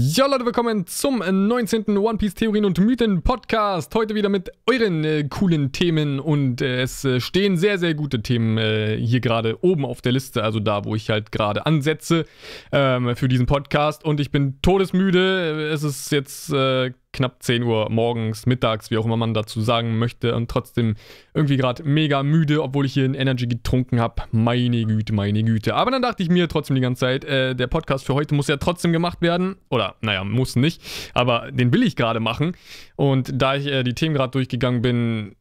Ja, 0.00 0.26
Leute, 0.26 0.46
willkommen 0.46 0.86
zum 0.86 1.18
19. 1.18 1.98
One 1.98 2.18
Piece 2.18 2.34
Theorien 2.34 2.64
und 2.64 2.78
Mythen 2.78 3.22
Podcast. 3.22 3.92
Heute 3.96 4.14
wieder 4.14 4.28
mit 4.28 4.48
euren 4.70 5.02
äh, 5.02 5.24
coolen 5.24 5.72
Themen 5.72 6.20
und 6.20 6.62
äh, 6.62 6.82
es 6.82 7.04
äh, 7.04 7.18
stehen 7.18 7.56
sehr, 7.56 7.78
sehr 7.78 7.94
gute 7.94 8.22
Themen 8.22 8.58
äh, 8.58 8.96
hier 8.96 9.18
gerade 9.18 9.58
oben 9.64 9.84
auf 9.84 10.00
der 10.00 10.12
Liste, 10.12 10.44
also 10.44 10.60
da, 10.60 10.84
wo 10.84 10.94
ich 10.94 11.10
halt 11.10 11.32
gerade 11.32 11.66
ansetze 11.66 12.26
ähm, 12.70 13.16
für 13.16 13.26
diesen 13.26 13.46
Podcast. 13.46 14.04
Und 14.04 14.20
ich 14.20 14.30
bin 14.30 14.62
todesmüde. 14.62 15.68
Es 15.72 15.82
ist 15.82 16.12
jetzt 16.12 16.52
äh, 16.52 16.92
knapp 17.18 17.42
10 17.42 17.64
Uhr 17.64 17.90
morgens, 17.90 18.46
mittags, 18.46 18.90
wie 18.90 18.96
auch 18.96 19.04
immer 19.04 19.16
man 19.16 19.34
dazu 19.34 19.60
sagen 19.60 19.98
möchte. 19.98 20.34
Und 20.34 20.50
trotzdem 20.50 20.94
irgendwie 21.34 21.56
gerade 21.56 21.82
mega 21.82 22.22
müde, 22.22 22.62
obwohl 22.62 22.86
ich 22.86 22.94
hier 22.94 23.04
ein 23.04 23.14
Energy 23.14 23.46
getrunken 23.46 24.00
habe. 24.00 24.22
Meine 24.32 24.84
Güte, 24.84 25.12
meine 25.12 25.42
Güte. 25.42 25.74
Aber 25.74 25.90
dann 25.90 26.02
dachte 26.02 26.22
ich 26.22 26.30
mir 26.30 26.48
trotzdem 26.48 26.76
die 26.76 26.82
ganze 26.82 27.00
Zeit, 27.00 27.24
äh, 27.24 27.54
der 27.54 27.66
Podcast 27.66 28.06
für 28.06 28.14
heute 28.14 28.34
muss 28.34 28.48
ja 28.48 28.56
trotzdem 28.56 28.92
gemacht 28.92 29.20
werden. 29.20 29.56
Oder, 29.68 29.96
naja, 30.00 30.24
muss 30.24 30.56
nicht. 30.56 30.80
Aber 31.12 31.50
den 31.50 31.72
will 31.72 31.82
ich 31.82 31.96
gerade 31.96 32.20
machen. 32.20 32.56
Und 32.96 33.30
da 33.34 33.56
ich 33.56 33.66
äh, 33.66 33.82
die 33.82 33.94
Themen 33.94 34.14
gerade 34.14 34.30
durchgegangen 34.30 34.80
bin, 34.80 35.34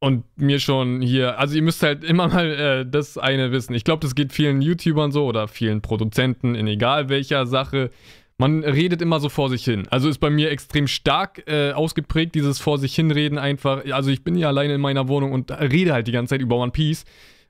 und 0.00 0.24
mir 0.36 0.60
schon 0.60 1.00
hier, 1.00 1.38
also 1.38 1.56
ihr 1.56 1.62
müsst 1.62 1.82
halt 1.82 2.04
immer 2.04 2.28
mal 2.28 2.46
äh, 2.50 2.86
das 2.86 3.16
eine 3.16 3.52
wissen. 3.52 3.72
Ich 3.72 3.84
glaube, 3.84 4.00
das 4.00 4.14
geht 4.14 4.34
vielen 4.34 4.60
YouTubern 4.60 5.12
so 5.12 5.24
oder 5.24 5.48
vielen 5.48 5.80
Produzenten 5.80 6.54
in 6.54 6.66
egal 6.66 7.08
welcher 7.08 7.46
Sache 7.46 7.90
man 8.38 8.64
redet 8.64 9.00
immer 9.00 9.20
so 9.20 9.28
vor 9.28 9.48
sich 9.48 9.64
hin. 9.64 9.86
Also 9.90 10.08
ist 10.08 10.18
bei 10.18 10.30
mir 10.30 10.50
extrem 10.50 10.88
stark 10.88 11.44
äh, 11.46 11.72
ausgeprägt, 11.72 12.34
dieses 12.34 12.58
vor 12.58 12.78
sich 12.78 12.94
hinreden 12.94 13.38
einfach. 13.38 13.84
Also 13.92 14.10
ich 14.10 14.24
bin 14.24 14.36
ja 14.36 14.48
alleine 14.48 14.74
in 14.74 14.80
meiner 14.80 15.08
Wohnung 15.08 15.32
und 15.32 15.50
rede 15.52 15.92
halt 15.92 16.08
die 16.08 16.12
ganze 16.12 16.34
Zeit 16.34 16.40
über 16.40 16.56
One 16.56 16.72
Piece. 16.72 17.04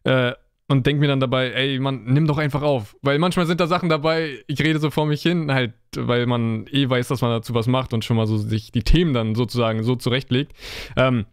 Äh, 0.04 0.32
und 0.66 0.86
denke 0.86 1.00
mir 1.00 1.08
dann 1.08 1.20
dabei, 1.20 1.50
ey, 1.50 1.78
man, 1.78 2.04
nimm 2.04 2.26
doch 2.26 2.38
einfach 2.38 2.62
auf. 2.62 2.96
Weil 3.02 3.18
manchmal 3.18 3.46
sind 3.46 3.60
da 3.60 3.66
Sachen 3.66 3.90
dabei, 3.90 4.38
ich 4.46 4.60
rede 4.60 4.78
so 4.78 4.90
vor 4.90 5.04
mich 5.06 5.22
hin, 5.22 5.52
halt, 5.52 5.74
weil 5.94 6.26
man 6.26 6.66
eh 6.70 6.88
weiß, 6.88 7.08
dass 7.08 7.20
man 7.20 7.30
dazu 7.30 7.54
was 7.54 7.66
macht 7.66 7.92
und 7.92 8.04
schon 8.04 8.16
mal 8.16 8.26
so 8.26 8.38
sich 8.38 8.72
die 8.72 8.82
Themen 8.82 9.12
dann 9.12 9.34
sozusagen 9.34 9.82
so 9.82 9.94
zurechtlegt. 9.94 10.52
Ähm, 10.96 11.26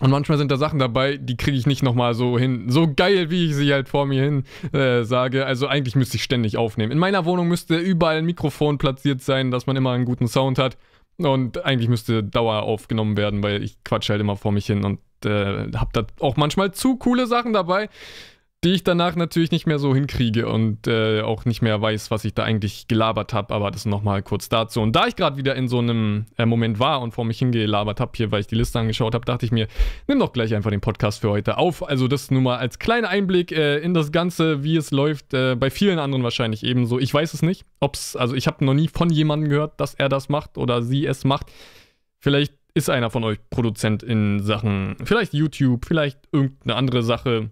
und 0.00 0.10
manchmal 0.10 0.38
sind 0.38 0.50
da 0.50 0.56
Sachen 0.56 0.80
dabei, 0.80 1.16
die 1.16 1.36
kriege 1.36 1.56
ich 1.56 1.66
nicht 1.66 1.82
nochmal 1.82 2.14
so 2.14 2.36
hin. 2.36 2.68
So 2.68 2.92
geil, 2.94 3.30
wie 3.30 3.46
ich 3.46 3.54
sie 3.54 3.72
halt 3.72 3.88
vor 3.88 4.06
mir 4.06 4.22
hin 4.22 4.44
äh, 4.72 5.04
sage. 5.04 5.46
Also 5.46 5.68
eigentlich 5.68 5.94
müsste 5.94 6.16
ich 6.16 6.24
ständig 6.24 6.56
aufnehmen. 6.56 6.90
In 6.90 6.98
meiner 6.98 7.24
Wohnung 7.24 7.46
müsste 7.46 7.76
überall 7.76 8.16
ein 8.16 8.24
Mikrofon 8.24 8.78
platziert 8.78 9.22
sein, 9.22 9.52
dass 9.52 9.66
man 9.66 9.76
immer 9.76 9.92
einen 9.92 10.04
guten 10.04 10.26
Sound 10.26 10.58
hat. 10.58 10.76
Und 11.16 11.64
eigentlich 11.64 11.88
müsste 11.88 12.24
Dauer 12.24 12.64
aufgenommen 12.64 13.16
werden, 13.16 13.44
weil 13.44 13.62
ich 13.62 13.82
quatsche 13.84 14.14
halt 14.14 14.20
immer 14.20 14.34
vor 14.34 14.50
mich 14.50 14.66
hin 14.66 14.84
und 14.84 14.98
äh, 15.24 15.70
hab 15.76 15.92
da 15.92 16.04
auch 16.18 16.36
manchmal 16.36 16.72
zu 16.72 16.96
coole 16.96 17.28
Sachen 17.28 17.52
dabei 17.52 17.88
die 18.64 18.72
ich 18.72 18.82
danach 18.82 19.14
natürlich 19.14 19.50
nicht 19.50 19.66
mehr 19.66 19.78
so 19.78 19.94
hinkriege 19.94 20.48
und 20.48 20.86
äh, 20.86 21.20
auch 21.20 21.44
nicht 21.44 21.60
mehr 21.60 21.82
weiß, 21.82 22.10
was 22.10 22.24
ich 22.24 22.32
da 22.32 22.44
eigentlich 22.44 22.88
gelabert 22.88 23.34
habe. 23.34 23.52
Aber 23.52 23.70
das 23.70 23.84
nochmal 23.84 24.22
kurz 24.22 24.48
dazu. 24.48 24.80
Und 24.80 24.96
da 24.96 25.06
ich 25.06 25.16
gerade 25.16 25.36
wieder 25.36 25.54
in 25.54 25.68
so 25.68 25.80
einem 25.80 26.24
äh, 26.38 26.46
Moment 26.46 26.78
war 26.78 27.02
und 27.02 27.12
vor 27.12 27.26
mich 27.26 27.38
hingelabert 27.38 28.00
habe, 28.00 28.12
hier, 28.16 28.32
weil 28.32 28.40
ich 28.40 28.46
die 28.46 28.54
Liste 28.54 28.78
angeschaut 28.78 29.14
habe, 29.14 29.26
dachte 29.26 29.44
ich 29.44 29.52
mir, 29.52 29.68
nimm 30.08 30.18
doch 30.18 30.32
gleich 30.32 30.54
einfach 30.54 30.70
den 30.70 30.80
Podcast 30.80 31.20
für 31.20 31.28
heute 31.28 31.58
auf. 31.58 31.86
Also 31.86 32.08
das 32.08 32.30
nur 32.30 32.40
mal 32.40 32.56
als 32.56 32.78
kleiner 32.78 33.10
Einblick 33.10 33.52
äh, 33.52 33.78
in 33.78 33.92
das 33.92 34.12
Ganze, 34.12 34.64
wie 34.64 34.76
es 34.76 34.90
läuft. 34.90 35.34
Äh, 35.34 35.56
bei 35.56 35.68
vielen 35.68 35.98
anderen 35.98 36.24
wahrscheinlich 36.24 36.64
ebenso. 36.64 36.98
Ich 36.98 37.12
weiß 37.12 37.34
es 37.34 37.42
nicht, 37.42 37.66
ob's, 37.80 38.16
also 38.16 38.34
ich 38.34 38.46
habe 38.46 38.64
noch 38.64 38.74
nie 38.74 38.88
von 38.88 39.10
jemandem 39.10 39.50
gehört, 39.50 39.78
dass 39.78 39.92
er 39.92 40.08
das 40.08 40.30
macht 40.30 40.56
oder 40.56 40.82
sie 40.82 41.04
es 41.04 41.24
macht. 41.24 41.52
Vielleicht 42.18 42.54
ist 42.72 42.88
einer 42.88 43.10
von 43.10 43.24
euch 43.24 43.38
Produzent 43.50 44.02
in 44.02 44.40
Sachen, 44.40 44.96
vielleicht 45.04 45.34
YouTube, 45.34 45.84
vielleicht 45.84 46.18
irgendeine 46.32 46.76
andere 46.76 47.02
Sache 47.02 47.50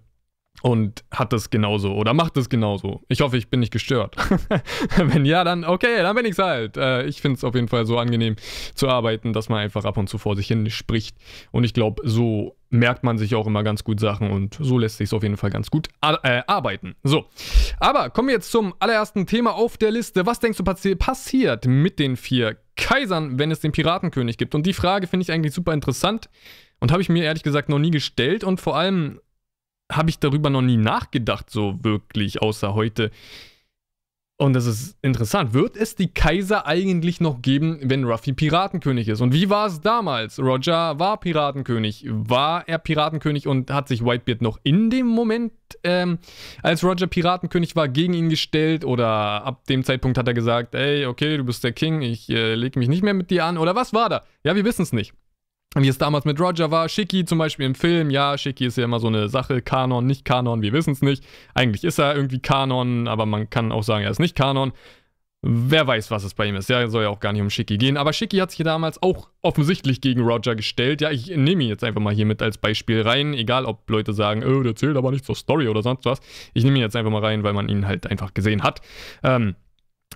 und 0.61 1.03
hat 1.11 1.33
das 1.33 1.50
genauso 1.50 1.95
oder 1.95 2.14
macht 2.14 2.36
das 2.36 2.48
genauso. 2.48 3.03
Ich 3.08 3.20
hoffe, 3.20 3.36
ich 3.36 3.48
bin 3.48 3.61
nicht 3.61 3.72
gestört. 3.72 4.17
Wenn 4.97 5.25
ja, 5.25 5.45
dann 5.45 5.64
okay, 5.64 6.03
dann 6.03 6.14
bin 6.14 6.27
ich's 6.27 6.39
halt. 6.39 6.77
Äh, 6.77 7.05
ich 7.06 7.20
finde 7.20 7.39
es 7.39 7.45
auf 7.45 7.55
jeden 7.55 7.69
Fall 7.69 7.86
so 7.86 7.98
angenehm 7.98 8.36
zu 8.75 8.89
arbeiten, 8.89 9.33
dass 9.33 9.48
man 9.48 9.58
einfach 9.58 9.84
ab 9.84 9.97
und 9.97 10.08
zu 10.08 10.19
vor 10.19 10.36
sich 10.36 10.47
hin 10.47 10.70
spricht. 10.70 11.17
Und 11.50 11.64
ich 11.64 11.75
glaube, 11.75 12.03
so 12.05 12.56
merkt 12.70 13.03
man 13.03 13.19
sich 13.19 13.34
auch 13.34 13.47
immer 13.47 13.64
ganz 13.64 13.83
gut 13.83 13.98
Sachen 13.98 14.30
und 14.30 14.57
so 14.61 14.79
lässt 14.79 14.98
sich 14.98 15.12
auf 15.12 15.23
jeden 15.23 15.36
Fall 15.36 15.51
ganz 15.51 15.70
gut 15.70 15.89
äh, 16.01 16.42
arbeiten. 16.46 16.95
So, 17.02 17.27
aber 17.79 18.11
kommen 18.11 18.29
wir 18.29 18.35
jetzt 18.35 18.51
zum 18.51 18.73
allerersten 18.79 19.27
Thema 19.27 19.55
auf 19.55 19.77
der 19.77 19.91
Liste. 19.91 20.27
Was 20.27 20.39
denkst 20.39 20.58
du 20.58 20.64
passi 20.64 20.95
passiert 20.95 21.67
mit 21.67 21.98
den 21.98 22.17
vier 22.17 22.57
Kaisern, 22.77 23.39
wenn 23.39 23.51
es 23.51 23.61
den 23.61 23.73
Piratenkönig 23.73 24.39
gibt? 24.39 24.55
Und 24.55 24.64
die 24.64 24.73
Frage 24.73 25.07
finde 25.07 25.24
ich 25.24 25.33
eigentlich 25.33 25.52
super 25.52 25.73
interessant 25.74 26.30
und 26.80 26.92
habe 26.92 27.02
ich 27.02 27.08
mir 27.08 27.24
ehrlich 27.24 27.42
gesagt 27.42 27.68
noch 27.68 27.79
nie 27.79 27.91
gestellt 27.91 28.45
und 28.45 28.61
vor 28.61 28.77
allem 28.77 29.20
habe 29.92 30.11
ich 30.11 30.19
darüber 30.19 30.51
noch 30.51 30.63
nie 30.63 30.77
nachgedacht, 30.77 31.51
so 31.51 31.79
wirklich, 31.83 32.42
außer 32.42 32.75
heute. 32.75 33.11
Und 34.39 34.55
das 34.55 34.67
ist 34.67 34.97
interessant. 35.03 35.55
Wird 35.55 35.77
es 35.77 35.95
die 35.95 36.08
Kaiser 36.08 36.67
eigentlich 36.67 37.20
noch 37.20 37.42
geben, 37.42 37.79
wenn 37.83 38.03
Ruffy 38.03 38.33
Piratenkönig 38.33 39.07
ist? 39.07 39.20
Und 39.20 39.33
wie 39.33 39.51
war 39.51 39.69
es 39.69 39.80
damals? 39.80 40.41
Roger 40.41 40.98
war 40.98 41.20
Piratenkönig. 41.20 42.07
War 42.08 42.67
er 42.67 42.79
Piratenkönig 42.79 43.47
und 43.47 43.70
hat 43.70 43.86
sich 43.86 44.05
Whitebeard 44.05 44.42
noch 44.42 44.58
in 44.64 44.91
dem 44.91 45.07
Moment, 45.07 45.53
ähm, 45.85 46.19
als 46.61 46.83
Roger 46.83 47.07
Piratenkönig 47.07 47.77
war, 47.77 47.86
gegen 47.86 48.14
ihn 48.14 48.30
gestellt? 48.30 48.85
Oder 48.85 49.07
ab 49.07 49.64
dem 49.67 49.85
Zeitpunkt 49.85 50.19
hat 50.19 50.27
er 50.27 50.35
gesagt, 50.35 50.74
ey, 50.74 51.07
okay, 51.07 51.36
du 51.36 51.45
bist 51.45 51.63
der 51.63 51.73
King, 51.73 52.03
ich 52.03 52.29
äh, 52.29 52.57
lege 52.57 52.80
mich 52.80 52.89
nicht 52.89 53.05
mehr 53.05 53.14
mit 53.14 53.30
dir 53.30 53.45
an? 53.45 53.59
Oder 53.59 53.77
was 53.77 53.92
war 53.92 54.09
da? 54.09 54.24
Ja, 54.42 54.57
wir 54.57 54.64
wissen 54.64 54.83
es 54.83 54.92
nicht 54.92 55.14
wie 55.75 55.89
es 55.89 55.99
damals 55.99 56.25
mit 56.25 56.39
Roger 56.39 56.71
war. 56.71 56.89
Shiki 56.89 57.25
zum 57.25 57.39
Beispiel 57.39 57.67
im 57.67 57.75
Film, 57.75 58.11
ja, 58.11 58.37
Shiki 58.37 58.67
ist 58.67 58.77
ja 58.77 58.85
immer 58.85 59.01
so 59.01 59.07
eine 59.07 59.29
Sache, 59.29 59.63
Kanon, 59.63 60.07
nicht 60.07 60.25
Kanon, 60.25 60.63
wir 60.63 60.73
wissen 60.73 60.93
es 60.93 61.03
nicht. 61.03 61.25
Eigentlich 61.55 61.85
ist 61.85 61.99
er 61.99 62.15
irgendwie 62.15 62.41
Kanon, 62.41 63.09
aber 63.09 63.27
man 63.27 63.49
kann 63.49 63.73
auch 63.73 63.83
sagen, 63.83 64.05
er 64.05 64.11
ist 64.11 64.21
nicht 64.21 64.37
Kanon. 64.37 64.73
Wer 65.45 65.89
weiß, 65.89 66.13
was 66.13 66.23
es 66.23 66.35
bei 66.35 66.47
ihm 66.47 66.55
ist. 66.55 66.69
Ja, 66.69 66.87
soll 66.87 67.03
ja 67.03 67.09
auch 67.09 67.19
gar 67.19 67.33
nicht 67.33 67.43
um 67.43 67.51
Shiki 67.51 67.77
gehen. 67.77 67.97
Aber 67.97 68.13
Shiki 68.13 68.37
hat 68.37 68.53
sich 68.53 68.63
damals 68.65 69.03
auch 69.03 69.29
offensichtlich 69.41 70.01
gegen 70.01 70.21
Roger 70.21 70.55
gestellt. 70.55 71.01
Ja, 71.01 71.11
ich 71.11 71.27
nehme 71.27 71.65
ihn 71.65 71.69
jetzt 71.69 71.83
einfach 71.83 72.01
mal 72.01 72.15
hier 72.15 72.27
mit 72.27 72.41
als 72.43 72.59
Beispiel 72.59 73.03
rein. 73.03 73.35
Egal, 73.35 73.65
ob 73.65 73.91
Leute 73.91 74.13
sagen, 74.13 74.45
oh, 74.45 74.63
der 74.63 74.77
zählt 74.77 74.97
aber 74.97 75.11
nicht 75.11 75.25
zur 75.25 75.35
Story 75.35 75.67
oder 75.67 75.83
sonst 75.83 76.05
was. 76.05 76.21
Ich 76.55 76.63
nehme 76.63 76.79
ihn 76.79 76.83
jetzt 76.83 76.95
einfach 76.95 77.11
mal 77.11 77.25
rein, 77.25 77.43
weil 77.43 77.55
man 77.55 77.69
ihn 77.69 77.89
halt 77.89 78.07
einfach 78.07 78.35
gesehen 78.35 78.63
hat. 78.63 78.83
Ähm, 79.25 79.57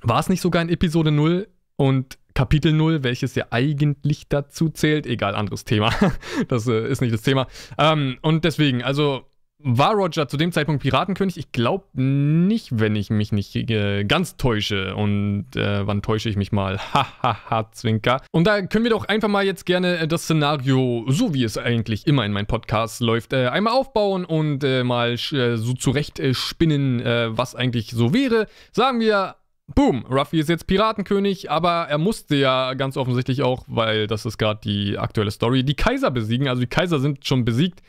war 0.03 0.21
es 0.21 0.29
nicht 0.29 0.41
sogar 0.41 0.63
in 0.63 0.69
Episode 0.69 1.11
0 1.11 1.49
und 1.77 2.19
Kapitel 2.35 2.73
0, 2.73 3.03
welches 3.03 3.35
ja 3.35 3.47
eigentlich 3.51 4.29
dazu 4.29 4.69
zählt. 4.69 5.07
Egal, 5.07 5.35
anderes 5.35 5.65
Thema. 5.65 5.91
das 6.49 6.67
äh, 6.67 6.87
ist 6.87 7.01
nicht 7.01 7.15
das 7.15 7.23
Thema. 7.23 7.47
Ähm, 7.79 8.19
und 8.21 8.45
deswegen, 8.45 8.83
also 8.83 9.25
war 9.59 9.95
Roger 9.95 10.29
zu 10.29 10.37
dem 10.37 10.53
Zeitpunkt 10.53 10.83
Piratenkönig? 10.83 11.39
Ich 11.39 11.51
glaube 11.51 11.87
nicht, 11.95 12.79
wenn 12.79 12.95
ich 12.95 13.09
mich 13.09 13.33
nicht 13.33 13.57
äh, 13.57 14.05
ganz 14.05 14.37
täusche. 14.37 14.95
Und 14.95 15.57
äh, 15.57 15.87
wann 15.87 16.03
täusche 16.03 16.29
ich 16.29 16.37
mich 16.37 16.53
mal? 16.53 16.79
Hahaha, 16.93 17.73
Zwinker. 17.73 18.21
Und 18.33 18.47
da 18.47 18.63
können 18.63 18.85
wir 18.85 18.91
doch 18.91 19.07
einfach 19.07 19.29
mal 19.29 19.45
jetzt 19.47 19.65
gerne 19.65 19.99
äh, 19.99 20.09
das 20.09 20.25
Szenario, 20.25 21.07
so 21.09 21.33
wie 21.33 21.43
es 21.43 21.57
eigentlich 21.57 22.07
immer 22.07 22.27
in 22.27 22.33
meinem 22.33 22.47
Podcast 22.47 23.01
läuft, 23.01 23.33
äh, 23.33 23.49
einmal 23.49 23.73
aufbauen 23.73 24.27
und 24.27 24.63
äh, 24.63 24.85
mal 24.85 25.13
äh, 25.15 25.57
so 25.57 25.73
zurecht 25.73 26.21
spinnen, 26.33 27.03
was 27.37 27.55
eigentlich 27.55 27.91
so 27.91 28.13
wäre. 28.13 28.47
Sagen 28.73 29.01
wir, 29.01 29.37
Boom, 29.75 30.07
Ruffy 30.07 30.39
ist 30.39 30.49
jetzt 30.49 30.69
Piratenkönig, 30.69 31.51
aber 31.51 31.87
er 31.89 31.99
musste 31.99 32.37
ja 32.37 32.75
ganz 32.75 32.97
offensichtlich 32.97 33.43
auch, 33.43 33.65
weil 33.67 34.07
das 34.07 34.25
ist 34.25 34.39
gerade 34.39 34.61
die 34.63 34.97
aktuelle 34.97 35.33
Story, 35.33 35.65
die 35.65 35.75
Kaiser 35.75 36.11
besiegen. 36.11 36.49
Also 36.49 36.61
die 36.61 36.69
Kaiser 36.69 37.01
sind 37.01 37.27
schon 37.27 37.45
besiegt. 37.45 37.83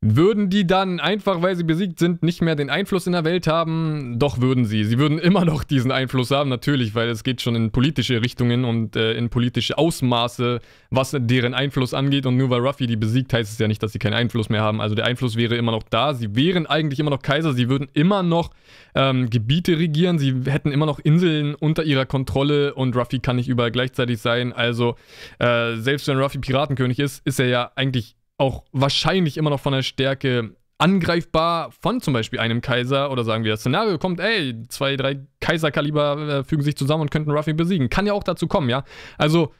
Würden 0.00 0.48
die 0.48 0.64
dann 0.64 1.00
einfach, 1.00 1.42
weil 1.42 1.56
sie 1.56 1.64
besiegt 1.64 1.98
sind, 1.98 2.22
nicht 2.22 2.40
mehr 2.40 2.54
den 2.54 2.70
Einfluss 2.70 3.08
in 3.08 3.14
der 3.14 3.24
Welt 3.24 3.48
haben? 3.48 4.16
Doch 4.20 4.40
würden 4.40 4.64
sie. 4.64 4.84
Sie 4.84 4.96
würden 4.96 5.18
immer 5.18 5.44
noch 5.44 5.64
diesen 5.64 5.90
Einfluss 5.90 6.30
haben, 6.30 6.48
natürlich, 6.48 6.94
weil 6.94 7.08
es 7.08 7.24
geht 7.24 7.42
schon 7.42 7.56
in 7.56 7.72
politische 7.72 8.22
Richtungen 8.22 8.64
und 8.64 8.94
äh, 8.94 9.14
in 9.14 9.28
politische 9.28 9.76
Ausmaße, 9.76 10.60
was 10.90 11.16
deren 11.18 11.52
Einfluss 11.52 11.94
angeht. 11.94 12.26
Und 12.26 12.36
nur 12.36 12.48
weil 12.48 12.60
Ruffy 12.60 12.86
die 12.86 12.94
besiegt, 12.94 13.32
heißt 13.32 13.52
es 13.52 13.58
ja 13.58 13.66
nicht, 13.66 13.82
dass 13.82 13.90
sie 13.90 13.98
keinen 13.98 14.14
Einfluss 14.14 14.50
mehr 14.50 14.62
haben. 14.62 14.80
Also 14.80 14.94
der 14.94 15.04
Einfluss 15.04 15.34
wäre 15.34 15.56
immer 15.56 15.72
noch 15.72 15.82
da. 15.82 16.14
Sie 16.14 16.36
wären 16.36 16.66
eigentlich 16.66 17.00
immer 17.00 17.10
noch 17.10 17.22
Kaiser. 17.22 17.52
Sie 17.52 17.68
würden 17.68 17.88
immer 17.92 18.22
noch 18.22 18.50
ähm, 18.94 19.28
Gebiete 19.30 19.80
regieren. 19.80 20.20
Sie 20.20 20.42
hätten 20.44 20.70
immer 20.70 20.86
noch 20.86 21.00
Inseln 21.00 21.56
unter 21.56 21.82
ihrer 21.82 22.06
Kontrolle 22.06 22.72
und 22.72 22.94
Ruffy 22.94 23.18
kann 23.18 23.34
nicht 23.34 23.48
überall 23.48 23.72
gleichzeitig 23.72 24.20
sein. 24.20 24.52
Also 24.52 24.94
äh, 25.40 25.74
selbst 25.74 26.06
wenn 26.06 26.18
Ruffy 26.18 26.38
Piratenkönig 26.38 27.00
ist, 27.00 27.26
ist 27.26 27.40
er 27.40 27.48
ja 27.48 27.72
eigentlich 27.74 28.14
auch 28.38 28.64
wahrscheinlich 28.72 29.36
immer 29.36 29.50
noch 29.50 29.60
von 29.60 29.72
der 29.72 29.82
Stärke 29.82 30.54
angreifbar 30.78 31.72
von 31.80 32.00
zum 32.00 32.14
Beispiel 32.14 32.38
einem 32.38 32.60
Kaiser 32.60 33.10
oder 33.10 33.24
sagen 33.24 33.44
wir, 33.44 33.52
das 33.52 33.60
Szenario 33.60 33.98
kommt, 33.98 34.20
ey, 34.20 34.54
zwei, 34.68 34.96
drei 34.96 35.20
Kaiserkaliber 35.40 36.28
äh, 36.28 36.44
fügen 36.44 36.62
sich 36.62 36.76
zusammen 36.76 37.02
und 37.02 37.10
könnten 37.10 37.32
Ruffy 37.32 37.52
besiegen. 37.52 37.90
Kann 37.90 38.06
ja 38.06 38.12
auch 38.12 38.22
dazu 38.22 38.46
kommen, 38.46 38.70
ja. 38.70 38.84
Also, 39.18 39.52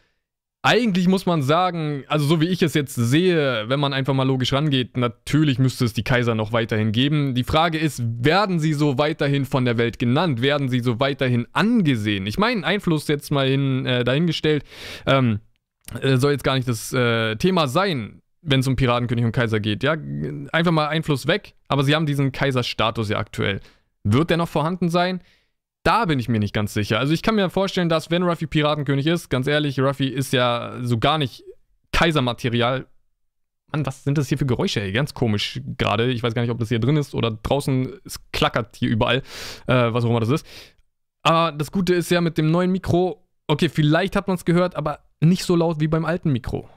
eigentlich 0.63 1.07
muss 1.07 1.25
man 1.25 1.43
sagen, 1.43 2.05
also 2.09 2.27
so 2.27 2.41
wie 2.41 2.49
ich 2.49 2.63
es 2.63 2.75
jetzt 2.75 2.95
sehe, 2.95 3.69
wenn 3.69 3.79
man 3.79 3.93
einfach 3.93 4.15
mal 4.15 4.27
logisch 4.27 4.53
rangeht, 4.53 4.97
natürlich 4.97 5.59
müsste 5.59 5.85
es 5.85 5.93
die 5.93 6.03
Kaiser 6.03 6.35
noch 6.35 6.53
weiterhin 6.53 6.91
geben. 6.91 7.35
Die 7.35 7.45
Frage 7.45 7.79
ist, 7.79 8.03
werden 8.05 8.59
sie 8.59 8.73
so 8.73 8.99
weiterhin 8.99 9.45
von 9.45 9.65
der 9.65 9.79
Welt 9.79 9.99
genannt? 10.01 10.43
Werden 10.43 10.69
sie 10.69 10.81
so 10.81 10.99
weiterhin 10.99 11.47
angesehen? 11.53 12.27
Ich 12.27 12.39
meine, 12.39 12.65
Einfluss 12.65 13.07
jetzt 13.07 13.31
mal 13.31 13.49
hin, 13.49 13.87
äh, 13.87 14.03
dahingestellt, 14.03 14.65
ähm, 15.07 15.41
äh, 16.01 16.17
soll 16.17 16.33
jetzt 16.33 16.45
gar 16.45 16.57
nicht 16.57 16.69
das 16.69 16.93
äh, 16.93 17.37
Thema 17.37 17.69
sein 17.69 18.21
wenn 18.43 18.61
es 18.61 18.67
um 18.67 18.77
Piratenkönig 18.77 19.25
und 19.25 19.33
Kaiser 19.33 19.61
geht. 19.61 19.83
Ja, 19.83 19.97
einfach 20.53 20.73
mal 20.73 20.89
Einfluss 20.89 21.27
weg, 21.27 21.55
aber 21.69 21.85
sie 21.85 21.95
haben 21.95 22.07
diesen 22.07 22.33
Kaiserstatus 22.33 23.09
ja 23.09 23.19
aktuell. 23.19 23.61
Wird 24.05 24.31
der 24.31 24.37
noch 24.37 24.49
vorhanden 24.49 24.89
sein? 24.89 25.21
da 25.89 26.05
bin 26.05 26.19
ich 26.19 26.29
mir 26.29 26.39
nicht 26.39 26.53
ganz 26.53 26.75
sicher. 26.75 26.99
Also 26.99 27.15
ich 27.15 27.23
kann 27.23 27.35
mir 27.35 27.49
vorstellen, 27.49 27.89
dass 27.89 28.11
wenn 28.11 28.23
Ruffy 28.23 28.47
Piratenkönig 28.47 29.07
ist, 29.07 29.31
ganz 29.31 29.47
ehrlich, 29.47 29.81
Ruffy 29.81 30.09
ist 30.09 30.35
ja 30.35 30.75
so 30.83 30.99
gar 30.99 31.17
nicht 31.17 31.45
Kaisermaterial. 31.93 32.87
Mann, 33.73 33.87
was 33.87 34.05
sind 34.05 34.19
das 34.19 34.29
hier 34.29 34.37
für 34.37 34.45
Geräusche? 34.45 34.83
Ey? 34.83 34.93
Ganz 34.93 35.15
komisch 35.15 35.63
gerade. 35.79 36.11
Ich 36.11 36.23
weiß 36.23 36.35
gar 36.35 36.43
nicht, 36.43 36.51
ob 36.51 36.59
das 36.59 36.69
hier 36.69 36.79
drin 36.79 36.99
ist 36.99 37.15
oder 37.15 37.31
draußen. 37.31 37.91
Es 38.05 38.21
klackert 38.33 38.77
hier 38.77 38.91
überall, 38.91 39.23
äh, 39.67 39.93
was 39.93 40.05
auch 40.05 40.11
immer 40.11 40.21
das 40.21 40.29
ist. 40.29 40.47
Aber 41.23 41.53
das 41.57 41.73
Gute 41.73 41.95
ist 41.95 42.11
ja 42.11 42.21
mit 42.21 42.37
dem 42.37 42.51
neuen 42.51 42.71
Mikro, 42.71 43.27
okay, 43.47 43.71
vielleicht 43.71 44.15
hat 44.15 44.29
man 44.29 44.37
es 44.37 44.45
gehört, 44.45 44.77
aber 44.77 45.01
nicht 45.21 45.45
so 45.45 45.57
laut 45.57 45.81
wie 45.81 45.89
beim 45.89 46.05
alten 46.05 46.33
Mikro. 46.33 46.69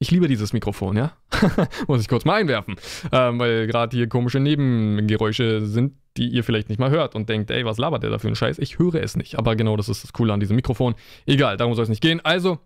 Ich 0.00 0.12
liebe 0.12 0.28
dieses 0.28 0.52
Mikrofon, 0.52 0.96
ja? 0.96 1.12
Muss 1.88 2.00
ich 2.00 2.08
kurz 2.08 2.24
mal 2.24 2.40
einwerfen. 2.40 2.76
Ähm, 3.10 3.40
weil 3.40 3.66
gerade 3.66 3.96
hier 3.96 4.08
komische 4.08 4.38
Nebengeräusche 4.38 5.66
sind, 5.66 5.94
die 6.16 6.28
ihr 6.28 6.44
vielleicht 6.44 6.68
nicht 6.68 6.78
mal 6.78 6.90
hört 6.90 7.16
und 7.16 7.28
denkt, 7.28 7.50
ey, 7.50 7.64
was 7.64 7.78
labert 7.78 8.04
der 8.04 8.10
da 8.10 8.18
für 8.18 8.28
einen 8.28 8.36
Scheiß? 8.36 8.58
Ich 8.58 8.78
höre 8.78 9.02
es 9.02 9.16
nicht. 9.16 9.36
Aber 9.38 9.56
genau 9.56 9.76
das 9.76 9.88
ist 9.88 10.04
das 10.04 10.12
Coole 10.12 10.32
an 10.32 10.38
diesem 10.38 10.54
Mikrofon. 10.54 10.94
Egal, 11.26 11.56
darum 11.56 11.74
soll 11.74 11.82
es 11.82 11.88
nicht 11.88 12.00
gehen. 12.00 12.20
Also, 12.24 12.58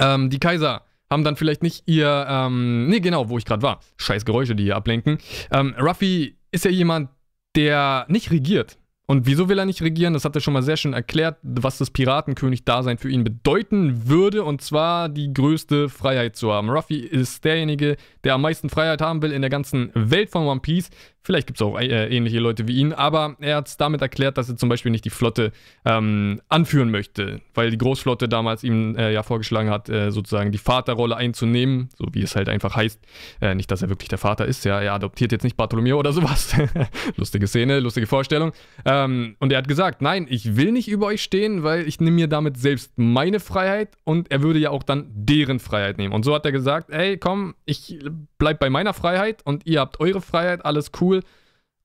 ähm, 0.00 0.28
die 0.28 0.40
Kaiser 0.40 0.82
haben 1.08 1.22
dann 1.22 1.36
vielleicht 1.36 1.62
nicht 1.62 1.84
ihr, 1.86 2.26
ähm, 2.28 2.88
nee, 2.88 2.98
genau, 2.98 3.28
wo 3.28 3.38
ich 3.38 3.44
gerade 3.44 3.62
war. 3.62 3.80
Scheiß 3.96 4.24
Geräusche, 4.24 4.56
die 4.56 4.64
hier 4.64 4.76
ablenken. 4.76 5.18
Ähm, 5.52 5.72
Ruffy 5.78 6.36
ist 6.50 6.64
ja 6.64 6.70
jemand, 6.72 7.10
der 7.54 8.06
nicht 8.08 8.32
regiert. 8.32 8.76
Und 9.08 9.24
wieso 9.26 9.48
will 9.48 9.58
er 9.58 9.66
nicht 9.66 9.82
regieren? 9.82 10.14
Das 10.14 10.24
hat 10.24 10.34
er 10.34 10.40
schon 10.40 10.52
mal 10.52 10.64
sehr 10.64 10.76
schön 10.76 10.92
erklärt, 10.92 11.38
was 11.42 11.78
das 11.78 11.90
Piratenkönig-Dasein 11.90 12.98
für 12.98 13.08
ihn 13.08 13.22
bedeuten 13.22 14.08
würde. 14.08 14.42
Und 14.42 14.62
zwar 14.62 15.08
die 15.08 15.32
größte 15.32 15.88
Freiheit 15.88 16.34
zu 16.34 16.52
haben. 16.52 16.68
Ruffy 16.70 16.98
ist 16.98 17.44
derjenige, 17.44 17.96
der 18.24 18.34
am 18.34 18.42
meisten 18.42 18.68
Freiheit 18.68 19.00
haben 19.00 19.22
will 19.22 19.30
in 19.30 19.42
der 19.42 19.50
ganzen 19.50 19.92
Welt 19.94 20.30
von 20.30 20.46
One 20.46 20.60
Piece. 20.60 20.90
Vielleicht 21.26 21.48
gibt 21.48 21.60
es 21.60 21.66
auch 21.66 21.76
äh, 21.76 22.06
ähnliche 22.06 22.38
Leute 22.38 22.68
wie 22.68 22.76
ihn, 22.76 22.92
aber 22.92 23.34
er 23.40 23.56
hat 23.56 23.66
es 23.66 23.76
damit 23.76 24.00
erklärt, 24.00 24.38
dass 24.38 24.48
er 24.48 24.56
zum 24.56 24.68
Beispiel 24.68 24.92
nicht 24.92 25.04
die 25.04 25.10
Flotte 25.10 25.50
ähm, 25.84 26.40
anführen 26.48 26.92
möchte, 26.92 27.40
weil 27.52 27.72
die 27.72 27.78
Großflotte 27.78 28.28
damals 28.28 28.62
ihm 28.62 28.94
äh, 28.94 29.12
ja 29.12 29.24
vorgeschlagen 29.24 29.68
hat, 29.68 29.88
äh, 29.88 30.12
sozusagen 30.12 30.52
die 30.52 30.58
Vaterrolle 30.58 31.16
einzunehmen, 31.16 31.88
so 31.98 32.06
wie 32.12 32.22
es 32.22 32.36
halt 32.36 32.48
einfach 32.48 32.76
heißt. 32.76 33.00
Äh, 33.40 33.56
nicht, 33.56 33.68
dass 33.72 33.82
er 33.82 33.88
wirklich 33.88 34.08
der 34.08 34.18
Vater 34.18 34.46
ist, 34.46 34.64
ja, 34.64 34.80
er 34.80 34.92
adoptiert 34.92 35.32
jetzt 35.32 35.42
nicht 35.42 35.56
Bartholomew 35.56 35.96
oder 35.96 36.12
sowas. 36.12 36.54
lustige 37.16 37.48
Szene, 37.48 37.80
lustige 37.80 38.06
Vorstellung. 38.06 38.52
Ähm, 38.84 39.34
und 39.40 39.50
er 39.50 39.58
hat 39.58 39.66
gesagt, 39.66 40.02
nein, 40.02 40.28
ich 40.30 40.54
will 40.54 40.70
nicht 40.70 40.86
über 40.86 41.06
euch 41.06 41.24
stehen, 41.24 41.64
weil 41.64 41.88
ich 41.88 41.98
nehme 41.98 42.14
mir 42.14 42.28
damit 42.28 42.56
selbst 42.56 42.92
meine 42.94 43.40
Freiheit 43.40 43.96
und 44.04 44.30
er 44.30 44.42
würde 44.42 44.60
ja 44.60 44.70
auch 44.70 44.84
dann 44.84 45.10
deren 45.12 45.58
Freiheit 45.58 45.98
nehmen. 45.98 46.14
Und 46.14 46.24
so 46.24 46.32
hat 46.36 46.46
er 46.46 46.52
gesagt, 46.52 46.90
ey, 46.90 47.18
komm, 47.18 47.56
ich 47.64 47.98
bleib 48.38 48.60
bei 48.60 48.70
meiner 48.70 48.94
Freiheit 48.94 49.42
und 49.44 49.66
ihr 49.66 49.80
habt 49.80 49.98
eure 49.98 50.20
Freiheit, 50.20 50.64
alles 50.64 50.92
cool 51.00 51.15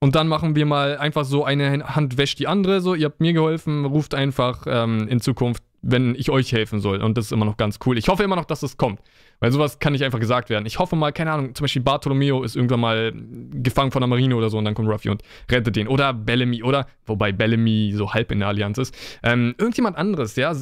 und 0.02 0.16
dann 0.16 0.26
machen 0.26 0.56
wir 0.56 0.66
mal 0.66 0.98
einfach 0.98 1.24
so, 1.24 1.44
eine 1.44 1.94
Hand 1.94 2.18
wäscht 2.18 2.40
die 2.40 2.48
andere. 2.48 2.80
So, 2.80 2.96
ihr 2.96 3.04
habt 3.04 3.20
mir 3.20 3.32
geholfen, 3.32 3.84
ruft 3.84 4.16
einfach 4.16 4.64
ähm, 4.66 5.06
in 5.06 5.20
Zukunft, 5.20 5.62
wenn 5.80 6.16
ich 6.16 6.28
euch 6.28 6.50
helfen 6.50 6.80
soll. 6.80 7.00
Und 7.00 7.16
das 7.16 7.26
ist 7.26 7.30
immer 7.32 7.44
noch 7.44 7.56
ganz 7.56 7.78
cool. 7.86 7.96
Ich 7.96 8.08
hoffe 8.08 8.24
immer 8.24 8.34
noch, 8.34 8.44
dass 8.44 8.58
das 8.58 8.76
kommt. 8.76 8.98
Weil 9.38 9.52
sowas 9.52 9.78
kann 9.78 9.92
nicht 9.92 10.02
einfach 10.02 10.18
gesagt 10.18 10.50
werden. 10.50 10.66
Ich 10.66 10.80
hoffe 10.80 10.96
mal, 10.96 11.12
keine 11.12 11.30
Ahnung, 11.30 11.54
zum 11.54 11.62
Beispiel 11.62 11.82
Bartolomeo 11.82 12.42
ist 12.42 12.56
irgendwann 12.56 12.80
mal 12.80 13.12
gefangen 13.52 13.92
von 13.92 14.00
der 14.00 14.08
Marine 14.08 14.34
oder 14.34 14.50
so 14.50 14.58
und 14.58 14.64
dann 14.64 14.74
kommt 14.74 14.88
Ruffy 14.88 15.08
und 15.08 15.22
rettet 15.48 15.76
den. 15.76 15.86
Oder 15.86 16.12
Bellamy, 16.12 16.64
oder, 16.64 16.88
wobei 17.06 17.30
Bellamy 17.30 17.92
so 17.94 18.12
halb 18.12 18.32
in 18.32 18.40
der 18.40 18.48
Allianz 18.48 18.78
ist. 18.78 18.92
Ähm, 19.22 19.54
irgendjemand 19.56 19.96
anderes, 19.96 20.34
ja. 20.34 20.52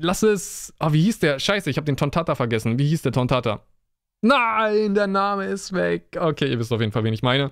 Lass 0.00 0.22
es. 0.22 0.72
Oh, 0.80 0.94
wie 0.94 1.02
hieß 1.02 1.18
der? 1.18 1.38
Scheiße, 1.38 1.68
ich 1.68 1.76
habe 1.76 1.84
den 1.84 1.98
Tontata 1.98 2.34
vergessen. 2.34 2.78
Wie 2.78 2.88
hieß 2.88 3.02
der 3.02 3.12
Tontata? 3.12 3.60
Nein, 4.22 4.94
der 4.94 5.08
Name 5.08 5.44
ist 5.44 5.74
weg. 5.74 6.16
Okay, 6.18 6.50
ihr 6.50 6.58
wisst 6.58 6.72
auf 6.72 6.80
jeden 6.80 6.92
Fall, 6.92 7.04
wen 7.04 7.12
ich 7.12 7.22
meine. 7.22 7.50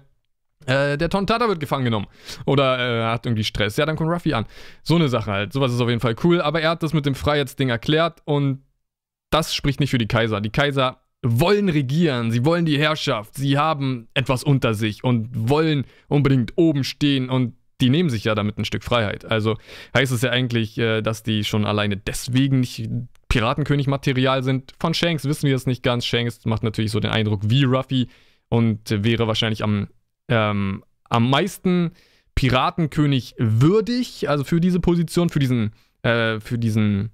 Äh, 0.64 0.97
der 0.97 1.11
Tontata 1.11 1.49
wird 1.49 1.61
gefangen 1.61 1.85
genommen. 1.85 2.06
Oder 2.47 2.79
äh, 2.79 3.05
hat 3.12 3.26
irgendwie 3.26 3.44
Stress. 3.44 3.76
Ja, 3.76 3.87
dann 3.87 3.97
kommt 3.97 4.11
Ruffy 4.11 4.32
an. 4.32 4.47
So 4.82 4.97
eine 4.97 5.08
Sache 5.08 5.31
halt. 5.31 5.53
Sowas 5.53 5.73
ist 5.73 5.81
auf 5.81 5.88
jeden 5.88 6.00
Fall 6.00 6.17
cool. 6.25 6.41
Aber 6.41 6.61
er 6.61 6.70
hat 6.70 6.82
das 6.82 6.93
mit 6.93 7.06
dem 7.06 7.14
Freiheitsding 7.14 7.69
erklärt 7.69 8.23
und 8.25 8.62
das 9.31 9.55
spricht 9.55 9.81
nicht 9.81 9.91
für 9.91 9.99
die 9.99 10.08
Kaiser. 10.08 10.41
Die 10.41 10.50
Kaiser 10.50 11.00
wollen 11.23 11.69
regieren, 11.69 12.31
sie 12.31 12.44
wollen 12.44 12.64
die 12.64 12.79
Herrschaft, 12.79 13.35
sie 13.35 13.58
haben 13.58 14.08
etwas 14.14 14.44
unter 14.44 14.75
sich 14.75 15.03
und 15.03 15.29
wollen 15.32 15.85
unbedingt 16.08 16.53
oben 16.56 16.85
stehen 16.85 17.31
und 17.31 17.55
die 17.81 17.91
nehmen 17.91 18.11
sich 18.11 18.25
ja 18.25 18.35
damit 18.35 18.58
ein 18.58 18.64
Stück 18.64 18.82
Freiheit. 18.82 19.25
Also 19.25 19.56
heißt 19.94 20.12
es 20.12 20.23
ja 20.23 20.31
eigentlich, 20.31 20.79
äh, 20.79 21.03
dass 21.03 21.23
die 21.23 21.44
schon 21.44 21.67
alleine 21.67 21.97
deswegen 21.97 22.61
nicht 22.61 22.88
Piratenkönig-Material 23.29 24.43
sind. 24.43 24.73
Von 24.81 24.94
Shanks 24.94 25.25
wissen 25.25 25.47
wir 25.49 25.56
es 25.56 25.67
nicht 25.67 25.82
ganz. 25.82 26.06
Shanks 26.06 26.44
macht 26.44 26.62
natürlich 26.62 26.91
so 26.91 27.00
den 27.00 27.11
Eindruck 27.11 27.43
wie 27.44 27.64
Ruffy 27.64 28.08
und 28.49 29.05
wäre 29.05 29.26
wahrscheinlich 29.26 29.62
am 29.62 29.88
ähm, 30.28 30.84
am 31.08 31.31
meisten 31.31 31.93
Piratenkönig 32.34 33.34
würdig, 33.38 34.28
also 34.28 34.44
für 34.44 34.61
diese 34.61 34.81
Position, 34.81 35.31
für 35.31 35.38
diesen, 35.38 35.73
äh, 36.02 36.38
für 36.40 36.58
diesen 36.58 37.11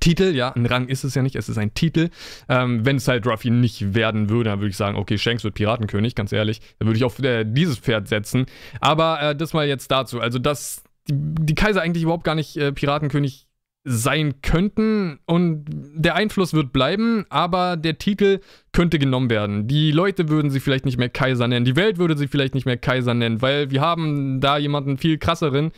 Titel, 0.00 0.34
ja, 0.34 0.50
ein 0.52 0.66
Rang 0.66 0.88
ist 0.88 1.04
es 1.04 1.14
ja 1.14 1.22
nicht, 1.22 1.36
es 1.36 1.48
ist 1.48 1.58
ein 1.58 1.74
Titel. 1.74 2.10
Ähm, 2.48 2.84
wenn 2.84 2.96
es 2.96 3.08
halt 3.08 3.26
Ruffy 3.26 3.50
nicht 3.50 3.94
werden 3.94 4.28
würde, 4.28 4.50
dann 4.50 4.60
würde 4.60 4.70
ich 4.70 4.76
sagen, 4.76 4.96
okay, 4.96 5.16
Shanks 5.16 5.44
wird 5.44 5.54
Piratenkönig, 5.54 6.14
ganz 6.14 6.32
ehrlich. 6.32 6.60
Dann 6.78 6.88
würde 6.88 6.98
ich 6.98 7.04
auf 7.04 7.18
äh, 7.20 7.44
dieses 7.44 7.78
Pferd 7.78 8.08
setzen. 8.08 8.46
Aber 8.80 9.20
äh, 9.22 9.36
das 9.36 9.54
mal 9.54 9.66
jetzt 9.66 9.90
dazu. 9.90 10.20
Also, 10.20 10.38
dass 10.38 10.82
die, 11.08 11.14
die 11.14 11.54
Kaiser 11.54 11.80
eigentlich 11.80 12.02
überhaupt 12.02 12.24
gar 12.24 12.34
nicht 12.34 12.56
äh, 12.56 12.72
Piratenkönig 12.72 13.47
sein 13.84 14.42
könnten 14.42 15.18
und 15.26 15.64
der 15.68 16.14
Einfluss 16.14 16.52
wird 16.52 16.72
bleiben, 16.72 17.24
aber 17.30 17.76
der 17.76 17.98
Titel 17.98 18.40
könnte 18.72 18.98
genommen 18.98 19.30
werden. 19.30 19.66
Die 19.66 19.92
Leute 19.92 20.28
würden 20.28 20.50
sie 20.50 20.60
vielleicht 20.60 20.84
nicht 20.84 20.98
mehr 20.98 21.08
Kaiser 21.08 21.48
nennen, 21.48 21.64
die 21.64 21.76
Welt 21.76 21.98
würde 21.98 22.16
sie 22.16 22.28
vielleicht 22.28 22.54
nicht 22.54 22.66
mehr 22.66 22.76
Kaiser 22.76 23.14
nennen, 23.14 23.40
weil 23.40 23.70
wir 23.70 23.80
haben 23.80 24.40
da 24.40 24.58
jemanden 24.58 24.98
viel 24.98 25.18
krasseren, 25.18 25.72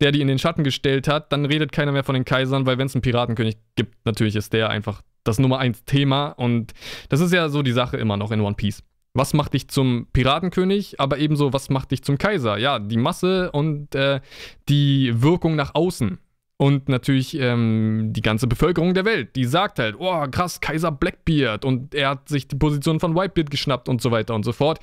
der 0.00 0.12
die 0.12 0.20
in 0.20 0.28
den 0.28 0.38
Schatten 0.38 0.64
gestellt 0.64 1.08
hat, 1.08 1.32
dann 1.32 1.44
redet 1.44 1.72
keiner 1.72 1.92
mehr 1.92 2.04
von 2.04 2.14
den 2.14 2.24
Kaisern, 2.24 2.66
weil 2.66 2.78
wenn 2.78 2.86
es 2.86 2.94
einen 2.94 3.02
Piratenkönig 3.02 3.56
gibt, 3.76 4.04
natürlich 4.04 4.36
ist 4.36 4.52
der 4.52 4.68
einfach 4.68 5.02
das 5.22 5.38
Nummer 5.38 5.58
eins 5.58 5.84
Thema 5.84 6.30
und 6.30 6.72
das 7.08 7.20
ist 7.20 7.32
ja 7.32 7.48
so 7.48 7.62
die 7.62 7.72
Sache 7.72 7.96
immer 7.96 8.16
noch 8.16 8.30
in 8.30 8.40
One 8.40 8.56
Piece. 8.56 8.82
Was 9.16 9.32
macht 9.32 9.54
dich 9.54 9.68
zum 9.68 10.08
Piratenkönig, 10.12 10.98
aber 10.98 11.18
ebenso, 11.18 11.52
was 11.52 11.70
macht 11.70 11.92
dich 11.92 12.02
zum 12.02 12.18
Kaiser? 12.18 12.58
Ja, 12.58 12.80
die 12.80 12.96
Masse 12.96 13.52
und 13.52 13.94
äh, 13.94 14.20
die 14.68 15.22
Wirkung 15.22 15.54
nach 15.54 15.76
außen 15.76 16.18
und 16.56 16.88
natürlich 16.88 17.38
ähm, 17.38 18.12
die 18.12 18.22
ganze 18.22 18.46
Bevölkerung 18.46 18.94
der 18.94 19.04
Welt, 19.04 19.34
die 19.34 19.44
sagt 19.44 19.78
halt, 19.78 19.96
oh 19.98 20.24
krass, 20.30 20.60
Kaiser 20.60 20.92
Blackbeard. 20.92 21.64
Und 21.64 21.94
er 21.94 22.10
hat 22.10 22.28
sich 22.28 22.46
die 22.46 22.56
Position 22.56 23.00
von 23.00 23.16
Whitebeard 23.16 23.50
geschnappt 23.50 23.88
und 23.88 24.00
so 24.00 24.10
weiter 24.12 24.34
und 24.34 24.44
so 24.44 24.52
fort. 24.52 24.78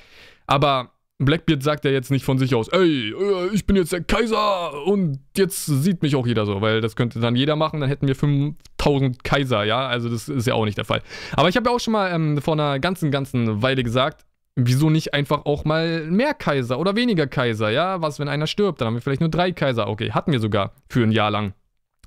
Aber 0.46 0.90
Blackbeard 1.18 1.62
sagt 1.62 1.84
ja 1.84 1.90
jetzt 1.90 2.10
nicht 2.10 2.24
von 2.24 2.38
sich 2.38 2.54
aus, 2.54 2.68
ey, 2.68 3.10
äh, 3.10 3.48
ich 3.52 3.66
bin 3.66 3.76
jetzt 3.76 3.92
der 3.92 4.02
Kaiser 4.02 4.84
und 4.84 5.20
jetzt 5.36 5.64
sieht 5.66 6.02
mich 6.02 6.14
auch 6.16 6.26
jeder 6.26 6.44
so, 6.44 6.60
weil 6.60 6.80
das 6.80 6.96
könnte 6.96 7.20
dann 7.20 7.36
jeder 7.36 7.56
machen, 7.56 7.80
dann 7.80 7.88
hätten 7.88 8.08
wir 8.08 8.16
5000 8.16 9.24
Kaiser, 9.24 9.64
ja, 9.64 9.86
also 9.86 10.08
das 10.08 10.28
ist 10.28 10.46
ja 10.46 10.54
auch 10.54 10.64
nicht 10.64 10.78
der 10.78 10.84
Fall. 10.84 11.02
Aber 11.34 11.48
ich 11.48 11.56
habe 11.56 11.70
ja 11.70 11.76
auch 11.76 11.80
schon 11.80 11.92
mal 11.92 12.12
ähm, 12.12 12.40
vor 12.42 12.54
einer 12.54 12.78
ganzen, 12.80 13.10
ganzen 13.10 13.62
Weile 13.62 13.82
gesagt, 13.82 14.26
wieso 14.56 14.90
nicht 14.90 15.14
einfach 15.14 15.46
auch 15.46 15.64
mal 15.64 16.06
mehr 16.06 16.34
Kaiser 16.34 16.78
oder 16.78 16.96
weniger 16.96 17.26
Kaiser, 17.26 17.70
ja, 17.70 18.02
was, 18.02 18.18
wenn 18.18 18.28
einer 18.28 18.46
stirbt, 18.46 18.80
dann 18.80 18.88
haben 18.88 18.94
wir 18.94 19.00
vielleicht 19.00 19.20
nur 19.20 19.30
drei 19.30 19.52
Kaiser, 19.52 19.88
okay, 19.88 20.10
hatten 20.10 20.32
wir 20.32 20.40
sogar 20.40 20.72
für 20.88 21.02
ein 21.02 21.12
Jahr 21.12 21.30
lang 21.30 21.54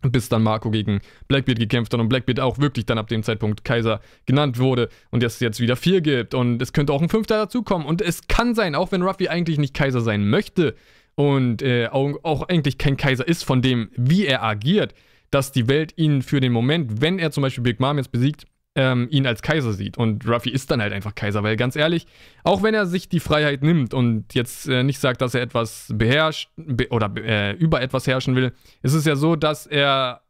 bis 0.01 0.29
dann 0.29 0.43
Marco 0.43 0.69
gegen 0.71 1.01
Blackbeard 1.27 1.59
gekämpft 1.59 1.93
hat 1.93 1.99
und 1.99 2.09
Blackbeard 2.09 2.39
auch 2.39 2.59
wirklich 2.59 2.85
dann 2.85 2.97
ab 2.97 3.07
dem 3.07 3.23
Zeitpunkt 3.23 3.63
Kaiser 3.63 4.01
genannt 4.25 4.59
wurde 4.59 4.89
und 5.09 5.23
es 5.23 5.39
jetzt 5.39 5.59
wieder 5.59 5.75
vier 5.75 6.01
gibt 6.01 6.33
und 6.33 6.61
es 6.61 6.73
könnte 6.73 6.93
auch 6.93 7.01
ein 7.01 7.09
fünfter 7.09 7.37
dazukommen. 7.37 7.87
Und 7.87 8.01
es 8.01 8.27
kann 8.27 8.55
sein, 8.55 8.75
auch 8.75 8.91
wenn 8.91 9.01
Ruffy 9.01 9.27
eigentlich 9.27 9.57
nicht 9.57 9.73
Kaiser 9.73 10.01
sein 10.01 10.29
möchte 10.29 10.75
und 11.15 11.61
äh, 11.61 11.87
auch, 11.87 12.19
auch 12.23 12.47
eigentlich 12.49 12.77
kein 12.77 12.97
Kaiser 12.97 13.27
ist 13.27 13.43
von 13.43 13.61
dem, 13.61 13.89
wie 13.95 14.25
er 14.25 14.43
agiert, 14.43 14.93
dass 15.31 15.51
die 15.51 15.67
Welt 15.67 15.93
ihn 15.97 16.21
für 16.21 16.39
den 16.39 16.51
Moment, 16.51 17.01
wenn 17.01 17.19
er 17.19 17.31
zum 17.31 17.41
Beispiel 17.41 17.63
Big 17.63 17.79
Mom 17.79 17.97
jetzt 17.97 18.11
besiegt, 18.11 18.45
ähm, 18.75 19.07
ihn 19.09 19.25
als 19.25 19.41
Kaiser 19.41 19.73
sieht. 19.73 19.97
Und 19.97 20.27
Ruffy 20.27 20.49
ist 20.49 20.69
dann 20.69 20.81
halt 20.81 20.93
einfach 20.93 21.15
Kaiser, 21.15 21.43
weil 21.43 21.55
ganz 21.55 21.75
ehrlich, 21.75 22.05
auch 22.43 22.61
wenn 22.61 22.73
er 22.73 22.85
sich 22.85 23.09
die 23.09 23.19
Freiheit 23.19 23.63
nimmt 23.63 23.93
und 23.93 24.33
jetzt 24.33 24.67
äh, 24.67 24.83
nicht 24.83 24.99
sagt, 24.99 25.21
dass 25.21 25.33
er 25.33 25.41
etwas 25.41 25.91
beherrscht 25.93 26.49
be 26.57 26.87
oder 26.89 27.11
äh, 27.17 27.53
über 27.53 27.81
etwas 27.81 28.07
herrschen 28.07 28.35
will, 28.35 28.53
ist 28.81 28.93
es 28.93 29.05
ja 29.05 29.15
so, 29.15 29.35
dass 29.35 29.65
er, 29.65 30.21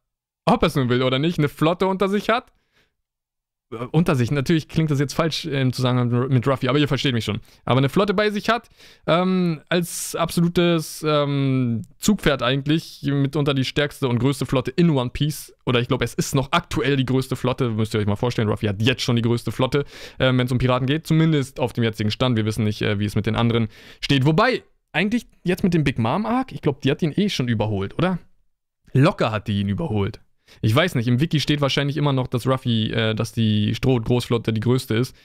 ob 0.46 0.62
er 0.62 0.68
es 0.68 0.76
nun 0.76 0.90
will 0.90 1.02
oder 1.02 1.20
nicht, 1.20 1.40
eine 1.40 1.50
Flotte 1.50 1.88
unter 1.88 2.08
sich 2.08 2.30
hat 2.30 2.52
unter 3.92 4.16
sich, 4.16 4.32
natürlich 4.32 4.68
klingt 4.68 4.92
das 4.92 5.00
jetzt 5.00 5.14
falsch 5.14 5.46
im 5.46 5.74
Zusammenhang 5.74 6.30
mit 6.30 6.48
Ruffy, 6.48 6.68
aber 6.68 6.78
ihr 6.78 6.88
versteht 6.88 7.14
mich 7.14 7.26
schon. 7.26 7.40
Aber 7.66 7.78
eine 7.78 7.90
Flotte 7.90 8.14
bei 8.14 8.30
sich 8.30 8.50
hat, 8.50 8.70
ähm, 9.08 9.62
als 9.70 10.16
absolutes 10.16 11.04
ähm, 11.08 11.84
Zugpferd 11.98 12.44
eigentlich, 12.44 13.02
mitunter 13.04 13.54
die 13.54 13.66
stärkste 13.66 14.08
und 14.08 14.20
größte 14.20 14.46
Flotte 14.46 14.72
in 14.72 14.90
One 14.90 15.10
Piece. 15.12 15.54
Oder 15.66 15.80
ich 15.80 15.88
glaube, 15.88 16.06
es 16.06 16.14
ist 16.14 16.36
noch 16.36 16.52
aktuell 16.52 16.98
die 16.98 17.06
größte 17.06 17.36
Flotte, 17.36 17.70
müsst 17.70 17.94
ihr 17.94 18.00
euch 18.00 18.08
mal 18.08 18.16
vorstellen. 18.16 18.50
Ruffy 18.50 18.68
hat 18.68 18.82
jetzt 18.82 19.02
schon 19.02 19.16
die 19.16 19.22
größte 19.22 19.52
Flotte, 19.52 19.86
äh, 20.18 20.28
wenn 20.28 20.42
es 20.42 20.52
um 20.52 20.58
Piraten 20.58 20.88
geht, 20.88 21.08
zumindest 21.08 21.60
auf 21.60 21.74
dem 21.74 21.84
jetzigen 21.84 22.12
Stand. 22.12 22.38
Wir 22.38 22.46
wissen 22.46 22.64
nicht, 22.64 22.82
äh, 22.82 23.00
wie 23.00 23.06
es 23.06 23.16
mit 23.16 23.26
den 23.26 23.36
anderen 23.36 23.68
steht. 24.02 24.26
Wobei, 24.26 24.64
eigentlich 24.92 25.28
jetzt 25.44 25.64
mit 25.64 25.74
dem 25.74 25.84
Big 25.84 26.00
Mom 26.00 26.26
Arc, 26.26 26.52
ich 26.52 26.62
glaube, 26.62 26.80
die 26.84 26.92
hat 26.92 27.02
ihn 27.02 27.14
eh 27.16 27.30
schon 27.30 27.48
überholt, 27.48 27.98
oder? 27.98 28.20
Locker 28.94 29.32
hat 29.32 29.48
die 29.48 29.60
ihn 29.60 29.68
überholt. 29.68 30.22
Ich 30.62 30.76
weiß 30.76 30.96
nicht, 30.96 31.08
im 31.08 31.20
Wiki 31.20 31.40
steht 31.40 31.62
wahrscheinlich 31.62 31.98
immer 31.98 32.14
noch, 32.14 32.28
dass 32.28 32.48
Ruffy, 32.48 32.92
äh, 32.92 33.16
dass 33.16 33.32
die 33.32 33.76
Stroh-Großflotte 33.76 34.54
die 34.54 34.62
größte 34.62 34.96
ist. 34.96 35.16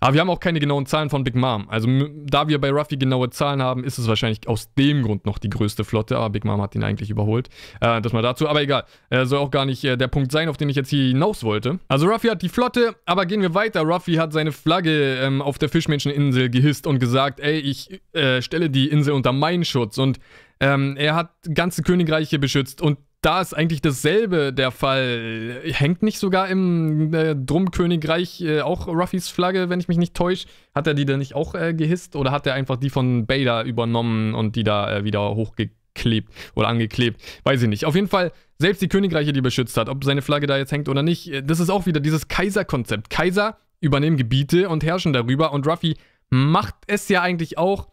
Aber 0.00 0.14
wir 0.14 0.20
haben 0.20 0.30
auch 0.30 0.38
keine 0.38 0.60
genauen 0.60 0.86
Zahlen 0.86 1.10
von 1.10 1.24
Big 1.24 1.34
Mom. 1.34 1.68
Also 1.68 1.88
da 2.24 2.46
wir 2.46 2.60
bei 2.60 2.70
Ruffy 2.70 2.96
genaue 2.96 3.30
Zahlen 3.30 3.60
haben, 3.60 3.82
ist 3.82 3.98
es 3.98 4.06
wahrscheinlich 4.06 4.46
aus 4.46 4.72
dem 4.74 5.02
Grund 5.02 5.26
noch 5.26 5.38
die 5.38 5.50
größte 5.50 5.82
Flotte. 5.82 6.16
Aber 6.16 6.30
Big 6.30 6.44
Mom 6.44 6.62
hat 6.62 6.76
ihn 6.76 6.84
eigentlich 6.84 7.10
überholt. 7.10 7.48
Äh, 7.80 8.00
das 8.00 8.12
mal 8.12 8.22
dazu. 8.22 8.48
Aber 8.48 8.62
egal. 8.62 8.84
Äh, 9.10 9.26
soll 9.26 9.40
auch 9.40 9.50
gar 9.50 9.64
nicht 9.64 9.82
äh, 9.82 9.96
der 9.96 10.06
Punkt 10.06 10.30
sein, 10.30 10.48
auf 10.48 10.56
den 10.56 10.68
ich 10.68 10.76
jetzt 10.76 10.90
hier 10.90 11.08
hinaus 11.08 11.42
wollte. 11.42 11.80
Also 11.88 12.06
Ruffy 12.06 12.28
hat 12.28 12.42
die 12.42 12.48
Flotte, 12.48 12.94
aber 13.06 13.26
gehen 13.26 13.42
wir 13.42 13.54
weiter. 13.54 13.82
Ruffy 13.82 14.14
hat 14.14 14.32
seine 14.32 14.52
Flagge 14.52 15.16
ähm, 15.16 15.42
auf 15.42 15.58
der 15.58 15.68
Fischmenscheninsel 15.68 16.48
gehisst 16.48 16.86
und 16.86 17.00
gesagt, 17.00 17.40
ey, 17.40 17.58
ich 17.58 18.00
äh, 18.12 18.40
stelle 18.40 18.70
die 18.70 18.86
Insel 18.86 19.14
unter 19.14 19.32
meinen 19.32 19.64
Schutz. 19.64 19.98
Und 19.98 20.20
ähm, 20.60 20.96
er 20.96 21.16
hat 21.16 21.30
ganze 21.52 21.82
Königreiche 21.82 22.38
beschützt 22.38 22.80
und 22.80 22.98
da 23.20 23.40
ist 23.40 23.52
eigentlich 23.52 23.82
dasselbe 23.82 24.52
der 24.52 24.70
Fall. 24.70 25.60
Hängt 25.64 26.02
nicht 26.02 26.18
sogar 26.18 26.48
im 26.48 27.12
äh, 27.12 27.34
Drum-Königreich 27.34 28.40
äh, 28.42 28.60
auch 28.60 28.86
Ruffys 28.86 29.28
Flagge, 29.28 29.68
wenn 29.68 29.80
ich 29.80 29.88
mich 29.88 29.98
nicht 29.98 30.14
täusche? 30.14 30.46
Hat 30.74 30.86
er 30.86 30.94
die 30.94 31.04
denn 31.04 31.18
nicht 31.18 31.34
auch 31.34 31.54
äh, 31.54 31.74
gehisst 31.74 32.14
oder 32.14 32.30
hat 32.30 32.46
er 32.46 32.54
einfach 32.54 32.76
die 32.76 32.90
von 32.90 33.26
Bader 33.26 33.64
übernommen 33.64 34.34
und 34.34 34.54
die 34.54 34.62
da 34.62 34.98
äh, 34.98 35.04
wieder 35.04 35.34
hochgeklebt 35.34 36.32
oder 36.54 36.68
angeklebt? 36.68 37.20
Weiß 37.42 37.60
ich 37.60 37.68
nicht. 37.68 37.86
Auf 37.86 37.96
jeden 37.96 38.08
Fall, 38.08 38.32
selbst 38.58 38.82
die 38.82 38.88
Königreiche, 38.88 39.32
die 39.32 39.40
beschützt 39.40 39.76
hat, 39.76 39.88
ob 39.88 40.04
seine 40.04 40.22
Flagge 40.22 40.46
da 40.46 40.56
jetzt 40.56 40.70
hängt 40.70 40.88
oder 40.88 41.02
nicht, 41.02 41.28
äh, 41.32 41.42
das 41.42 41.58
ist 41.58 41.70
auch 41.70 41.86
wieder 41.86 42.00
dieses 42.00 42.28
Kaiser-Konzept. 42.28 43.10
Kaiser 43.10 43.58
übernehmen 43.80 44.16
Gebiete 44.16 44.68
und 44.68 44.84
herrschen 44.84 45.12
darüber 45.12 45.52
und 45.52 45.66
Ruffy 45.66 45.96
macht 46.30 46.74
es 46.86 47.08
ja 47.08 47.22
eigentlich 47.22 47.58
auch, 47.58 47.88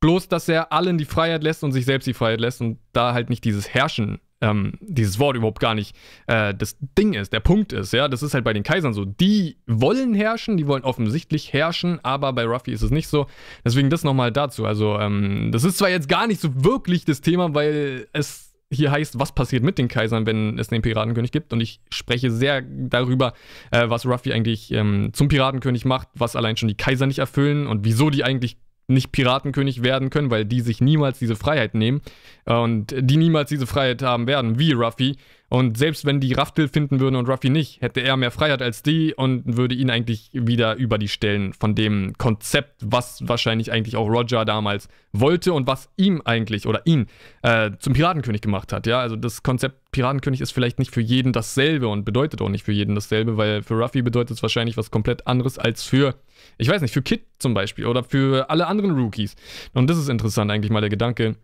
bloß 0.00 0.28
dass 0.28 0.48
er 0.48 0.72
allen 0.72 0.96
die 0.96 1.04
Freiheit 1.04 1.42
lässt 1.42 1.64
und 1.64 1.72
sich 1.72 1.84
selbst 1.84 2.06
die 2.06 2.14
Freiheit 2.14 2.40
lässt 2.40 2.62
und 2.62 2.78
da 2.92 3.12
halt 3.12 3.28
nicht 3.28 3.44
dieses 3.44 3.68
Herrschen 3.68 4.20
ähm, 4.40 4.74
dieses 4.80 5.18
Wort 5.18 5.36
überhaupt 5.36 5.60
gar 5.60 5.74
nicht 5.74 5.96
äh, 6.26 6.54
das 6.54 6.76
Ding 6.98 7.14
ist, 7.14 7.32
der 7.32 7.40
Punkt 7.40 7.72
ist, 7.72 7.92
ja, 7.92 8.08
das 8.08 8.22
ist 8.22 8.34
halt 8.34 8.44
bei 8.44 8.52
den 8.52 8.62
Kaisern 8.62 8.92
so. 8.92 9.04
Die 9.04 9.56
wollen 9.66 10.14
herrschen, 10.14 10.56
die 10.56 10.66
wollen 10.66 10.84
offensichtlich 10.84 11.52
herrschen, 11.52 12.00
aber 12.02 12.32
bei 12.32 12.44
Ruffy 12.44 12.72
ist 12.72 12.82
es 12.82 12.90
nicht 12.90 13.08
so. 13.08 13.26
Deswegen 13.64 13.90
das 13.90 14.04
nochmal 14.04 14.32
dazu. 14.32 14.66
Also, 14.66 14.98
ähm, 14.98 15.50
das 15.52 15.64
ist 15.64 15.78
zwar 15.78 15.90
jetzt 15.90 16.08
gar 16.08 16.26
nicht 16.26 16.40
so 16.40 16.64
wirklich 16.64 17.04
das 17.04 17.20
Thema, 17.20 17.54
weil 17.54 18.08
es 18.12 18.54
hier 18.70 18.90
heißt, 18.90 19.18
was 19.18 19.32
passiert 19.32 19.62
mit 19.62 19.78
den 19.78 19.88
Kaisern, 19.88 20.26
wenn 20.26 20.58
es 20.58 20.70
einen 20.70 20.82
Piratenkönig 20.82 21.32
gibt. 21.32 21.52
Und 21.52 21.60
ich 21.60 21.80
spreche 21.90 22.30
sehr 22.30 22.62
darüber, 22.62 23.34
äh, 23.70 23.88
was 23.88 24.06
Ruffy 24.06 24.32
eigentlich 24.32 24.72
ähm, 24.72 25.10
zum 25.12 25.28
Piratenkönig 25.28 25.84
macht, 25.84 26.08
was 26.14 26.36
allein 26.36 26.56
schon 26.56 26.68
die 26.68 26.76
Kaiser 26.76 27.06
nicht 27.06 27.18
erfüllen 27.18 27.66
und 27.66 27.84
wieso 27.84 28.10
die 28.10 28.24
eigentlich 28.24 28.56
nicht 28.86 29.12
Piratenkönig 29.12 29.82
werden 29.82 30.10
können, 30.10 30.30
weil 30.30 30.44
die 30.44 30.60
sich 30.60 30.80
niemals 30.80 31.18
diese 31.18 31.36
Freiheit 31.36 31.74
nehmen 31.74 32.02
und 32.44 32.94
die 32.98 33.16
niemals 33.16 33.48
diese 33.48 33.66
Freiheit 33.66 34.02
haben 34.02 34.26
werden, 34.26 34.58
wie 34.58 34.72
Ruffy. 34.72 35.16
Und 35.48 35.76
selbst 35.78 36.04
wenn 36.04 36.20
die 36.20 36.32
Raftel 36.32 36.68
finden 36.68 37.00
würden 37.00 37.16
und 37.16 37.28
Ruffy 37.28 37.50
nicht, 37.50 37.80
hätte 37.80 38.00
er 38.00 38.16
mehr 38.16 38.30
Freiheit 38.30 38.62
als 38.62 38.82
die 38.82 39.14
und 39.14 39.56
würde 39.56 39.74
ihn 39.74 39.90
eigentlich 39.90 40.30
wieder 40.32 40.74
über 40.76 40.98
die 40.98 41.08
stellen 41.08 41.52
von 41.52 41.74
dem 41.74 42.14
Konzept, 42.18 42.80
was 42.84 43.22
wahrscheinlich 43.28 43.70
eigentlich 43.70 43.96
auch 43.96 44.08
Roger 44.08 44.44
damals 44.44 44.88
wollte 45.12 45.52
und 45.52 45.66
was 45.66 45.90
ihm 45.96 46.22
eigentlich 46.24 46.66
oder 46.66 46.86
ihn 46.86 47.06
äh, 47.42 47.70
zum 47.78 47.92
Piratenkönig 47.92 48.40
gemacht 48.40 48.72
hat. 48.72 48.86
Ja, 48.86 49.00
also 49.00 49.16
das 49.16 49.42
Konzept 49.42 49.92
Piratenkönig 49.92 50.40
ist 50.40 50.50
vielleicht 50.50 50.78
nicht 50.78 50.92
für 50.92 51.00
jeden 51.00 51.32
dasselbe 51.32 51.88
und 51.88 52.04
bedeutet 52.04 52.42
auch 52.42 52.48
nicht 52.48 52.64
für 52.64 52.72
jeden 52.72 52.94
dasselbe, 52.96 53.36
weil 53.36 53.62
für 53.62 53.74
Ruffy 53.74 54.02
bedeutet 54.02 54.36
es 54.36 54.42
wahrscheinlich 54.42 54.76
was 54.76 54.90
komplett 54.90 55.26
anderes 55.26 55.58
als 55.58 55.84
für, 55.84 56.16
ich 56.58 56.68
weiß 56.68 56.82
nicht, 56.82 56.92
für 56.92 57.02
Kid 57.02 57.22
zum 57.38 57.54
Beispiel 57.54 57.86
oder 57.86 58.02
für 58.02 58.50
alle 58.50 58.66
anderen 58.66 58.92
Rookies. 58.92 59.36
Und 59.72 59.88
das 59.88 59.98
ist 59.98 60.08
interessant 60.08 60.50
eigentlich 60.50 60.72
mal 60.72 60.80
der 60.80 60.90
Gedanke 60.90 61.36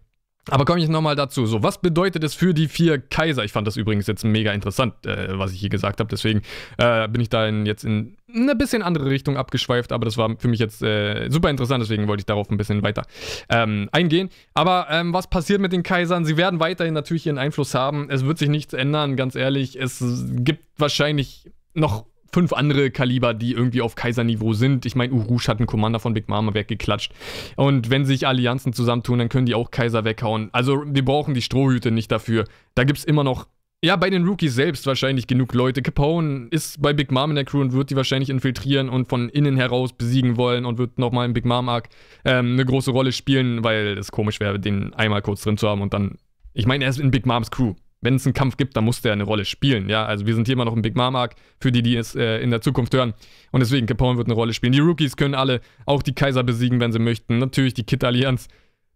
aber 0.51 0.65
komme 0.65 0.81
ich 0.81 0.89
nochmal 0.89 1.17
dazu. 1.17 1.47
So, 1.47 1.63
was 1.63 1.81
bedeutet 1.81 2.25
es 2.25 2.35
für 2.35 2.55
die 2.55 2.69
vier 2.69 2.99
Kaiser? 2.99 3.45
Ich 3.45 3.53
fand 3.53 3.67
das 3.67 3.77
übrigens 3.77 4.07
jetzt 4.07 4.25
mega 4.25 4.53
interessant, 4.53 4.95
äh, 5.07 5.39
was 5.39 5.53
ich 5.53 5.61
hier 5.61 5.69
gesagt 5.69 6.01
habe. 6.01 6.09
Deswegen 6.09 6.43
äh, 6.79 7.09
bin 7.09 7.21
ich 7.21 7.29
da 7.29 7.47
in, 7.47 7.67
jetzt 7.67 7.85
in 7.85 8.17
eine 8.35 8.55
bisschen 8.55 8.83
andere 8.83 9.07
Richtung 9.07 9.37
abgeschweift. 9.37 9.93
Aber 9.93 10.05
das 10.05 10.17
war 10.17 10.37
für 10.39 10.49
mich 10.49 10.61
jetzt 10.61 10.83
äh, 10.83 11.29
super 11.31 11.51
interessant. 11.51 11.83
Deswegen 11.83 12.09
wollte 12.09 12.23
ich 12.23 12.27
darauf 12.27 12.51
ein 12.51 12.57
bisschen 12.57 12.83
weiter 12.83 13.03
ähm, 13.49 13.89
eingehen. 13.93 14.31
Aber 14.55 14.87
ähm, 14.91 15.13
was 15.13 15.29
passiert 15.29 15.61
mit 15.61 15.73
den 15.73 15.83
Kaisern? 15.83 16.25
Sie 16.25 16.37
werden 16.37 16.61
weiterhin 16.61 16.95
natürlich 16.95 17.27
ihren 17.27 17.39
Einfluss 17.39 17.75
haben. 17.75 18.09
Es 18.11 18.25
wird 18.25 18.39
sich 18.39 18.49
nichts 18.49 18.75
ändern, 18.75 19.17
ganz 19.17 19.35
ehrlich. 19.35 19.77
Es 19.81 20.03
gibt 20.29 20.65
wahrscheinlich 20.77 21.51
noch 21.75 22.07
fünf 22.33 22.53
andere 22.53 22.91
Kaliber, 22.91 23.35
die 23.35 23.53
irgendwie 23.53 23.83
auf 23.83 23.95
Kaiserniveau 23.95 24.53
sind. 24.53 24.87
Ich 24.87 24.95
meine, 24.95 25.13
Urush 25.13 25.49
hat 25.49 25.59
einen 25.59 25.67
Commander 25.67 26.01
von 26.01 26.15
Big 26.15 26.29
Mama 26.29 26.55
weggeklatscht. 26.55 27.13
Und 27.57 27.91
wenn 27.91 28.05
sich 28.05 28.27
Allianzen 28.27 28.73
zusammentun, 28.73 29.19
dann 29.19 29.29
können 29.29 29.47
die 29.47 29.55
auch 29.55 29.71
Kaiser 29.71 30.05
weghauen. 30.05 30.51
Also 30.53 30.83
wir 30.87 31.05
brauchen 31.05 31.35
die 31.35 31.43
Strohhüte 31.43 31.91
nicht 31.91 32.11
dafür. 32.11 32.45
Da 32.75 32.85
gibt 32.85 32.99
es 32.99 33.05
immer 33.05 33.25
noch 33.25 33.47
ja, 33.83 33.97
bei 33.97 34.11
den 34.11 34.27
Rookies 34.27 34.55
selbst 34.55 34.87
wahrscheinlich 34.87 35.27
genug 35.27 35.55
Leute. 35.55 35.81
Capone 35.81 36.49
ist 36.51 36.83
bei 36.83 36.93
Big 36.93 37.11
Mom 37.11 37.31
in 37.31 37.37
der 37.37 37.47
Crew 37.47 37.63
und 37.63 37.73
wird 37.73 37.89
die 37.89 37.97
wahrscheinlich 37.97 38.29
infiltrieren 38.29 38.91
und 38.91 39.09
von 39.09 39.31
innen 39.31 39.57
heraus 39.57 39.95
besiegen 39.95 40.37
wollen 40.37 40.67
und 40.67 40.77
wird 40.77 40.99
nochmal 40.99 41.25
im 41.25 41.33
Big 41.33 41.47
Mom 41.47 41.71
Arc 41.71 41.89
ähm, 42.27 42.53
eine 42.53 42.67
große 42.67 42.91
Rolle 42.91 43.13
spielen, 43.13 43.65
weil 43.65 43.97
es 43.97 44.13
komisch 44.13 44.39
wäre, 44.39 44.61
den 44.61 44.93
einmal 44.93 45.23
kurz 45.23 45.43
drin 45.43 45.57
zu 45.57 45.67
haben 45.67 45.81
und 45.81 45.95
dann. 45.95 46.19
Ich 46.53 46.67
meine, 46.67 46.85
er 46.85 46.91
ist 46.91 47.01
in 47.01 47.11
Big 47.11 47.25
Moms 47.25 47.51
Crew 47.51 47.75
wenn 48.01 48.15
es 48.15 48.27
einen 48.27 48.35
Kampf 48.35 48.57
gibt, 48.57 48.77
dann 48.77 48.85
muss 48.85 49.03
der 49.03 49.13
eine 49.13 49.25
Rolle 49.25 49.45
spielen. 49.45 49.89
Ja, 49.89 50.05
also 50.05 50.27
wir 50.27 50.35
sind 50.35 50.47
hier 50.47 50.55
immer 50.55 50.65
noch 50.65 50.75
im 50.75 50.83
Big 50.83 50.97
Mom 50.97 51.17
Arc, 51.17 51.35
für 51.61 51.71
die, 51.71 51.83
die 51.83 51.97
es 51.97 52.15
äh, 52.15 52.39
in 52.39 52.51
der 52.51 52.61
Zukunft 52.61 52.95
hören. 52.95 53.15
Und 53.53 53.61
deswegen, 53.61 53.87
Capone 53.87 54.17
wird 54.17 54.27
eine 54.27 54.35
Rolle 54.35 54.55
spielen. 54.55 54.73
Die 54.73 54.81
Rookies 54.81 55.17
können 55.17 55.35
alle 55.35 55.61
auch 55.87 56.03
die 56.03 56.15
Kaiser 56.15 56.43
besiegen, 56.43 56.81
wenn 56.81 56.93
sie 56.93 56.99
möchten. 56.99 57.39
Natürlich 57.39 57.75
die 57.75 57.85
Kid-Allianz. 57.85 58.49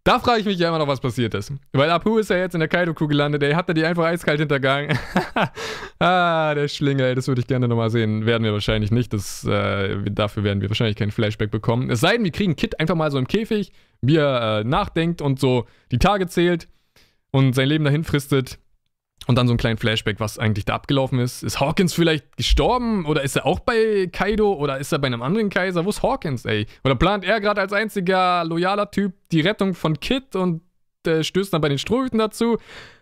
Da 0.03 0.19
frage 0.19 0.39
ich 0.39 0.45
mich 0.45 0.59
ja 0.59 0.69
immer 0.69 0.77
noch, 0.77 0.87
was 0.87 0.99
passiert 0.99 1.33
ist. 1.33 1.51
Weil 1.73 1.89
Apu 1.89 2.19
ist 2.19 2.29
ja 2.29 2.37
jetzt 2.37 2.53
in 2.53 2.59
der 2.59 2.69
Kaido-Crew 2.69 3.07
gelandet, 3.07 3.41
ey. 3.41 3.53
Hat 3.53 3.67
er 3.69 3.73
die 3.73 3.83
einfach 3.83 4.03
eiskalt 4.03 4.39
hintergangen? 4.39 4.95
ah, 5.99 6.53
der 6.53 6.67
Schlinge, 6.67 7.07
ey. 7.07 7.15
Das 7.15 7.27
würde 7.27 7.41
ich 7.41 7.47
gerne 7.47 7.67
nochmal 7.67 7.89
sehen. 7.89 8.27
Werden 8.27 8.43
wir 8.43 8.53
wahrscheinlich 8.53 8.91
nicht. 8.91 9.13
Das, 9.13 9.43
äh, 9.45 9.97
dafür 10.11 10.43
werden 10.43 10.61
wir 10.61 10.69
wahrscheinlich 10.69 10.95
kein 10.95 11.09
Flashback 11.09 11.49
bekommen. 11.49 11.89
Es 11.89 12.01
sei 12.01 12.13
denn, 12.13 12.23
wir 12.23 12.31
kriegen 12.31 12.55
Kid 12.55 12.79
einfach 12.79 12.93
mal 12.93 13.09
so 13.09 13.17
im 13.17 13.27
Käfig, 13.27 13.71
wie 14.01 14.17
er 14.17 14.59
äh, 14.59 14.63
nachdenkt 14.63 15.23
und 15.23 15.39
so 15.39 15.65
die 15.91 15.97
Tage 15.97 16.27
zählt 16.27 16.67
und 17.31 17.55
sein 17.55 17.67
Leben 17.67 17.83
dahin 17.83 18.03
fristet. 18.03 18.59
Und 19.27 19.37
dann 19.37 19.47
so 19.47 19.53
ein 19.53 19.57
kleinen 19.57 19.77
Flashback, 19.77 20.19
was 20.19 20.37
eigentlich 20.37 20.65
da 20.65 20.75
abgelaufen 20.75 21.19
ist. 21.19 21.43
Ist 21.43 21.59
Hawkins 21.59 21.93
vielleicht 21.93 22.37
gestorben? 22.37 23.05
Oder 23.05 23.23
ist 23.23 23.35
er 23.35 23.45
auch 23.45 23.59
bei 23.59 24.07
Kaido? 24.11 24.53
Oder 24.53 24.77
ist 24.77 24.91
er 24.91 24.99
bei 24.99 25.07
einem 25.07 25.21
anderen 25.21 25.49
Kaiser? 25.49 25.85
Wo 25.85 25.89
ist 25.89 26.03
Hawkins, 26.03 26.45
ey? 26.45 26.67
Oder 26.83 26.95
plant 26.95 27.23
er 27.23 27.41
gerade 27.41 27.61
als 27.61 27.73
einziger 27.73 28.43
loyaler 28.45 28.91
Typ 28.91 29.13
die 29.31 29.41
Rettung 29.41 29.73
von 29.73 29.99
Kid 29.99 30.35
und 30.35 30.61
äh, 31.07 31.23
stößt 31.23 31.53
dann 31.53 31.61
bei 31.61 31.69
den 31.69 31.79
Strohhüten 31.79 32.19
dazu? 32.19 32.57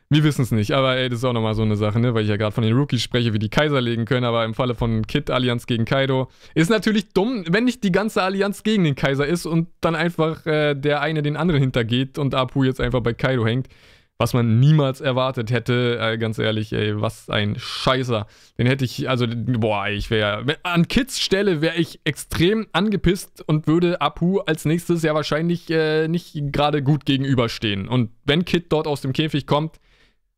Wir 0.09 0.23
wissen 0.23 0.43
es 0.43 0.51
nicht, 0.51 0.71
aber 0.73 0.95
ey, 0.95 1.09
das 1.09 1.19
ist 1.19 1.25
auch 1.25 1.33
nochmal 1.33 1.55
so 1.55 1.63
eine 1.63 1.75
Sache, 1.75 1.99
ne? 1.99 2.13
Weil 2.13 2.23
ich 2.23 2.29
ja 2.29 2.37
gerade 2.37 2.51
von 2.51 2.63
den 2.63 2.77
Rookies 2.77 3.01
spreche, 3.01 3.33
wie 3.33 3.39
die 3.39 3.49
Kaiser 3.49 3.81
legen 3.81 4.05
können, 4.05 4.25
aber 4.25 4.45
im 4.45 4.53
Falle 4.53 4.75
von 4.75 5.07
Kid 5.07 5.31
Allianz 5.31 5.65
gegen 5.65 5.85
Kaido 5.85 6.29
ist 6.53 6.69
natürlich 6.69 7.13
dumm, 7.13 7.43
wenn 7.49 7.63
nicht 7.63 7.83
die 7.83 7.91
ganze 7.91 8.21
Allianz 8.21 8.61
gegen 8.61 8.83
den 8.83 8.93
Kaiser 8.93 9.25
ist 9.25 9.47
und 9.47 9.69
dann 9.81 9.95
einfach 9.95 10.45
äh, 10.45 10.75
der 10.75 11.01
eine 11.01 11.23
den 11.23 11.35
anderen 11.35 11.61
hintergeht 11.61 12.19
und 12.19 12.35
Apu 12.35 12.63
jetzt 12.63 12.79
einfach 12.79 13.01
bei 13.01 13.13
Kaido 13.13 13.45
hängt 13.45 13.69
was 14.17 14.33
man 14.33 14.59
niemals 14.59 15.01
erwartet 15.01 15.51
hätte. 15.51 15.97
Äh, 15.99 16.17
ganz 16.17 16.37
ehrlich, 16.37 16.71
ey, 16.73 17.01
was 17.01 17.29
ein 17.29 17.55
Scheißer. 17.57 18.27
Den 18.57 18.67
hätte 18.67 18.85
ich, 18.85 19.09
also, 19.09 19.25
boah, 19.29 19.87
ich 19.87 20.09
wäre, 20.09 20.45
an 20.63 20.87
Kids 20.87 21.19
Stelle 21.19 21.61
wäre 21.61 21.75
ich 21.77 21.99
extrem 22.03 22.67
angepisst 22.73 23.43
und 23.47 23.67
würde 23.67 24.01
Apu 24.01 24.39
als 24.39 24.65
nächstes 24.65 25.03
ja 25.03 25.13
wahrscheinlich 25.13 25.69
äh, 25.69 26.07
nicht 26.07 26.35
gerade 26.51 26.83
gut 26.83 27.05
gegenüberstehen. 27.05 27.87
Und 27.87 28.11
wenn 28.23 28.45
Kid 28.45 28.71
dort 28.71 28.87
aus 28.87 29.01
dem 29.01 29.13
Käfig 29.13 29.47
kommt, 29.47 29.79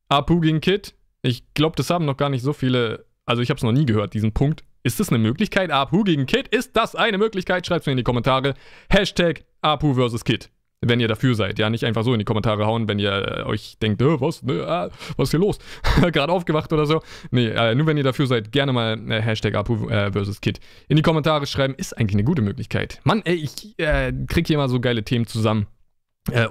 Apu 0.10 0.40
gegen 0.40 0.62
Kid, 0.62 0.96
ich 1.22 1.44
glaube, 1.54 1.76
das 1.76 1.90
haben 1.90 2.06
noch 2.06 2.18
gar 2.18 2.30
nicht 2.30 2.44
so 2.44 2.54
viele, 2.54 3.06
also 3.26 3.42
ich 3.42 3.50
habe 3.50 3.58
es 3.58 3.64
noch 3.64 3.72
nie 3.72 3.86
gehört, 3.86 4.14
diesen 4.14 4.32
Punkt. 4.32 4.64
Ist 4.84 5.00
das 5.00 5.10
eine 5.10 5.18
Möglichkeit? 5.18 5.72
Apu 5.72 6.04
gegen 6.04 6.28
Kid? 6.28 6.48
Ist 6.48 6.78
das 6.78 6.96
eine 6.96 7.18
Möglichkeit? 7.18 7.66
Schreibt 7.66 7.82
es 7.82 7.86
mir 7.88 7.94
in 7.94 7.98
die 7.98 8.04
Kommentare. 8.04 8.54
Hashtag 8.90 9.44
Apu 9.62 9.96
versus 9.96 10.24
Kid 10.24 10.52
wenn 10.88 11.00
ihr 11.00 11.08
dafür 11.08 11.36
seid. 11.36 11.60
Ja, 11.60 11.70
nicht 11.70 11.84
einfach 11.84 12.04
so 12.04 12.14
in 12.14 12.20
die 12.20 12.26
Kommentare 12.26 12.66
hauen, 12.66 12.88
wenn 12.88 13.00
ihr 13.00 13.12
äh, 13.12 13.44
euch 13.44 13.78
denkt, 13.82 14.02
äh, 14.02 14.22
was, 14.22 14.44
äh, 14.44 14.90
was 15.18 15.28
ist 15.28 15.32
hier 15.32 15.40
los? 15.40 15.60
Gerade 16.12 16.32
aufgewacht 16.32 16.72
oder 16.72 16.86
so. 16.86 17.02
Nee, 17.32 17.48
äh, 17.48 17.76
nur 17.76 17.88
wenn 17.88 17.98
ihr 17.98 18.04
dafür 18.04 18.28
seid, 18.28 18.52
gerne 18.52 18.74
mal 18.74 19.00
äh, 19.12 19.22
Hashtag 19.22 19.56
Apu 19.56 19.88
versus 19.88 20.42
Kid 20.42 20.60
in 20.88 20.96
die 20.96 21.02
Kommentare 21.02 21.46
schreiben. 21.46 21.76
Ist 21.76 21.98
eigentlich 21.98 22.16
eine 22.16 22.24
gute 22.24 22.42
Möglichkeit. 22.42 23.00
Mann, 23.04 23.22
ey, 23.26 23.36
ich 23.36 23.76
krieg 24.28 24.48
hier 24.48 24.58
mal 24.58 24.70
so 24.70 24.80
geile 24.80 25.04
Themen 25.04 25.28
zusammen. 25.28 25.68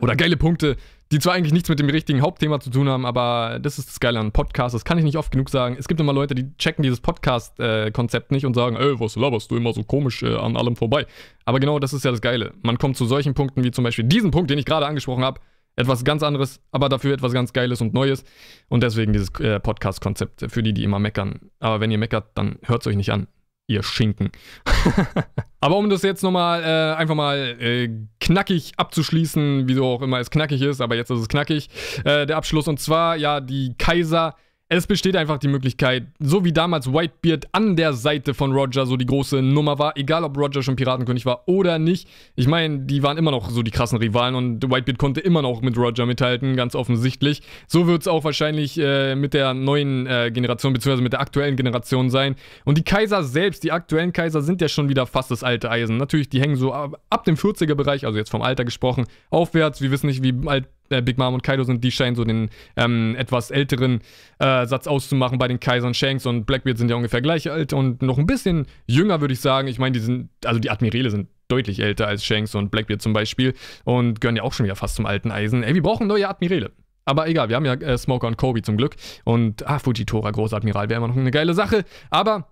oder 0.00 0.14
geile 0.16 0.36
Punkte, 0.36 0.76
die 1.14 1.20
zwar 1.20 1.34
eigentlich 1.34 1.52
nichts 1.52 1.68
mit 1.68 1.78
dem 1.78 1.88
richtigen 1.88 2.22
Hauptthema 2.22 2.58
zu 2.58 2.70
tun 2.70 2.88
haben, 2.88 3.06
aber 3.06 3.60
das 3.62 3.78
ist 3.78 3.88
das 3.88 4.00
Geile 4.00 4.18
an 4.18 4.32
Podcasts. 4.32 4.72
Das 4.72 4.84
kann 4.84 4.98
ich 4.98 5.04
nicht 5.04 5.16
oft 5.16 5.30
genug 5.30 5.48
sagen. 5.48 5.76
Es 5.78 5.86
gibt 5.86 6.00
immer 6.00 6.12
Leute, 6.12 6.34
die 6.34 6.52
checken 6.58 6.82
dieses 6.82 7.00
Podcast-Konzept 7.00 8.32
nicht 8.32 8.44
und 8.44 8.54
sagen, 8.54 8.74
ey, 8.74 8.98
was 8.98 9.14
laberst 9.14 9.48
du 9.48 9.56
immer 9.56 9.72
so 9.72 9.84
komisch 9.84 10.24
äh, 10.24 10.34
an 10.34 10.56
allem 10.56 10.74
vorbei. 10.74 11.06
Aber 11.44 11.60
genau 11.60 11.78
das 11.78 11.92
ist 11.92 12.04
ja 12.04 12.10
das 12.10 12.20
Geile. 12.20 12.52
Man 12.62 12.78
kommt 12.78 12.96
zu 12.96 13.04
solchen 13.04 13.32
Punkten 13.32 13.62
wie 13.62 13.70
zum 13.70 13.84
Beispiel 13.84 14.04
diesen 14.04 14.32
Punkt, 14.32 14.50
den 14.50 14.58
ich 14.58 14.64
gerade 14.64 14.86
angesprochen 14.86 15.22
habe. 15.22 15.40
Etwas 15.76 16.02
ganz 16.02 16.24
anderes, 16.24 16.60
aber 16.72 16.88
dafür 16.88 17.14
etwas 17.14 17.32
ganz 17.32 17.52
Geiles 17.52 17.80
und 17.80 17.94
Neues. 17.94 18.24
Und 18.68 18.82
deswegen 18.82 19.12
dieses 19.12 19.30
äh, 19.38 19.60
Podcast-Konzept 19.60 20.46
für 20.48 20.64
die, 20.64 20.74
die 20.74 20.82
immer 20.82 20.98
meckern. 20.98 21.42
Aber 21.60 21.78
wenn 21.78 21.92
ihr 21.92 21.98
meckert, 21.98 22.32
dann 22.34 22.58
hört 22.64 22.82
es 22.82 22.88
euch 22.88 22.96
nicht 22.96 23.10
an 23.12 23.28
ihr 23.66 23.82
Schinken. 23.82 24.30
Aber 25.60 25.76
um 25.76 25.88
das 25.88 26.02
jetzt 26.02 26.22
nochmal 26.22 26.62
äh, 26.62 26.96
einfach 26.96 27.14
mal 27.14 27.56
äh, 27.58 27.88
knackig 28.20 28.72
abzuschließen, 28.76 29.66
wieso 29.66 29.86
auch 29.86 30.02
immer 30.02 30.20
es 30.20 30.30
knackig 30.30 30.60
ist, 30.60 30.82
aber 30.82 30.94
jetzt 30.94 31.10
ist 31.10 31.20
es 31.20 31.28
knackig, 31.28 31.70
äh, 32.04 32.26
der 32.26 32.36
Abschluss. 32.36 32.68
Und 32.68 32.80
zwar, 32.80 33.16
ja, 33.16 33.40
die 33.40 33.74
Kaiser 33.78 34.36
es 34.76 34.86
besteht 34.86 35.16
einfach 35.16 35.38
die 35.38 35.48
Möglichkeit, 35.48 36.06
so 36.18 36.44
wie 36.44 36.52
damals 36.52 36.92
Whitebeard 36.92 37.46
an 37.52 37.76
der 37.76 37.92
Seite 37.92 38.34
von 38.34 38.52
Roger 38.52 38.86
so 38.86 38.96
die 38.96 39.06
große 39.06 39.40
Nummer 39.40 39.78
war, 39.78 39.96
egal 39.96 40.24
ob 40.24 40.36
Roger 40.36 40.62
schon 40.62 40.74
Piratenkönig 40.74 41.24
war 41.26 41.42
oder 41.46 41.78
nicht. 41.78 42.08
Ich 42.34 42.48
meine, 42.48 42.80
die 42.80 43.02
waren 43.02 43.16
immer 43.16 43.30
noch 43.30 43.50
so 43.50 43.62
die 43.62 43.70
krassen 43.70 43.98
Rivalen 43.98 44.34
und 44.34 44.64
Whitebeard 44.64 44.98
konnte 44.98 45.20
immer 45.20 45.42
noch 45.42 45.62
mit 45.62 45.76
Roger 45.76 46.06
mithalten, 46.06 46.56
ganz 46.56 46.74
offensichtlich. 46.74 47.42
So 47.68 47.86
wird 47.86 48.02
es 48.02 48.08
auch 48.08 48.24
wahrscheinlich 48.24 48.78
äh, 48.78 49.14
mit 49.14 49.34
der 49.34 49.54
neuen 49.54 50.06
äh, 50.06 50.30
Generation, 50.32 50.72
beziehungsweise 50.72 51.02
mit 51.02 51.12
der 51.12 51.20
aktuellen 51.20 51.56
Generation 51.56 52.10
sein. 52.10 52.34
Und 52.64 52.78
die 52.78 52.84
Kaiser 52.84 53.22
selbst, 53.22 53.62
die 53.62 53.72
aktuellen 53.72 54.12
Kaiser, 54.12 54.42
sind 54.42 54.60
ja 54.60 54.68
schon 54.68 54.88
wieder 54.88 55.06
fast 55.06 55.30
das 55.30 55.44
alte 55.44 55.70
Eisen. 55.70 55.98
Natürlich, 55.98 56.28
die 56.28 56.40
hängen 56.40 56.56
so 56.56 56.72
ab, 56.72 57.00
ab 57.10 57.24
dem 57.24 57.36
40er-Bereich, 57.36 58.06
also 58.06 58.18
jetzt 58.18 58.30
vom 58.30 58.42
Alter 58.42 58.64
gesprochen, 58.64 59.06
aufwärts. 59.30 59.80
Wir 59.80 59.90
wissen 59.90 60.06
nicht, 60.06 60.22
wie 60.22 60.34
alt 60.48 60.66
äh, 60.90 61.02
Big 61.02 61.18
Mom 61.18 61.34
und 61.34 61.42
Kaido 61.42 61.64
sind, 61.64 61.82
die 61.82 61.90
scheinen 61.90 62.16
so 62.16 62.24
den 62.24 62.50
ähm, 62.76 63.14
etwas 63.16 63.50
älteren 63.50 64.00
äh, 64.38 64.66
Satz 64.66 64.86
auszumachen 64.86 65.38
bei 65.38 65.48
den 65.48 65.60
Kaisern. 65.60 65.94
Shanks 65.94 66.26
und 66.26 66.44
Blackbeard 66.44 66.78
sind 66.78 66.90
ja 66.90 66.96
ungefähr 66.96 67.22
gleich 67.22 67.50
alt 67.50 67.72
und 67.72 68.02
noch 68.02 68.18
ein 68.18 68.26
bisschen 68.26 68.66
jünger, 68.86 69.20
würde 69.20 69.34
ich 69.34 69.40
sagen. 69.40 69.68
Ich 69.68 69.78
meine, 69.78 69.92
die 69.92 70.00
sind, 70.00 70.30
also 70.44 70.60
die 70.60 70.70
Admirale 70.70 71.10
sind 71.10 71.28
deutlich 71.48 71.80
älter 71.80 72.06
als 72.06 72.24
Shanks 72.24 72.54
und 72.54 72.70
Blackbeard 72.70 73.02
zum 73.02 73.12
Beispiel 73.12 73.54
und 73.84 74.20
gehören 74.20 74.36
ja 74.36 74.42
auch 74.42 74.52
schon 74.52 74.64
wieder 74.64 74.76
fast 74.76 74.96
zum 74.96 75.06
alten 75.06 75.30
Eisen. 75.30 75.62
Ey, 75.62 75.74
wir 75.74 75.82
brauchen 75.82 76.06
neue 76.06 76.28
Admirale. 76.28 76.72
Aber 77.04 77.28
egal, 77.28 77.48
wir 77.48 77.56
haben 77.56 77.66
ja 77.66 77.74
äh, 77.74 77.98
Smoker 77.98 78.26
und 78.26 78.38
Kobe 78.38 78.62
zum 78.62 78.76
Glück. 78.76 78.96
Und, 79.24 79.66
ah, 79.66 79.78
Fujitora, 79.78 80.30
Großadmiral, 80.30 80.88
wäre 80.88 80.98
immer 80.98 81.08
noch 81.08 81.16
eine 81.16 81.30
geile 81.30 81.54
Sache. 81.54 81.84
Aber 82.10 82.48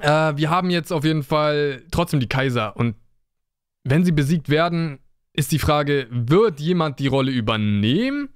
äh, 0.00 0.36
wir 0.36 0.50
haben 0.50 0.70
jetzt 0.70 0.92
auf 0.92 1.04
jeden 1.04 1.22
Fall 1.22 1.82
trotzdem 1.90 2.20
die 2.20 2.28
Kaiser. 2.28 2.76
Und 2.76 2.96
wenn 3.84 4.04
sie 4.04 4.12
besiegt 4.12 4.48
werden, 4.48 4.98
ist 5.36 5.52
die 5.52 5.58
Frage, 5.58 6.06
wird 6.10 6.60
jemand 6.60 6.98
die 6.98 7.06
Rolle 7.06 7.30
übernehmen? 7.32 8.28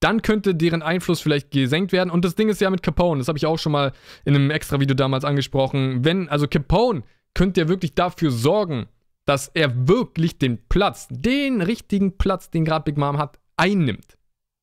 Dann 0.00 0.22
könnte 0.22 0.54
deren 0.54 0.82
Einfluss 0.82 1.20
vielleicht 1.20 1.50
gesenkt 1.50 1.92
werden. 1.92 2.10
Und 2.10 2.24
das 2.24 2.34
Ding 2.34 2.48
ist 2.48 2.60
ja 2.60 2.70
mit 2.70 2.82
Capone, 2.82 3.18
das 3.18 3.28
habe 3.28 3.38
ich 3.38 3.46
auch 3.46 3.58
schon 3.58 3.72
mal 3.72 3.92
in 4.24 4.34
einem 4.34 4.50
extra 4.50 4.80
Video 4.80 4.94
damals 4.94 5.24
angesprochen. 5.24 6.04
Wenn, 6.04 6.28
also 6.28 6.48
Capone 6.48 7.02
könnte 7.34 7.60
ja 7.60 7.68
wirklich 7.68 7.94
dafür 7.94 8.30
sorgen, 8.30 8.86
dass 9.24 9.48
er 9.48 9.88
wirklich 9.88 10.38
den 10.38 10.58
Platz, 10.68 11.06
den 11.10 11.62
richtigen 11.62 12.18
Platz, 12.18 12.50
den 12.50 12.64
gerade 12.64 12.84
Big 12.84 12.96
Mom 12.96 13.18
hat, 13.18 13.38
einnimmt. 13.56 14.18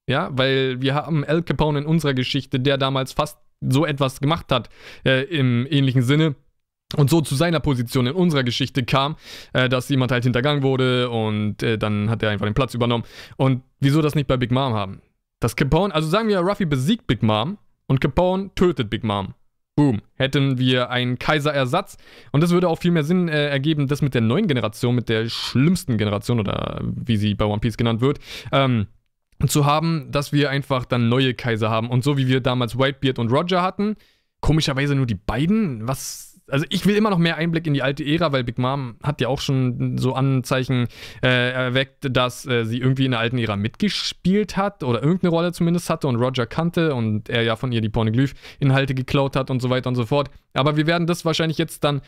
Ja, 0.09 0.29
weil 0.33 0.81
wir 0.81 0.95
haben 0.95 1.23
El 1.23 1.43
Capone 1.43 1.79
in 1.79 1.85
unserer 1.85 2.13
Geschichte, 2.13 2.59
der 2.59 2.77
damals 2.77 3.13
fast 3.13 3.37
so 3.61 3.85
etwas 3.85 4.19
gemacht 4.19 4.51
hat, 4.51 4.69
äh, 5.05 5.23
im 5.23 5.67
ähnlichen 5.69 6.01
Sinne 6.01 6.35
und 6.95 7.09
so 7.09 7.21
zu 7.21 7.35
seiner 7.35 7.59
Position 7.59 8.07
in 8.07 8.13
unserer 8.13 8.43
Geschichte 8.43 8.83
kam, 8.83 9.15
äh, 9.53 9.69
dass 9.69 9.89
jemand 9.89 10.11
halt 10.11 10.23
hintergangen 10.23 10.63
wurde 10.63 11.09
und 11.09 11.61
äh, 11.61 11.77
dann 11.77 12.09
hat 12.09 12.23
er 12.23 12.31
einfach 12.31 12.47
den 12.47 12.55
Platz 12.55 12.73
übernommen. 12.73 13.03
Und 13.37 13.61
wieso 13.79 14.01
das 14.01 14.15
nicht 14.15 14.27
bei 14.27 14.37
Big 14.37 14.51
Mom 14.51 14.73
haben? 14.73 15.01
Das 15.39 15.55
Capone, 15.55 15.93
also 15.93 16.09
sagen 16.09 16.27
wir, 16.27 16.39
Ruffy 16.39 16.65
besiegt 16.65 17.07
Big 17.07 17.23
Mom 17.23 17.57
und 17.87 18.01
Capone 18.01 18.51
tötet 18.55 18.89
Big 18.89 19.03
Mom. 19.03 19.33
Boom. 19.75 20.01
Hätten 20.15 20.57
wir 20.57 20.89
einen 20.89 21.19
Kaiserersatz. 21.19 21.97
Und 22.33 22.41
das 22.41 22.49
würde 22.49 22.67
auch 22.67 22.79
viel 22.79 22.91
mehr 22.91 23.05
Sinn 23.05 23.29
äh, 23.29 23.47
ergeben, 23.47 23.87
das 23.87 24.01
mit 24.01 24.13
der 24.13 24.19
neuen 24.19 24.47
Generation, 24.47 24.93
mit 24.93 25.07
der 25.07 25.29
schlimmsten 25.29 25.97
Generation 25.97 26.41
oder 26.41 26.81
wie 26.83 27.15
sie 27.15 27.33
bei 27.33 27.45
One 27.45 27.59
Piece 27.59 27.77
genannt 27.77 28.01
wird, 28.01 28.19
ähm, 28.51 28.87
zu 29.47 29.65
haben, 29.65 30.11
dass 30.11 30.33
wir 30.33 30.49
einfach 30.49 30.83
dann 30.83 31.07
neue 31.07 31.33
Kaiser 31.33 31.69
haben. 31.69 31.89
Und 31.89 32.03
so 32.03 32.17
wie 32.17 32.27
wir 32.27 32.41
damals 32.41 32.77
Whitebeard 32.77 33.19
und 33.19 33.31
Roger 33.31 33.61
hatten, 33.61 33.95
komischerweise 34.41 34.95
nur 34.95 35.05
die 35.05 35.15
beiden, 35.15 35.87
was 35.87 36.28
also 36.49 36.65
ich 36.69 36.85
will 36.85 36.95
immer 36.95 37.09
noch 37.09 37.17
mehr 37.17 37.37
Einblick 37.37 37.67
in 37.67 37.73
die 37.73 37.81
alte 37.81 38.03
Ära, 38.03 38.31
weil 38.31 38.43
Big 38.43 38.57
Mom 38.57 38.95
hat 39.03 39.21
ja 39.21 39.27
auch 39.27 39.39
schon 39.39 39.97
so 39.97 40.13
Anzeichen 40.13 40.87
äh, 41.23 41.51
erweckt, 41.51 42.07
dass 42.15 42.45
äh, 42.45 42.65
sie 42.65 42.79
irgendwie 42.79 43.05
in 43.05 43.11
der 43.11 43.19
alten 43.19 43.37
Ära 43.37 43.55
mitgespielt 43.55 44.57
hat 44.57 44.83
oder 44.83 45.01
irgendeine 45.01 45.31
Rolle 45.31 45.51
zumindest 45.51 45.89
hatte 45.89 46.07
und 46.07 46.15
Roger 46.17 46.45
kannte 46.45 46.93
und 46.93 47.29
er 47.29 47.43
ja 47.43 47.55
von 47.55 47.71
ihr 47.71 47.81
die 47.81 47.89
Pornoglyph-Inhalte 47.89 48.95
geklaut 48.95 49.35
hat 49.35 49.49
und 49.49 49.61
so 49.61 49.69
weiter 49.69 49.89
und 49.89 49.95
so 49.95 50.05
fort. 50.05 50.29
Aber 50.53 50.77
wir 50.77 50.87
werden 50.87 51.07
das 51.07 51.25
wahrscheinlich 51.25 51.57
jetzt 51.57 51.83
dann, 51.83 52.01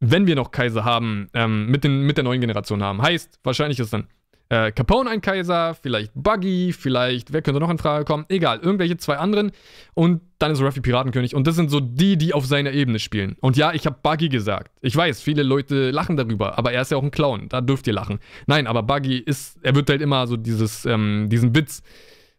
wenn 0.00 0.26
wir 0.26 0.34
noch 0.34 0.50
Kaiser 0.50 0.84
haben, 0.84 1.28
ähm, 1.34 1.66
mit, 1.66 1.84
den, 1.84 2.02
mit 2.02 2.16
der 2.16 2.24
neuen 2.24 2.40
Generation 2.40 2.82
haben. 2.82 3.02
Heißt, 3.02 3.38
wahrscheinlich 3.42 3.78
ist 3.78 3.92
dann 3.92 4.06
äh, 4.50 4.72
Capone 4.72 5.08
ein 5.08 5.20
Kaiser, 5.20 5.74
vielleicht 5.80 6.12
Buggy, 6.14 6.74
vielleicht, 6.76 7.32
wer 7.32 7.40
könnte 7.40 7.60
noch 7.60 7.70
in 7.70 7.78
Frage 7.78 8.04
kommen? 8.04 8.26
Egal, 8.28 8.58
irgendwelche 8.58 8.96
zwei 8.96 9.16
anderen. 9.16 9.52
Und 9.94 10.22
dann 10.38 10.50
ist 10.50 10.60
Ruffy 10.60 10.80
Piratenkönig. 10.80 11.36
Und 11.36 11.46
das 11.46 11.54
sind 11.54 11.70
so 11.70 11.78
die, 11.78 12.18
die 12.18 12.34
auf 12.34 12.44
seiner 12.46 12.72
Ebene 12.72 12.98
spielen. 12.98 13.36
Und 13.40 13.56
ja, 13.56 13.72
ich 13.72 13.86
habe 13.86 13.96
Buggy 14.02 14.28
gesagt. 14.28 14.72
Ich 14.80 14.96
weiß, 14.96 15.22
viele 15.22 15.44
Leute 15.44 15.92
lachen 15.92 16.16
darüber, 16.16 16.58
aber 16.58 16.72
er 16.72 16.82
ist 16.82 16.90
ja 16.90 16.96
auch 16.96 17.02
ein 17.04 17.12
Clown. 17.12 17.48
Da 17.48 17.60
dürft 17.60 17.86
ihr 17.86 17.92
lachen. 17.92 18.18
Nein, 18.46 18.66
aber 18.66 18.82
Buggy 18.82 19.18
ist, 19.18 19.56
er 19.62 19.76
wird 19.76 19.88
halt 19.88 20.02
immer 20.02 20.26
so 20.26 20.36
dieses, 20.36 20.84
ähm, 20.84 21.28
diesen 21.30 21.54
Witz 21.54 21.82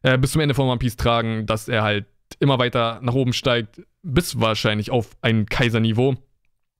äh, 0.01 0.17
bis 0.17 0.33
zum 0.33 0.41
Ende 0.41 0.53
von 0.53 0.67
One 0.67 0.79
Piece 0.79 0.97
tragen, 0.97 1.45
dass 1.45 1.69
er 1.69 1.81
halt 1.81 2.05
immer 2.39 2.59
weiter 2.59 2.99
nach 3.01 3.13
oben 3.13 3.31
steigt, 3.31 3.81
bis 4.03 4.37
wahrscheinlich 4.39 4.91
auf 4.91 5.11
ein 5.21 5.45
Kaiserniveau 5.45 6.15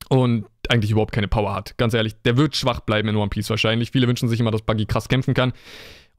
und 0.10 0.46
eigentlich 0.70 0.92
überhaupt 0.92 1.12
keine 1.12 1.28
Power 1.28 1.54
hat. 1.54 1.78
Ganz 1.78 1.94
ehrlich, 1.94 2.16
der 2.24 2.38
wird 2.38 2.56
schwach 2.56 2.82
bleiben 2.82 3.08
in 3.08 3.16
One 3.16 3.30
Piece 3.30 3.50
wahrscheinlich. 3.50 3.92
Viele 3.92 4.08
wünschen 4.08 4.30
sich 4.30 4.40
immer, 4.40 4.52
dass 4.52 4.62
Buggy 4.62 4.86
krass 4.86 5.10
kämpfen 5.10 5.34
kann. 5.34 5.54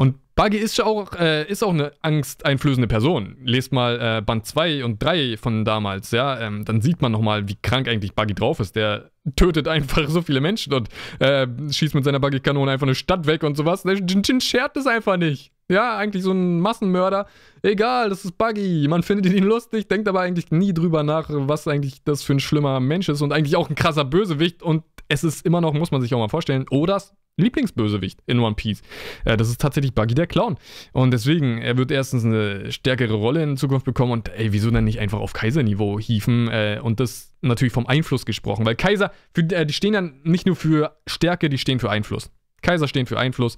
Und 0.02 0.16
Buggy 0.34 0.56
ist 0.56 0.82
auch, 0.82 1.12
äh, 1.12 1.48
ist 1.48 1.62
auch 1.62 1.72
eine 1.72 1.92
angsteinflößende 2.02 2.88
Person. 2.88 3.36
Lest 3.44 3.70
mal 3.70 4.00
äh, 4.00 4.20
Band 4.20 4.44
2 4.44 4.84
und 4.84 5.00
3 5.00 5.36
von 5.36 5.64
damals, 5.64 6.10
ja. 6.10 6.40
Ähm, 6.40 6.64
dann 6.64 6.80
sieht 6.80 7.00
man 7.00 7.12
nochmal, 7.12 7.48
wie 7.48 7.54
krank 7.62 7.86
eigentlich 7.86 8.12
Buggy 8.12 8.34
drauf 8.34 8.58
ist. 8.58 8.74
Der 8.74 9.12
tötet 9.36 9.68
einfach 9.68 10.08
so 10.08 10.20
viele 10.20 10.40
Menschen 10.40 10.74
und 10.74 10.88
äh, 11.20 11.46
schießt 11.70 11.94
mit 11.94 12.02
seiner 12.02 12.18
Buggy-Kanone 12.18 12.72
einfach 12.72 12.86
eine 12.86 12.96
Stadt 12.96 13.28
weg 13.28 13.44
und 13.44 13.56
sowas. 13.56 13.84
Der 13.84 13.94
Jin 13.94 14.40
schert 14.40 14.76
es 14.76 14.88
einfach 14.88 15.18
nicht. 15.18 15.52
Ja, 15.70 15.96
eigentlich 15.96 16.24
so 16.24 16.32
ein 16.32 16.58
Massenmörder. 16.58 17.28
Egal, 17.62 18.08
das 18.08 18.24
ist 18.24 18.36
Buggy. 18.36 18.88
Man 18.88 19.04
findet 19.04 19.32
ihn 19.32 19.44
lustig, 19.44 19.86
denkt 19.86 20.08
aber 20.08 20.22
eigentlich 20.22 20.50
nie 20.50 20.74
drüber 20.74 21.04
nach, 21.04 21.26
was 21.30 21.68
eigentlich 21.68 22.02
das 22.02 22.24
für 22.24 22.32
ein 22.32 22.40
schlimmer 22.40 22.80
Mensch 22.80 23.08
ist 23.08 23.22
und 23.22 23.32
eigentlich 23.32 23.54
auch 23.54 23.70
ein 23.70 23.76
krasser 23.76 24.04
Bösewicht. 24.04 24.64
Und 24.64 24.82
es 25.12 25.24
ist 25.24 25.46
immer 25.46 25.60
noch, 25.60 25.74
muss 25.74 25.90
man 25.90 26.00
sich 26.00 26.12
auch 26.14 26.18
mal 26.18 26.28
vorstellen, 26.28 26.66
Odas 26.70 27.14
Lieblingsbösewicht 27.36 28.20
in 28.26 28.40
One 28.40 28.54
Piece. 28.54 28.82
Äh, 29.24 29.36
das 29.36 29.48
ist 29.48 29.60
tatsächlich 29.60 29.94
Buggy 29.94 30.14
der 30.14 30.26
Clown. 30.26 30.56
Und 30.92 31.12
deswegen, 31.12 31.58
er 31.58 31.76
wird 31.78 31.90
erstens 31.90 32.24
eine 32.24 32.70
stärkere 32.70 33.14
Rolle 33.14 33.42
in 33.42 33.56
Zukunft 33.56 33.86
bekommen 33.86 34.12
und 34.12 34.28
ey, 34.28 34.52
wieso 34.52 34.70
dann 34.70 34.84
nicht 34.84 34.98
einfach 34.98 35.20
auf 35.20 35.32
Kaiserniveau 35.32 35.98
hieven 35.98 36.48
äh, 36.48 36.80
und 36.82 37.00
das 37.00 37.34
natürlich 37.40 37.72
vom 37.72 37.86
Einfluss 37.86 38.26
gesprochen, 38.26 38.66
weil 38.66 38.76
Kaiser, 38.76 39.12
für, 39.34 39.42
äh, 39.50 39.66
die 39.66 39.74
stehen 39.74 39.94
dann 39.94 40.20
nicht 40.24 40.46
nur 40.46 40.56
für 40.56 40.96
Stärke, 41.06 41.48
die 41.48 41.58
stehen 41.58 41.80
für 41.80 41.90
Einfluss. 41.90 42.30
Kaiser 42.60 42.86
stehen 42.86 43.06
für 43.06 43.18
Einfluss 43.18 43.56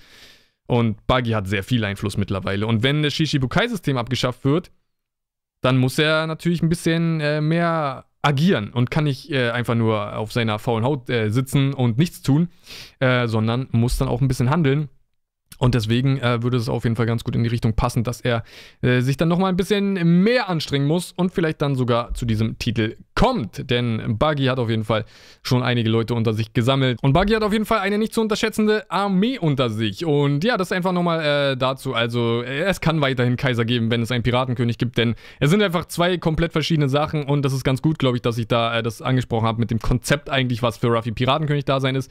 und 0.66 1.06
Buggy 1.06 1.32
hat 1.32 1.46
sehr 1.46 1.62
viel 1.62 1.84
Einfluss 1.84 2.16
mittlerweile. 2.16 2.66
Und 2.66 2.82
wenn 2.82 3.02
das 3.02 3.12
Shishibukai-System 3.14 3.98
abgeschafft 3.98 4.44
wird, 4.44 4.70
dann 5.60 5.78
muss 5.78 5.98
er 5.98 6.26
natürlich 6.26 6.62
ein 6.62 6.68
bisschen 6.68 7.20
äh, 7.20 7.40
mehr 7.40 8.06
agieren 8.24 8.70
und 8.72 8.90
kann 8.90 9.04
nicht 9.04 9.30
äh, 9.30 9.50
einfach 9.50 9.74
nur 9.74 10.16
auf 10.16 10.32
seiner 10.32 10.58
faulen 10.58 10.84
Haut 10.84 11.10
äh, 11.10 11.30
sitzen 11.30 11.74
und 11.74 11.98
nichts 11.98 12.22
tun, 12.22 12.48
äh, 13.00 13.28
sondern 13.28 13.68
muss 13.72 13.98
dann 13.98 14.08
auch 14.08 14.20
ein 14.20 14.28
bisschen 14.28 14.50
handeln. 14.50 14.88
Und 15.64 15.74
deswegen 15.74 16.18
äh, 16.18 16.42
würde 16.42 16.58
es 16.58 16.68
auf 16.68 16.84
jeden 16.84 16.94
Fall 16.94 17.06
ganz 17.06 17.24
gut 17.24 17.34
in 17.34 17.42
die 17.42 17.48
Richtung 17.48 17.72
passen, 17.72 18.04
dass 18.04 18.20
er 18.20 18.44
äh, 18.82 19.00
sich 19.00 19.16
dann 19.16 19.28
nochmal 19.28 19.48
ein 19.48 19.56
bisschen 19.56 19.94
mehr 20.22 20.50
anstrengen 20.50 20.86
muss 20.86 21.12
und 21.12 21.32
vielleicht 21.32 21.62
dann 21.62 21.74
sogar 21.74 22.12
zu 22.12 22.26
diesem 22.26 22.58
Titel 22.58 22.98
kommt. 23.14 23.70
Denn 23.70 24.18
Buggy 24.18 24.44
hat 24.44 24.58
auf 24.58 24.68
jeden 24.68 24.84
Fall 24.84 25.06
schon 25.42 25.62
einige 25.62 25.88
Leute 25.88 26.12
unter 26.12 26.34
sich 26.34 26.52
gesammelt. 26.52 26.98
Und 27.02 27.14
Buggy 27.14 27.32
hat 27.32 27.42
auf 27.42 27.54
jeden 27.54 27.64
Fall 27.64 27.78
eine 27.78 27.96
nicht 27.96 28.12
zu 28.12 28.20
unterschätzende 28.20 28.90
Armee 28.90 29.38
unter 29.38 29.70
sich. 29.70 30.04
Und 30.04 30.44
ja, 30.44 30.58
das 30.58 30.70
einfach 30.70 30.92
nochmal 30.92 31.52
äh, 31.52 31.56
dazu. 31.56 31.94
Also, 31.94 32.42
äh, 32.42 32.64
es 32.64 32.82
kann 32.82 33.00
weiterhin 33.00 33.36
Kaiser 33.36 33.64
geben, 33.64 33.90
wenn 33.90 34.02
es 34.02 34.10
einen 34.10 34.22
Piratenkönig 34.22 34.76
gibt. 34.76 34.98
Denn 34.98 35.14
es 35.40 35.48
sind 35.48 35.62
einfach 35.62 35.86
zwei 35.86 36.18
komplett 36.18 36.52
verschiedene 36.52 36.90
Sachen. 36.90 37.24
Und 37.24 37.42
das 37.42 37.54
ist 37.54 37.64
ganz 37.64 37.80
gut, 37.80 37.98
glaube 37.98 38.18
ich, 38.18 38.22
dass 38.22 38.36
ich 38.36 38.48
da 38.48 38.80
äh, 38.80 38.82
das 38.82 39.00
angesprochen 39.00 39.46
habe 39.46 39.60
mit 39.60 39.70
dem 39.70 39.78
Konzept 39.78 40.28
eigentlich, 40.28 40.62
was 40.62 40.76
für 40.76 40.88
Ruffy 40.88 41.12
Piratenkönig 41.12 41.64
da 41.64 41.80
sein 41.80 41.94
ist 41.94 42.10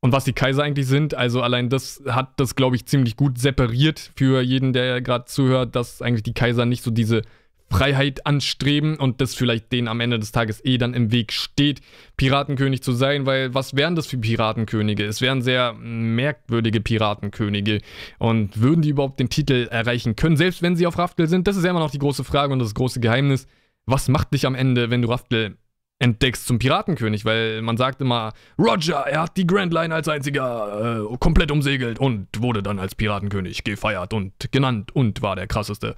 und 0.00 0.12
was 0.12 0.24
die 0.24 0.32
Kaiser 0.32 0.62
eigentlich 0.62 0.86
sind. 0.86 1.14
Also 1.14 1.42
allein 1.42 1.68
das 1.68 2.02
hat 2.06 2.38
das, 2.38 2.54
glaube 2.54 2.76
ich, 2.76 2.86
ziemlich 2.86 3.16
gut 3.16 3.38
separiert 3.38 4.12
für 4.16 4.40
jeden, 4.40 4.72
der 4.72 5.00
gerade 5.00 5.24
zuhört, 5.26 5.74
dass 5.74 6.02
eigentlich 6.02 6.22
die 6.22 6.34
Kaiser 6.34 6.66
nicht 6.66 6.82
so 6.82 6.90
diese 6.90 7.22
Freiheit 7.70 8.24
anstreben 8.24 8.96
und 8.96 9.20
das 9.20 9.34
vielleicht 9.34 9.72
denen 9.72 9.88
am 9.88 10.00
Ende 10.00 10.18
des 10.18 10.32
Tages 10.32 10.64
eh 10.64 10.78
dann 10.78 10.94
im 10.94 11.12
Weg 11.12 11.32
steht, 11.32 11.80
Piratenkönig 12.16 12.82
zu 12.82 12.92
sein, 12.92 13.26
weil 13.26 13.52
was 13.52 13.76
wären 13.76 13.94
das 13.94 14.06
für 14.06 14.16
Piratenkönige? 14.16 15.04
Es 15.04 15.20
wären 15.20 15.42
sehr 15.42 15.74
merkwürdige 15.74 16.80
Piratenkönige 16.80 17.80
und 18.18 18.60
würden 18.60 18.80
die 18.80 18.90
überhaupt 18.90 19.20
den 19.20 19.28
Titel 19.28 19.68
erreichen 19.70 20.16
können, 20.16 20.38
selbst 20.38 20.62
wenn 20.62 20.76
sie 20.76 20.86
auf 20.86 20.96
Raftel 20.96 21.28
sind? 21.28 21.46
Das 21.46 21.56
ist 21.56 21.64
ja 21.64 21.70
immer 21.70 21.80
noch 21.80 21.90
die 21.90 21.98
große 21.98 22.24
Frage 22.24 22.54
und 22.54 22.58
das 22.58 22.74
große 22.74 23.00
Geheimnis. 23.00 23.46
Was 23.84 24.08
macht 24.08 24.32
dich 24.32 24.46
am 24.46 24.54
Ende, 24.54 24.90
wenn 24.90 25.02
du 25.02 25.08
Raftel 25.08 25.58
entdeckst 25.98 26.46
zum 26.46 26.58
Piratenkönig, 26.58 27.24
weil 27.24 27.60
man 27.62 27.76
sagt 27.76 28.00
immer, 28.00 28.32
Roger, 28.58 29.00
er 29.00 29.22
hat 29.22 29.36
die 29.36 29.46
Grand 29.46 29.72
Line 29.72 29.94
als 29.94 30.08
einziger 30.08 31.02
äh, 31.10 31.16
komplett 31.18 31.50
umsegelt 31.50 31.98
und 31.98 32.28
wurde 32.38 32.62
dann 32.62 32.78
als 32.78 32.94
Piratenkönig 32.94 33.64
gefeiert 33.64 34.12
und 34.12 34.32
genannt 34.52 34.94
und 34.94 35.22
war 35.22 35.34
der 35.34 35.46
krasseste. 35.46 35.96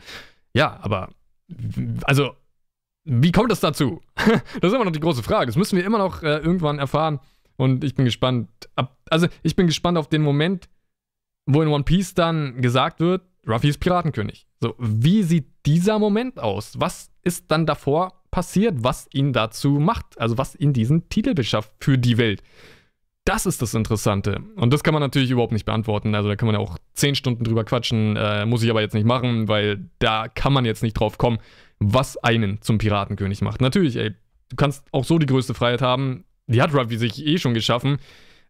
Ja, 0.54 0.78
aber 0.80 1.10
also 2.04 2.32
wie 3.04 3.32
kommt 3.32 3.52
es 3.52 3.60
dazu? 3.60 4.00
das 4.16 4.70
ist 4.70 4.74
immer 4.74 4.84
noch 4.84 4.92
die 4.92 5.00
große 5.00 5.22
Frage. 5.22 5.46
Das 5.46 5.56
müssen 5.56 5.76
wir 5.76 5.84
immer 5.84 5.98
noch 5.98 6.22
äh, 6.22 6.38
irgendwann 6.38 6.78
erfahren 6.78 7.20
und 7.56 7.84
ich 7.84 7.94
bin 7.94 8.04
gespannt. 8.04 8.48
Ab, 8.76 8.96
also 9.10 9.26
ich 9.42 9.56
bin 9.56 9.66
gespannt 9.66 9.98
auf 9.98 10.08
den 10.08 10.22
Moment, 10.22 10.68
wo 11.46 11.60
in 11.62 11.68
One 11.68 11.84
Piece 11.84 12.14
dann 12.14 12.62
gesagt 12.62 13.00
wird, 13.00 13.22
Ruffy 13.46 13.68
ist 13.68 13.80
Piratenkönig. 13.80 14.46
So, 14.60 14.74
wie 14.78 15.22
sieht 15.22 15.48
dieser 15.66 15.98
Moment 15.98 16.38
aus? 16.38 16.78
Was 16.78 17.10
ist 17.22 17.50
dann 17.50 17.66
davor 17.66 18.19
passiert, 18.30 18.76
was 18.78 19.08
ihn 19.12 19.32
dazu 19.32 19.72
macht, 19.72 20.20
also 20.20 20.38
was 20.38 20.54
ihn 20.54 20.72
diesen 20.72 21.08
Titel 21.08 21.34
beschafft 21.34 21.72
für 21.80 21.98
die 21.98 22.18
Welt. 22.18 22.42
Das 23.24 23.46
ist 23.46 23.60
das 23.60 23.74
Interessante. 23.74 24.40
Und 24.56 24.72
das 24.72 24.82
kann 24.82 24.94
man 24.94 25.02
natürlich 25.02 25.30
überhaupt 25.30 25.52
nicht 25.52 25.66
beantworten. 25.66 26.14
Also 26.14 26.28
da 26.28 26.36
kann 26.36 26.46
man 26.46 26.54
ja 26.54 26.60
auch 26.60 26.78
zehn 26.94 27.14
Stunden 27.14 27.44
drüber 27.44 27.64
quatschen. 27.64 28.16
Äh, 28.16 28.46
muss 28.46 28.62
ich 28.62 28.70
aber 28.70 28.80
jetzt 28.80 28.94
nicht 28.94 29.06
machen, 29.06 29.46
weil 29.46 29.90
da 29.98 30.28
kann 30.28 30.52
man 30.52 30.64
jetzt 30.64 30.82
nicht 30.82 30.94
drauf 30.94 31.18
kommen, 31.18 31.38
was 31.78 32.16
einen 32.16 32.62
zum 32.62 32.78
Piratenkönig 32.78 33.42
macht. 33.42 33.60
Natürlich, 33.60 33.96
ey, 33.96 34.14
du 34.48 34.56
kannst 34.56 34.84
auch 34.92 35.04
so 35.04 35.18
die 35.18 35.26
größte 35.26 35.54
Freiheit 35.54 35.82
haben. 35.82 36.24
Die 36.46 36.62
hat 36.62 36.74
Ruffy 36.74 36.96
sich 36.96 37.24
eh 37.24 37.38
schon 37.38 37.54
geschaffen. 37.54 37.98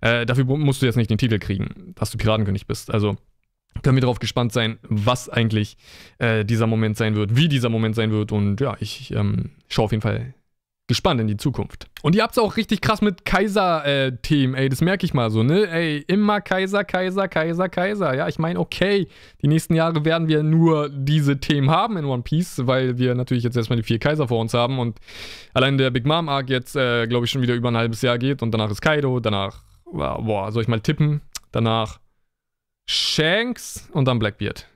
Äh, 0.00 0.24
dafür 0.24 0.44
musst 0.44 0.80
du 0.80 0.86
jetzt 0.86 0.96
nicht 0.96 1.10
den 1.10 1.18
Titel 1.18 1.38
kriegen, 1.38 1.92
dass 1.96 2.10
du 2.10 2.18
Piratenkönig 2.18 2.66
bist. 2.66 2.90
Also 2.90 3.16
können 3.82 3.96
wir 3.96 4.02
darauf 4.02 4.18
gespannt 4.18 4.52
sein, 4.52 4.78
was 4.82 5.28
eigentlich 5.28 5.76
äh, 6.18 6.44
dieser 6.44 6.66
Moment 6.66 6.96
sein 6.96 7.14
wird, 7.14 7.36
wie 7.36 7.48
dieser 7.48 7.68
Moment 7.68 7.94
sein 7.94 8.10
wird. 8.10 8.32
Und 8.32 8.60
ja, 8.60 8.76
ich 8.80 9.12
ähm, 9.12 9.50
schaue 9.68 9.86
auf 9.86 9.92
jeden 9.92 10.02
Fall 10.02 10.34
gespannt 10.90 11.20
in 11.20 11.28
die 11.28 11.36
Zukunft. 11.36 11.86
Und 12.02 12.16
ihr 12.16 12.22
habt 12.24 12.32
es 12.32 12.38
auch 12.38 12.56
richtig 12.56 12.80
krass 12.80 13.00
mit 13.00 13.24
Kaiser-Themen, 13.24 14.56
äh, 14.56 14.62
ey, 14.62 14.68
das 14.68 14.80
merke 14.80 15.06
ich 15.06 15.14
mal 15.14 15.30
so, 15.30 15.44
ne? 15.44 15.70
Ey, 15.70 16.04
immer 16.08 16.40
Kaiser, 16.40 16.82
Kaiser, 16.82 17.28
Kaiser, 17.28 17.68
Kaiser. 17.68 18.16
Ja, 18.16 18.26
ich 18.26 18.40
meine, 18.40 18.58
okay, 18.58 19.06
die 19.40 19.46
nächsten 19.46 19.74
Jahre 19.74 20.04
werden 20.04 20.26
wir 20.26 20.42
nur 20.42 20.88
diese 20.88 21.38
Themen 21.38 21.70
haben 21.70 21.96
in 21.96 22.06
One 22.06 22.24
Piece, 22.24 22.66
weil 22.66 22.98
wir 22.98 23.14
natürlich 23.14 23.44
jetzt 23.44 23.56
erstmal 23.56 23.76
die 23.76 23.84
vier 23.84 24.00
Kaiser 24.00 24.26
vor 24.26 24.40
uns 24.40 24.52
haben 24.52 24.80
und 24.80 24.98
allein 25.54 25.78
der 25.78 25.92
Big 25.92 26.06
Mom 26.06 26.28
Arc 26.28 26.50
jetzt, 26.50 26.74
äh, 26.74 27.06
glaube 27.06 27.24
ich, 27.24 27.30
schon 27.30 27.42
wieder 27.42 27.54
über 27.54 27.70
ein 27.70 27.76
halbes 27.76 28.02
Jahr 28.02 28.18
geht 28.18 28.42
und 28.42 28.50
danach 28.50 28.72
ist 28.72 28.80
Kaido, 28.82 29.20
danach, 29.20 29.62
boah, 29.84 30.50
soll 30.50 30.62
ich 30.62 30.68
mal 30.68 30.80
tippen? 30.80 31.20
Danach 31.52 31.99
Shanks 32.90 33.88
und 33.92 34.06
dann 34.06 34.18
Blackbeard. 34.18 34.66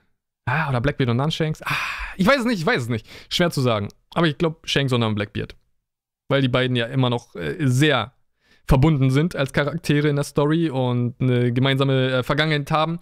Ah, 0.45 0.69
oder 0.69 0.79
Blackbeard 0.79 1.09
und 1.09 1.17
dann 1.17 1.31
Shanks? 1.31 1.61
Ah, 1.63 1.75
ich 2.17 2.25
weiß 2.25 2.39
es 2.39 2.45
nicht, 2.45 2.59
ich 2.59 2.65
weiß 2.65 2.83
es 2.83 2.89
nicht. 2.89 3.07
Schwer 3.29 3.51
zu 3.51 3.61
sagen. 3.61 3.89
Aber 4.13 4.27
ich 4.27 4.37
glaube 4.37 4.59
Shanks 4.65 4.93
und 4.93 5.01
dann 5.01 5.15
Blackbeard 5.15 5.55
weil 6.27 6.41
die 6.41 6.47
beiden 6.47 6.75
ja 6.75 6.85
immer 6.85 7.09
noch 7.09 7.35
äh, 7.35 7.55
sehr 7.59 8.13
verbunden 8.67 9.11
sind 9.11 9.35
als 9.35 9.53
Charaktere 9.53 10.07
in 10.07 10.15
der 10.15 10.25
Story 10.25 10.69
und 10.69 11.15
eine 11.19 11.53
gemeinsame 11.53 12.11
äh, 12.11 12.23
Vergangenheit 12.23 12.71
haben. 12.71 12.99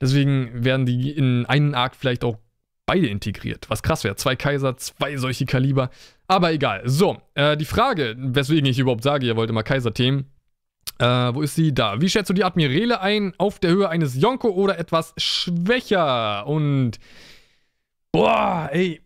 Deswegen 0.00 0.64
werden 0.64 0.86
die 0.86 1.10
in 1.10 1.46
einen 1.46 1.74
Arc 1.74 1.94
vielleicht 1.94 2.24
auch 2.24 2.36
beide 2.86 3.06
integriert, 3.06 3.66
was 3.68 3.82
krass 3.82 4.02
wäre. 4.02 4.16
Zwei 4.16 4.34
Kaiser, 4.34 4.76
zwei 4.76 5.16
solche 5.16 5.46
Kaliber. 5.46 5.90
Aber 6.26 6.52
egal. 6.52 6.82
So, 6.84 7.18
äh, 7.34 7.56
die 7.56 7.64
Frage, 7.64 8.16
weswegen 8.18 8.66
ich 8.66 8.78
überhaupt 8.78 9.04
sage, 9.04 9.26
ihr 9.26 9.36
wollt 9.36 9.50
immer 9.50 9.62
Kaiser-Themen. 9.62 10.26
Äh, 10.98 11.04
wo 11.34 11.42
ist 11.42 11.54
sie? 11.54 11.72
Da. 11.72 12.00
Wie 12.00 12.08
schätzt 12.08 12.30
du 12.30 12.34
die 12.34 12.44
Admirale 12.44 13.00
ein? 13.00 13.32
Auf 13.38 13.58
der 13.58 13.70
Höhe 13.70 13.88
eines 13.88 14.20
Yonko 14.20 14.48
oder 14.48 14.78
etwas 14.78 15.14
schwächer? 15.16 16.46
Und. 16.46 16.98
Boah, 18.10 18.68
ey, 18.72 19.00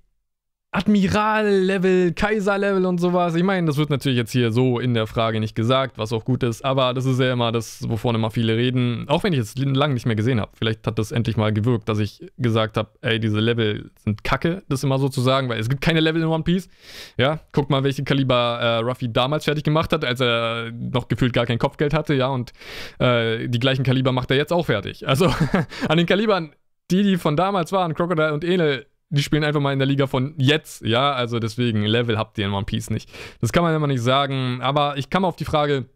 Admiral-Level, 0.74 2.14
Kaiser-Level 2.14 2.87
und 2.87 2.98
sowas. 2.98 3.35
Ich 3.35 3.42
meine, 3.42 3.66
das 3.66 3.76
wird 3.76 3.90
natürlich 3.90 4.16
jetzt 4.16 4.32
hier 4.32 4.52
so 4.52 4.78
in 4.78 4.94
der 4.94 5.06
Frage 5.06 5.38
nicht 5.38 5.54
gesagt, 5.54 5.98
was 5.98 6.14
auch 6.14 6.24
gut 6.24 6.42
ist, 6.42 6.64
aber 6.64 6.94
das 6.94 7.04
ist 7.04 7.20
ja 7.20 7.30
immer 7.30 7.52
das, 7.52 7.87
wovon 7.90 8.14
immer 8.14 8.30
viele 8.30 8.56
reden. 8.56 9.04
Auch 9.06 9.22
wenn 9.22 9.35
ich 9.35 9.38
es 9.38 9.54
lange 9.58 9.92
nicht 9.92 10.06
mehr 10.06 10.16
gesehen 10.16 10.40
habe. 10.40 10.50
Vielleicht 10.54 10.87
hat 10.87 10.98
das 10.98 11.12
endlich 11.12 11.37
mal 11.37 11.52
gewirkt, 11.52 11.90
dass 11.90 11.98
ich 11.98 12.26
gesagt 12.38 12.78
habe, 12.78 12.88
ey, 13.02 13.20
diese 13.20 13.38
Level 13.38 13.90
sind 14.02 14.24
kacke, 14.24 14.62
das 14.70 14.82
immer 14.82 14.98
so 14.98 15.11
zu 15.11 15.20
sagen, 15.20 15.50
weil 15.50 15.61
es 15.61 15.68
gibt 15.68 15.82
keine 15.82 16.00
Level 16.00 16.22
in 16.22 16.28
One 16.28 16.42
Piece. 16.42 16.70
Ja, 17.18 17.40
guck 17.52 17.68
mal, 17.68 17.85
welche 17.85 18.02
Kaliber 18.02 18.58
äh, 18.58 18.76
Ruffy 18.78 19.12
damals 19.12 19.44
fertig 19.44 19.64
gemacht 19.64 19.92
hat, 19.92 20.06
als 20.06 20.20
er 20.20 20.72
noch 20.72 21.08
gefühlt 21.08 21.35
gar 21.35 21.44
kein 21.44 21.58
Kopfgeld 21.58 21.92
hatte, 21.92 22.14
ja, 22.14 22.28
und 22.28 22.54
äh, 22.98 23.46
die 23.46 23.61
gleichen 23.61 23.82
Kaliber 23.82 24.12
macht 24.12 24.30
er 24.30 24.38
jetzt 24.38 24.54
auch 24.54 24.64
fertig. 24.64 25.06
Also 25.06 25.26
an 25.88 25.98
den 25.98 26.06
Kalibern, 26.06 26.54
die, 26.90 27.02
die 27.02 27.18
von 27.18 27.37
damals 27.37 27.72
waren, 27.72 27.92
Crocodile 27.92 28.32
und 28.32 28.42
Enel, 28.42 28.87
die 29.12 29.22
spielen 29.22 29.44
einfach 29.44 29.61
mal 29.61 29.72
in 29.72 29.79
der 29.79 29.87
Liga 29.87 30.07
von 30.07 30.35
jetzt, 30.38 30.83
ja, 30.83 31.12
also 31.12 31.38
deswegen 31.38 31.83
Level 31.85 32.18
habt 32.18 32.38
ihr 32.38 32.46
in 32.46 32.53
One 32.53 32.64
Piece 32.64 32.90
nicht. 32.90 33.11
Das 33.40 33.53
kann 33.53 33.62
man 33.62 33.75
immer 33.75 33.87
nicht 33.87 34.03
sagen, 34.03 34.61
aber 34.62 34.96
ich 34.96 35.11
kann 35.11 35.22
mal 35.22 35.29
auf 35.29 35.37
die 35.37 35.44
Frage 35.44 35.87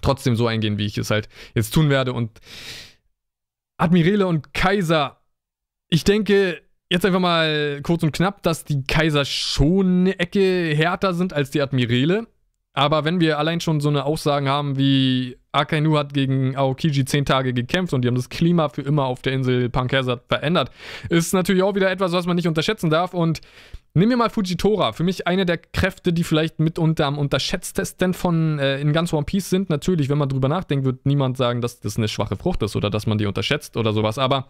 trotzdem 0.00 0.36
so 0.36 0.46
eingehen, 0.46 0.78
wie 0.78 0.86
ich 0.86 0.96
es 0.96 1.10
halt 1.10 1.28
jetzt 1.54 1.74
tun 1.74 1.90
werde 1.90 2.12
und 2.12 2.40
Admirale 3.76 4.26
und 4.26 4.54
Kaiser, 4.54 5.20
ich 5.88 6.04
denke 6.04 6.62
jetzt 6.88 7.04
einfach 7.04 7.20
mal 7.20 7.80
kurz 7.82 8.04
und 8.04 8.12
knapp, 8.12 8.42
dass 8.42 8.64
die 8.64 8.84
Kaiser 8.84 9.24
schon 9.24 10.02
eine 10.02 10.18
Ecke 10.20 10.72
härter 10.74 11.14
sind 11.14 11.32
als 11.32 11.50
die 11.50 11.60
Admirale. 11.60 12.28
Aber 12.74 13.04
wenn 13.04 13.20
wir 13.20 13.38
allein 13.38 13.60
schon 13.60 13.80
so 13.80 13.88
eine 13.88 14.04
Aussagen 14.04 14.48
haben 14.48 14.78
wie 14.78 15.36
Akainu 15.52 15.98
hat 15.98 16.14
gegen 16.14 16.56
Aokiji 16.56 17.04
zehn 17.04 17.24
Tage 17.24 17.52
gekämpft 17.52 17.92
und 17.92 18.02
die 18.02 18.08
haben 18.08 18.14
das 18.14 18.28
Klima 18.28 18.68
für 18.68 18.82
immer 18.82 19.04
auf 19.04 19.22
der 19.22 19.34
Insel 19.34 19.68
Pankasat 19.68 20.22
verändert, 20.28 20.70
ist 21.08 21.34
natürlich 21.34 21.62
auch 21.62 21.74
wieder 21.74 21.90
etwas, 21.90 22.12
was 22.12 22.26
man 22.26 22.36
nicht 22.36 22.48
unterschätzen 22.48 22.90
darf. 22.90 23.14
Und 23.14 23.40
Nimm 23.94 24.08
mir 24.08 24.16
mal 24.16 24.30
Fujitora, 24.30 24.92
für 24.92 25.04
mich 25.04 25.26
eine 25.26 25.44
der 25.44 25.58
Kräfte, 25.58 26.14
die 26.14 26.24
vielleicht 26.24 26.58
mitunter 26.60 27.04
am 27.04 27.18
unterschätztesten 27.18 28.14
von 28.14 28.58
äh, 28.58 28.80
in 28.80 28.94
ganz 28.94 29.12
One 29.12 29.24
Piece 29.24 29.50
sind. 29.50 29.68
Natürlich, 29.68 30.08
wenn 30.08 30.16
man 30.16 30.30
drüber 30.30 30.48
nachdenkt, 30.48 30.86
wird 30.86 31.04
niemand 31.04 31.36
sagen, 31.36 31.60
dass 31.60 31.78
das 31.80 31.98
eine 31.98 32.08
schwache 32.08 32.36
Frucht 32.36 32.62
ist 32.62 32.74
oder 32.74 32.88
dass 32.88 33.06
man 33.06 33.18
die 33.18 33.26
unterschätzt 33.26 33.76
oder 33.76 33.92
sowas. 33.92 34.16
Aber 34.16 34.48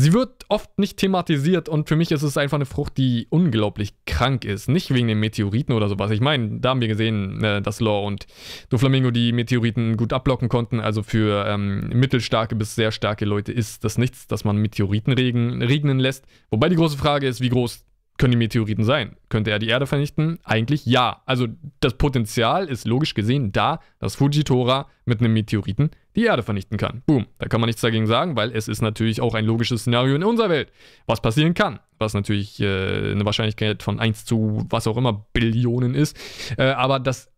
Sie 0.00 0.12
wird 0.12 0.44
oft 0.48 0.78
nicht 0.78 0.96
thematisiert 0.96 1.68
und 1.68 1.88
für 1.88 1.96
mich 1.96 2.12
ist 2.12 2.22
es 2.22 2.36
einfach 2.36 2.56
eine 2.56 2.66
Frucht, 2.66 2.98
die 2.98 3.26
unglaublich 3.30 3.94
krank 4.06 4.44
ist. 4.44 4.68
Nicht 4.68 4.94
wegen 4.94 5.08
den 5.08 5.18
Meteoriten 5.18 5.72
oder 5.74 5.88
sowas. 5.88 6.12
Ich 6.12 6.20
meine, 6.20 6.60
da 6.60 6.68
haben 6.68 6.80
wir 6.80 6.86
gesehen, 6.86 7.42
äh, 7.42 7.60
dass 7.60 7.80
Law 7.80 8.06
und 8.06 8.28
Doflamingo 8.68 9.10
die 9.10 9.32
Meteoriten 9.32 9.96
gut 9.96 10.12
abblocken 10.12 10.48
konnten. 10.48 10.78
Also 10.78 11.02
für 11.02 11.44
ähm, 11.48 11.88
mittelstarke 11.88 12.54
bis 12.54 12.76
sehr 12.76 12.92
starke 12.92 13.24
Leute 13.24 13.50
ist 13.50 13.82
das 13.82 13.98
nichts, 13.98 14.28
dass 14.28 14.44
man 14.44 14.58
Meteoriten 14.58 15.12
regen, 15.14 15.60
regnen 15.62 15.98
lässt. 15.98 16.26
Wobei 16.50 16.68
die 16.68 16.76
große 16.76 16.96
Frage 16.96 17.26
ist, 17.26 17.40
wie 17.40 17.48
groß 17.48 17.84
können 18.18 18.32
die 18.32 18.38
Meteoriten 18.38 18.84
sein? 18.84 19.16
Könnte 19.30 19.50
er 19.50 19.58
die 19.58 19.68
Erde 19.68 19.88
vernichten? 19.88 20.38
Eigentlich 20.44 20.86
ja. 20.86 21.22
Also 21.26 21.48
das 21.80 21.94
Potenzial 21.94 22.68
ist 22.68 22.86
logisch 22.86 23.14
gesehen 23.14 23.50
da, 23.50 23.80
dass 23.98 24.14
Fujitora 24.14 24.86
mit 25.06 25.18
einem 25.18 25.32
Meteoriten 25.32 25.90
die 26.18 26.24
Erde 26.24 26.42
vernichten 26.42 26.76
kann. 26.76 27.02
Boom. 27.06 27.26
Da 27.38 27.46
kann 27.46 27.60
man 27.60 27.68
nichts 27.68 27.80
dagegen 27.80 28.06
sagen, 28.06 28.36
weil 28.36 28.50
es 28.54 28.68
ist 28.68 28.82
natürlich 28.82 29.20
auch 29.20 29.34
ein 29.34 29.44
logisches 29.44 29.82
Szenario 29.82 30.16
in 30.16 30.24
unserer 30.24 30.50
Welt, 30.50 30.72
was 31.06 31.20
passieren 31.20 31.54
kann. 31.54 31.78
Was 31.98 32.14
natürlich 32.14 32.60
äh, 32.60 33.12
eine 33.12 33.24
Wahrscheinlichkeit 33.24 33.82
von 33.82 34.00
1 34.00 34.24
zu 34.24 34.66
was 34.68 34.86
auch 34.86 34.96
immer 34.96 35.26
Billionen 35.32 35.94
ist. 35.94 36.16
Äh, 36.58 36.70
aber 36.70 36.98
das, 37.00 37.30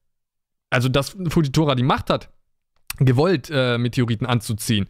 also 0.71 0.89
dass 0.89 1.17
Fujitora 1.29 1.75
die 1.75 1.83
Macht 1.83 2.11
hat, 2.11 2.31
gewollt 2.99 3.51
äh, 3.53 3.79
Meteoriten 3.79 4.27
anzuziehen, 4.27 4.87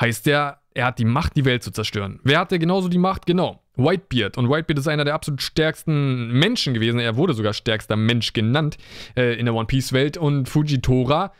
heißt 0.00 0.26
ja, 0.26 0.60
er 0.74 0.86
hat 0.86 0.98
die 0.98 1.04
Macht, 1.04 1.36
die 1.36 1.44
Welt 1.44 1.62
zu 1.62 1.70
zerstören. 1.70 2.20
Wer 2.22 2.38
hatte 2.38 2.58
genauso 2.58 2.88
die 2.88 2.98
Macht? 2.98 3.26
Genau. 3.26 3.62
Whitebeard. 3.76 4.38
Und 4.38 4.48
Whitebeard 4.48 4.78
ist 4.78 4.88
einer 4.88 5.04
der 5.04 5.14
absolut 5.14 5.42
stärksten 5.42 6.30
Menschen 6.32 6.72
gewesen. 6.72 6.98
Er 6.98 7.16
wurde 7.16 7.34
sogar 7.34 7.52
stärkster 7.52 7.96
Mensch 7.96 8.32
genannt 8.32 8.76
äh, 9.16 9.38
in 9.38 9.46
der 9.46 9.54
One 9.54 9.66
Piece-Welt. 9.66 10.16
Und 10.16 10.48
Fujitora 10.48 11.32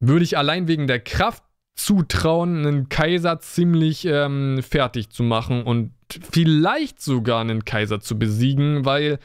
würde 0.00 0.24
ich 0.24 0.36
allein 0.36 0.66
wegen 0.66 0.86
der 0.86 1.00
Kraft 1.00 1.44
zutrauen, 1.76 2.66
einen 2.66 2.88
Kaiser 2.88 3.38
ziemlich 3.40 4.04
ähm, 4.04 4.62
fertig 4.62 5.10
zu 5.10 5.22
machen 5.22 5.62
und 5.62 5.92
vielleicht 6.32 7.00
sogar 7.00 7.40
einen 7.40 7.64
Kaiser 7.64 8.00
zu 8.00 8.18
besiegen, 8.18 8.84
weil 8.84 9.18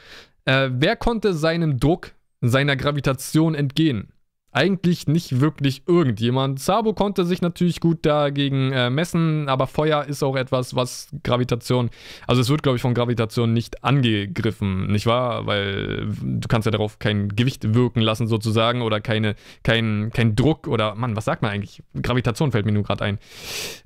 äh, 0.44 0.70
wer 0.72 0.96
konnte 0.96 1.34
seinem 1.34 1.78
Druck, 1.78 2.12
seiner 2.40 2.76
Gravitation 2.76 3.54
entgehen? 3.54 4.12
Eigentlich 4.56 5.06
nicht 5.06 5.40
wirklich 5.42 5.82
irgendjemand. 5.86 6.60
Sabo 6.60 6.94
konnte 6.94 7.26
sich 7.26 7.42
natürlich 7.42 7.78
gut 7.78 7.98
dagegen 8.06 8.72
äh, 8.72 8.88
messen, 8.88 9.50
aber 9.50 9.66
Feuer 9.66 10.04
ist 10.04 10.22
auch 10.22 10.34
etwas, 10.34 10.74
was 10.74 11.10
Gravitation, 11.22 11.90
also 12.26 12.40
es 12.40 12.48
wird, 12.48 12.62
glaube 12.62 12.76
ich, 12.76 12.82
von 12.82 12.94
Gravitation 12.94 13.52
nicht 13.52 13.84
angegriffen, 13.84 14.86
nicht 14.86 15.04
wahr? 15.04 15.46
Weil 15.46 16.08
du 16.22 16.48
kannst 16.48 16.64
ja 16.64 16.70
darauf 16.70 16.98
kein 16.98 17.28
Gewicht 17.28 17.74
wirken 17.74 18.00
lassen 18.00 18.28
sozusagen 18.28 18.80
oder 18.80 19.02
keine, 19.02 19.34
kein, 19.62 20.10
kein 20.14 20.34
Druck 20.34 20.68
oder, 20.68 20.94
Mann, 20.94 21.16
was 21.16 21.26
sagt 21.26 21.42
man 21.42 21.50
eigentlich? 21.50 21.82
Gravitation 22.00 22.50
fällt 22.50 22.64
mir 22.64 22.72
nur 22.72 22.82
gerade 22.82 23.04
ein. 23.04 23.18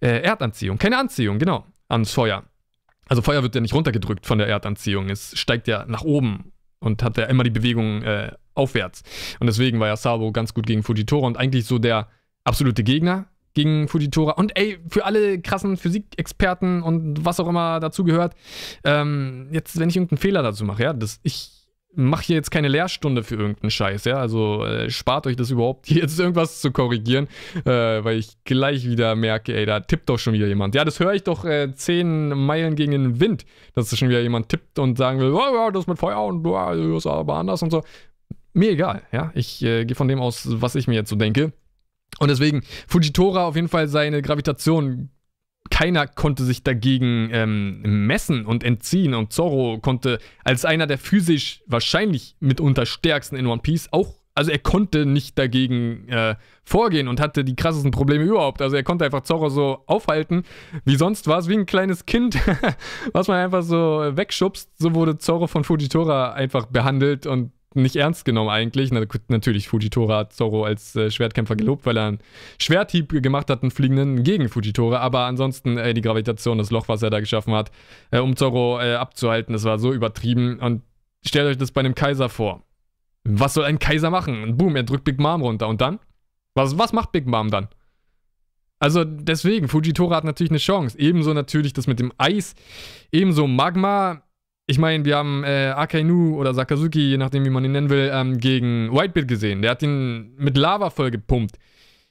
Äh, 0.01 0.21
Erdanziehung, 0.21 0.79
keine 0.79 0.99
Anziehung, 0.99 1.41
genau, 1.41 1.67
ans 1.89 2.13
Feuer. 2.13 2.45
Also 3.09 3.23
Feuer 3.23 3.43
wird 3.43 3.57
ja 3.57 3.61
nicht 3.61 3.75
runtergedrückt 3.75 4.25
von 4.25 4.39
der 4.39 4.47
Erdanziehung, 4.47 5.11
es 5.11 5.37
steigt 5.37 5.67
ja 5.67 5.85
nach 5.89 6.03
oben 6.03 6.53
und 6.79 7.03
hat 7.03 7.17
ja 7.17 7.25
immer 7.25 7.43
die 7.43 7.51
Bewegung 7.51 8.03
äh, 8.03 8.31
aufwärts. 8.61 9.03
Und 9.40 9.46
deswegen 9.46 9.81
war 9.81 9.88
ja 9.88 9.96
Sabo 9.96 10.31
ganz 10.33 10.55
gut 10.55 10.66
gegen 10.66 10.83
Fujitora 10.83 11.27
und 11.27 11.37
eigentlich 11.37 11.66
so 11.66 11.79
der 11.79 12.09
absolute 12.44 12.85
Gegner 12.85 13.27
gegen 13.55 13.88
Fujitora. 13.88 14.33
Und 14.33 14.57
ey, 14.57 14.79
für 14.88 15.05
alle 15.05 15.40
krassen 15.40 15.77
Physikexperten 15.77 16.83
und 16.83 17.25
was 17.25 17.40
auch 17.40 17.49
immer 17.49 17.81
dazugehört, 17.81 18.35
ähm, 18.85 19.49
jetzt, 19.51 19.79
wenn 19.79 19.88
ich 19.88 19.96
irgendeinen 19.96 20.18
Fehler 20.18 20.42
dazu 20.42 20.64
mache, 20.64 20.85
ja, 20.85 20.92
das, 20.92 21.20
ich 21.23 21.61
mache 21.92 22.27
hier 22.27 22.37
jetzt 22.37 22.53
keine 22.53 22.68
Lehrstunde 22.68 23.25
für 23.25 23.35
irgendeinen 23.35 23.70
Scheiß, 23.70 24.05
ja, 24.05 24.16
also 24.18 24.64
äh, 24.64 24.90
spart 24.90 25.27
euch 25.27 25.35
das 25.35 25.51
überhaupt, 25.51 25.87
hier 25.88 26.03
jetzt 26.03 26.18
irgendwas 26.20 26.61
zu 26.61 26.70
korrigieren, 26.70 27.27
äh, 27.64 28.05
weil 28.05 28.18
ich 28.18 28.37
gleich 28.44 28.87
wieder 28.87 29.16
merke, 29.16 29.55
ey, 29.55 29.66
da 29.66 29.81
tippt 29.81 30.09
doch 30.09 30.18
schon 30.18 30.33
wieder 30.35 30.46
jemand. 30.46 30.75
Ja, 30.75 30.85
das 30.85 31.01
höre 31.01 31.14
ich 31.14 31.25
doch 31.25 31.44
äh, 31.44 31.75
zehn 31.75 32.29
Meilen 32.29 32.77
gegen 32.77 32.92
den 32.92 33.20
Wind, 33.20 33.44
dass 33.75 33.96
schon 33.96 34.09
wieder 34.09 34.20
jemand 34.20 34.49
tippt 34.49 34.79
und 34.79 34.99
sagen 34.99 35.18
will, 35.18 35.33
oh 35.33 35.55
ja, 35.55 35.70
das 35.73 35.88
mit 35.88 35.99
Feuer 35.99 36.23
und 36.25 36.46
oh, 36.46 36.53
das 36.53 37.05
ist 37.05 37.07
aber 37.07 37.35
anders 37.35 37.62
und 37.62 37.70
so 37.70 37.83
mir 38.53 38.71
egal, 38.71 39.03
ja. 39.13 39.31
Ich 39.35 39.63
äh, 39.63 39.85
gehe 39.85 39.97
von 39.97 40.09
dem 40.09 40.21
aus, 40.21 40.47
was 40.49 40.75
ich 40.75 40.89
mir 40.89 40.95
jetzt 40.95 41.11
so 41.11 41.17
denke. 41.17 41.53
Und 42.19 42.29
deswegen, 42.29 42.63
Fujitora 42.89 43.47
auf 43.47 43.57
jeden 43.57 43.69
Fall 43.69 43.89
seine 43.89 44.23
Gravitation 44.23 45.11
keiner 45.71 46.07
konnte 46.07 46.45
sich 46.45 46.65
dagegen 46.65 47.31
ähm, 47.33 48.07
messen 48.07 48.45
und 48.45 48.65
entziehen. 48.65 49.15
Und 49.15 49.33
Zorro 49.33 49.79
konnte 49.79 50.19
als 50.45 50.65
einer 50.65 50.87
der 50.87 50.99
physisch 50.99 51.63
wahrscheinlich 51.67 52.37
mitunter 52.41 52.87
stärksten 52.87 53.37
in 53.37 53.47
One 53.47 53.63
Piece 53.63 53.89
auch 53.93 54.21
also 54.35 54.53
er 54.53 54.59
konnte 54.59 55.07
nicht 55.07 55.39
dagegen 55.39 56.09
äh, 56.09 56.37
vorgehen 56.65 57.09
und 57.09 57.21
hatte 57.21 57.45
die 57.45 57.57
krassesten 57.57 57.91
Probleme 57.91 58.25
überhaupt. 58.25 58.63
Also 58.63 58.77
er 58.77 58.83
konnte 58.83 59.05
einfach 59.05 59.23
Zorro 59.23 59.49
so 59.49 59.83
aufhalten, 59.87 60.45
wie 60.85 60.97
sonst 60.97 61.27
war 61.27 61.41
es, 61.41 61.49
wie 61.49 61.59
ein 61.59 61.67
kleines 61.67 62.07
Kind, 62.07 62.39
was 63.13 63.29
man 63.29 63.39
einfach 63.39 63.63
so 63.63 63.77
wegschubst. 64.15 64.71
So 64.79 64.95
wurde 64.95 65.19
Zorro 65.19 65.47
von 65.47 65.65
Fujitora 65.65 66.33
einfach 66.33 66.67
behandelt 66.67 67.27
und 67.27 67.53
nicht 67.75 67.97
ernst 67.97 68.25
genommen 68.25 68.51
eigentlich. 68.51 68.91
Na, 68.91 69.03
natürlich, 69.29 69.69
Fujitora 69.69 70.19
hat 70.19 70.33
Zorro 70.33 70.65
als 70.65 70.97
äh, 70.97 71.11
Schwertkämpfer 71.11 71.57
gelobt, 71.57 71.87
weil 71.87 71.97
er 71.97 72.09
einen 72.09 72.19
Schwerthieb 72.59 73.23
gemacht 73.23 73.51
hat, 73.51 73.63
einen 73.63 73.71
fliegenden 73.71 74.23
gegen 74.23 74.49
Fujitora. 74.49 74.99
Aber 74.99 75.21
ansonsten 75.27 75.79
äh, 75.79 75.95
die 75.95 76.01
Gravitation, 76.01 76.59
das 76.59 76.71
Loch, 76.71 76.89
was 76.89 77.03
er 77.03 77.11
da 77.11 77.21
geschaffen 77.21 77.55
hat, 77.55 77.71
äh, 78.11 78.19
um 78.19 78.37
Zorro 78.37 78.81
äh, 78.81 78.95
abzuhalten, 78.95 79.53
das 79.53 79.65
war 79.65 79.79
so 79.79 79.93
übertrieben. 79.93 80.59
Und 80.59 80.83
stellt 81.25 81.47
euch 81.47 81.59
das 81.59 81.73
bei 81.73 81.81
einem 81.81 81.95
Kaiser 81.95 82.29
vor. 82.29 82.65
Was 83.25 83.55
soll 83.55 83.65
ein 83.65 83.79
Kaiser 83.79 84.11
machen? 84.11 84.43
Und 84.43 84.57
boom, 84.57 84.77
er 84.77 84.83
drückt 84.83 85.05
Big 85.05 85.21
Mom 85.21 85.43
runter. 85.43 85.69
Und 85.69 85.81
dann? 85.81 86.01
Was, 86.55 86.79
was 86.79 86.93
macht 86.93 87.13
Big 87.13 87.27
Mom 87.27 87.51
dann? 87.51 87.69
Also 88.81 89.05
deswegen, 89.05 89.69
Fujitora 89.69 90.17
hat 90.17 90.25
natürlich 90.25 90.51
eine 90.51 90.59
Chance. 90.59 90.99
Ebenso 90.99 91.35
natürlich 91.35 91.75
das 91.75 91.87
mit 91.87 92.01
dem 92.01 92.13
Eis. 92.17 92.55
Ebenso 93.13 93.47
Magma. 93.47 94.23
Ich 94.71 94.79
meine, 94.79 95.05
wir 95.05 95.17
haben 95.17 95.43
äh, 95.43 95.73
Akainu 95.75 96.37
oder 96.39 96.55
Sakazuki, 96.55 97.01
je 97.01 97.17
nachdem 97.17 97.45
wie 97.45 97.51
man 97.51 97.65
ihn 97.65 97.73
nennen 97.73 97.91
will, 97.91 98.09
ähm, 98.15 98.39
gegen 98.39 98.93
Whitebeard 98.93 99.27
gesehen. 99.27 99.63
Der 99.63 99.73
hat 99.73 99.83
ihn 99.83 100.37
mit 100.37 100.57
Lava 100.57 100.91
vollgepumpt. 100.91 101.59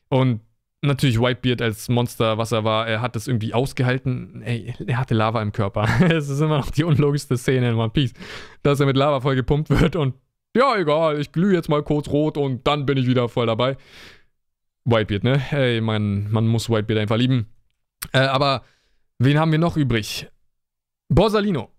Und 0.10 0.41
natürlich 0.82 1.22
Whitebeard 1.22 1.62
als 1.62 1.88
Monster, 1.88 2.38
was 2.38 2.52
er 2.52 2.65
war, 2.65 2.86
er 2.86 3.00
hat 3.00 3.15
das 3.15 3.30
irgendwie 3.30 3.54
ausgehalten. 3.54 4.41
Ey, 4.41 4.74
er 4.86 4.98
hatte 4.98 5.13
Lava 5.13 5.41
im 5.41 5.54
Körper. 5.54 5.88
Es 6.12 6.28
ist 6.28 6.41
immer 6.41 6.58
noch 6.58 6.69
die 6.69 6.84
unlogischste 6.84 7.38
Szene 7.38 7.69
in 7.69 7.76
One 7.76 7.91
Piece, 7.91 8.12
dass 8.62 8.82
er 8.82 8.88
mit 8.88 8.98
Lava 8.98 9.22
vollgepumpt 9.22 9.69
wird 9.69 9.95
und 9.95 10.15
ja, 10.54 10.76
egal, 10.76 11.17
ich 11.17 11.32
glühe 11.32 11.54
jetzt 11.54 11.69
mal 11.69 11.82
kurz 11.82 12.10
rot 12.10 12.36
und 12.36 12.67
dann 12.67 12.86
bin 12.86 12.98
ich 12.98 13.08
wieder 13.08 13.30
voll 13.30 13.45
dabei. 13.45 13.78
Whitebeard, 14.84 15.24
ne? 15.24 15.38
Hey, 15.38 15.80
man, 15.80 16.30
man 16.30 16.45
muss 16.45 16.69
Whitebeard 16.69 17.00
einfach 17.00 17.15
lieben. 17.15 17.48
Äh, 18.12 18.19
aber 18.19 18.65
wen 19.17 19.39
haben 19.39 19.54
wir 19.54 19.60
noch 19.60 19.78
übrig? 19.78 20.28
Borsalino. 21.08 21.72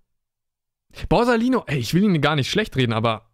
Borsalino, 1.08 1.64
ey, 1.66 1.78
ich 1.78 1.94
will 1.94 2.04
ihn 2.04 2.20
gar 2.20 2.36
nicht 2.36 2.50
schlecht 2.50 2.76
reden, 2.76 2.92
aber 2.92 3.30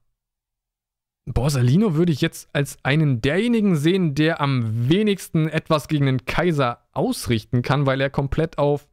Borsalino 1.27 1.95
würde 1.95 2.13
ich 2.13 2.21
jetzt 2.21 2.49
als 2.53 2.79
einen 2.85 3.21
derjenigen 3.21 3.77
sehen, 3.77 4.15
der 4.15 4.41
am 4.41 4.89
wenigsten 4.89 5.49
etwas 5.49 5.89
gegen 5.89 6.07
den 6.07 6.25
Kaiser 6.25 6.87
ausrichten 6.93 7.63
kann, 7.63 7.85
weil 7.85 8.01
er 8.01 8.11
komplett 8.11 8.59
auf 8.59 8.89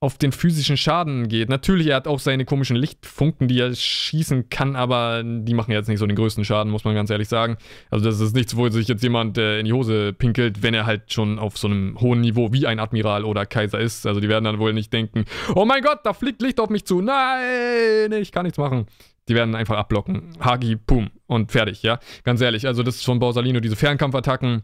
auf 0.00 0.16
den 0.16 0.30
physischen 0.30 0.76
Schaden 0.76 1.28
geht. 1.28 1.48
Natürlich, 1.48 1.88
er 1.88 1.96
hat 1.96 2.06
auch 2.06 2.20
seine 2.20 2.44
komischen 2.44 2.76
Lichtfunken, 2.76 3.48
die 3.48 3.58
er 3.58 3.74
schießen 3.74 4.48
kann, 4.48 4.76
aber 4.76 5.24
die 5.24 5.54
machen 5.54 5.72
jetzt 5.72 5.88
nicht 5.88 5.98
so 5.98 6.06
den 6.06 6.14
größten 6.14 6.44
Schaden, 6.44 6.70
muss 6.70 6.84
man 6.84 6.94
ganz 6.94 7.10
ehrlich 7.10 7.28
sagen. 7.28 7.56
Also 7.90 8.04
das 8.04 8.20
ist 8.20 8.34
nichts, 8.34 8.56
wo 8.56 8.68
sich 8.68 8.86
jetzt 8.86 9.02
jemand 9.02 9.38
äh, 9.38 9.58
in 9.58 9.64
die 9.64 9.72
Hose 9.72 10.12
pinkelt, 10.12 10.62
wenn 10.62 10.72
er 10.72 10.86
halt 10.86 11.12
schon 11.12 11.40
auf 11.40 11.58
so 11.58 11.66
einem 11.66 12.00
hohen 12.00 12.20
Niveau 12.20 12.52
wie 12.52 12.66
ein 12.66 12.78
Admiral 12.78 13.24
oder 13.24 13.44
Kaiser 13.44 13.80
ist. 13.80 14.06
Also 14.06 14.20
die 14.20 14.28
werden 14.28 14.44
dann 14.44 14.60
wohl 14.60 14.72
nicht 14.72 14.92
denken, 14.92 15.24
oh 15.56 15.64
mein 15.64 15.82
Gott, 15.82 16.00
da 16.04 16.12
fliegt 16.12 16.42
Licht 16.42 16.60
auf 16.60 16.70
mich 16.70 16.84
zu. 16.84 17.00
Nein, 17.00 18.12
ich 18.12 18.30
kann 18.30 18.44
nichts 18.44 18.58
machen. 18.58 18.86
Die 19.28 19.34
werden 19.34 19.56
einfach 19.56 19.76
abblocken. 19.76 20.30
Hagi, 20.40 20.76
pum 20.76 21.10
und 21.26 21.50
fertig, 21.50 21.82
ja. 21.82 21.98
Ganz 22.22 22.40
ehrlich, 22.40 22.66
also 22.68 22.84
das 22.84 22.96
ist 22.96 23.04
von 23.04 23.18
Borsalino, 23.18 23.58
diese 23.58 23.76
Fernkampfattacken 23.76 24.62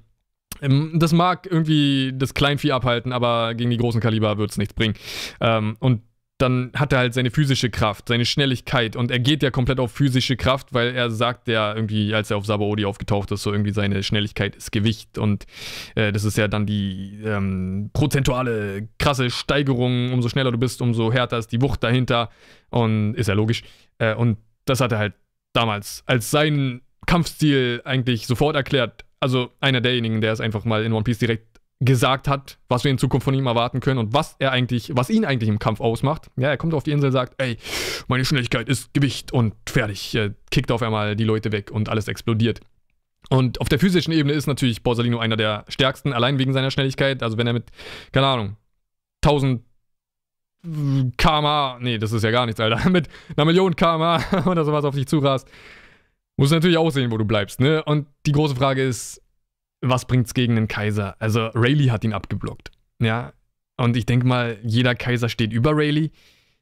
das 0.61 1.13
mag 1.13 1.47
irgendwie 1.51 2.13
das 2.15 2.35
Kleinvieh 2.35 2.73
abhalten, 2.73 3.13
aber 3.13 3.55
gegen 3.55 3.71
die 3.71 3.77
großen 3.77 4.01
Kaliber 4.01 4.39
wird 4.39 4.51
es 4.51 4.59
nichts 4.59 4.75
bringen. 4.75 4.95
Ähm, 5.41 5.77
und 5.81 6.03
dann 6.39 6.73
hat 6.75 6.93
er 6.93 6.99
halt 6.99 7.15
seine 7.15 7.31
physische 7.31 7.71
Kraft, 7.71 8.09
seine 8.09 8.25
Schnelligkeit. 8.25 8.97
Und 8.97 9.11
er 9.11 9.21
geht 9.21 9.43
ja 9.43 9.51
komplett 9.51 9.79
auf 9.79 9.93
physische 9.93 10.37
Kraft, 10.37 10.75
weil 10.75 10.95
er 10.95 11.11
sagt 11.11 11.47
ja 11.47 11.75
irgendwie, 11.75 12.13
als 12.13 12.31
er 12.31 12.39
auf 12.39 12.47
Sabaody 12.47 12.85
aufgetaucht 12.85 13.31
ist, 13.31 13.43
so 13.43 13.53
irgendwie 13.53 13.71
seine 13.71 14.03
Schnelligkeit 14.03 14.57
ist 14.57 14.73
Gewicht. 14.73 15.17
Und 15.17 15.47
äh, 15.95 16.11
das 16.11 16.25
ist 16.25 16.37
ja 16.37 16.49
dann 16.49 16.67
die 16.67 17.21
ähm, 17.25 17.91
prozentuale 17.93 18.89
krasse 18.99 19.31
Steigerung, 19.31 20.13
umso 20.13 20.29
schneller 20.29 20.51
du 20.51 20.59
bist, 20.59 20.83
umso 20.83 21.13
härter 21.13 21.39
ist 21.39 21.53
die 21.53 21.63
Wucht 21.63 21.85
dahinter. 21.85 22.31
Und 22.71 23.15
ist 23.15 23.29
ja 23.29 23.35
logisch. 23.35 23.63
Äh, 23.99 24.15
und 24.15 24.39
das 24.65 24.81
hat 24.81 24.91
er 24.91 24.99
halt 24.99 25.15
damals 25.53 26.03
als 26.07 26.33
seinen 26.33 26.83
Kampfstil 27.07 27.81
eigentlich 27.85 28.27
sofort 28.27 28.57
erklärt, 28.57 29.05
also 29.21 29.51
einer 29.61 29.81
derjenigen, 29.81 30.21
der 30.21 30.33
es 30.33 30.41
einfach 30.41 30.65
mal 30.65 30.85
in 30.85 30.93
One 30.93 31.05
Piece 31.05 31.19
direkt 31.19 31.61
gesagt 31.81 32.29
hat, 32.29 32.59
was 32.69 32.85
wir 32.85 32.91
in 32.91 32.99
Zukunft 32.99 33.25
von 33.25 33.35
ihm 33.35 33.47
erwarten 33.47 33.81
können 33.81 33.99
und 33.99 34.13
was 34.13 34.37
er 34.39 34.53
eigentlich, 34.53 34.93
was 34.95 35.11
ihn 35.11 35.25
eigentlich 35.25 35.49
im 35.49 35.59
Kampf 35.59 35.81
ausmacht. 35.81 36.31
Ja, 36.37 36.49
er 36.49 36.57
kommt 36.57 36.73
auf 36.73 36.85
die 36.85 36.93
Insel, 36.93 37.13
sagt, 37.13 37.35
ey, 37.39 37.57
meine 38.09 38.25
Schnelligkeit 38.25 38.69
ist 38.69 38.95
Gewicht 38.95 39.33
und 39.33 39.55
fertig. 39.67 40.15
Er 40.15 40.35
kickt 40.51 40.71
auf 40.71 40.83
einmal 40.83 41.17
die 41.17 41.25
Leute 41.25 41.53
weg 41.53 41.71
und 41.71 41.89
alles 41.89 42.09
explodiert. 42.09 42.61
Und 43.31 43.61
auf 43.61 43.69
der 43.69 43.79
physischen 43.79 44.13
Ebene 44.13 44.35
ist 44.35 44.47
natürlich 44.47 44.83
Borsalino 44.83 45.19
einer 45.19 45.37
der 45.37 45.65
stärksten, 45.69 46.13
allein 46.13 46.39
wegen 46.39 46.53
seiner 46.53 46.71
Schnelligkeit. 46.71 47.23
Also 47.23 47.39
wenn 47.39 47.47
er 47.47 47.55
mit, 47.55 47.71
keine 48.13 48.27
Ahnung, 48.27 48.57
1000 49.23 49.63
kmh, 51.17 51.79
nee, 51.81 51.99
das 51.99 52.13
ist 52.13 52.23
ja 52.23 52.31
gar 52.31 52.47
nichts, 52.47 52.61
Alter, 52.61 52.89
mit 52.91 53.09
einer 53.37 53.45
Million 53.45 53.77
kmh 53.77 54.47
oder 54.47 54.65
sowas 54.65 54.85
auf 54.85 54.95
dich 54.95 55.07
zurast, 55.07 55.49
muss 56.37 56.51
natürlich 56.51 56.79
auch 56.79 56.91
sehen, 56.91 57.11
wo 57.11 57.19
du 57.19 57.25
bleibst, 57.25 57.61
ne? 57.61 57.83
Und 57.85 58.07
die 58.27 58.33
große 58.33 58.57
Frage 58.57 58.83
ist, 58.83 59.21
was 59.81 60.07
bringt's 60.07 60.35
gegen 60.35 60.57
den 60.57 60.69
Kaiser? 60.69 61.17
Also 61.19 61.47
Rayleigh 61.55 61.91
hat 61.91 62.05
ihn 62.05 62.13
abgeblockt, 62.13 62.71
ja? 63.01 63.33
Und 63.77 63.97
ich 63.97 64.07
denke 64.07 64.27
mal, 64.27 64.59
jeder 64.63 64.95
Kaiser 64.95 65.29
steht 65.29 65.53
über 65.53 65.77
Rayleigh. 65.77 66.11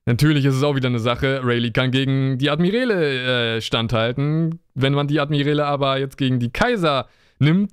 Natürlich 0.04 0.44
ist 0.44 0.56
es 0.56 0.62
auch 0.62 0.74
wieder 0.74 0.88
eine 0.88 0.98
Sache, 0.98 1.40
Rayleigh 1.44 1.72
kann 1.72 1.90
gegen 1.90 2.38
die 2.38 2.50
Admirale 2.50 3.56
äh, 3.56 3.61
standhalten. 3.61 4.58
Wenn 4.74 4.94
man 4.94 5.06
die 5.06 5.20
Admirale 5.20 5.64
aber 5.64 5.98
jetzt 5.98 6.16
gegen 6.16 6.40
die 6.40 6.50
Kaiser 6.50 7.08
nimmt, 7.38 7.70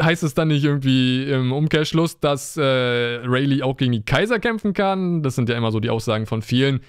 heißt 0.00 0.22
es 0.22 0.34
dann 0.34 0.48
nicht 0.48 0.64
irgendwie 0.64 1.24
im 1.24 1.52
Umkehrschluss, 1.52 2.20
dass 2.20 2.56
äh, 2.56 2.62
Rayleigh 2.62 3.62
auch 3.62 3.76
gegen 3.76 3.92
die 3.92 4.04
Kaiser 4.04 4.38
kämpfen 4.38 4.74
kann? 4.74 5.22
Das 5.22 5.34
sind 5.34 5.48
ja 5.48 5.56
immer 5.56 5.72
so 5.72 5.80
die 5.80 5.90
Aussagen 5.90 6.26
von 6.26 6.42
vielen. 6.42 6.80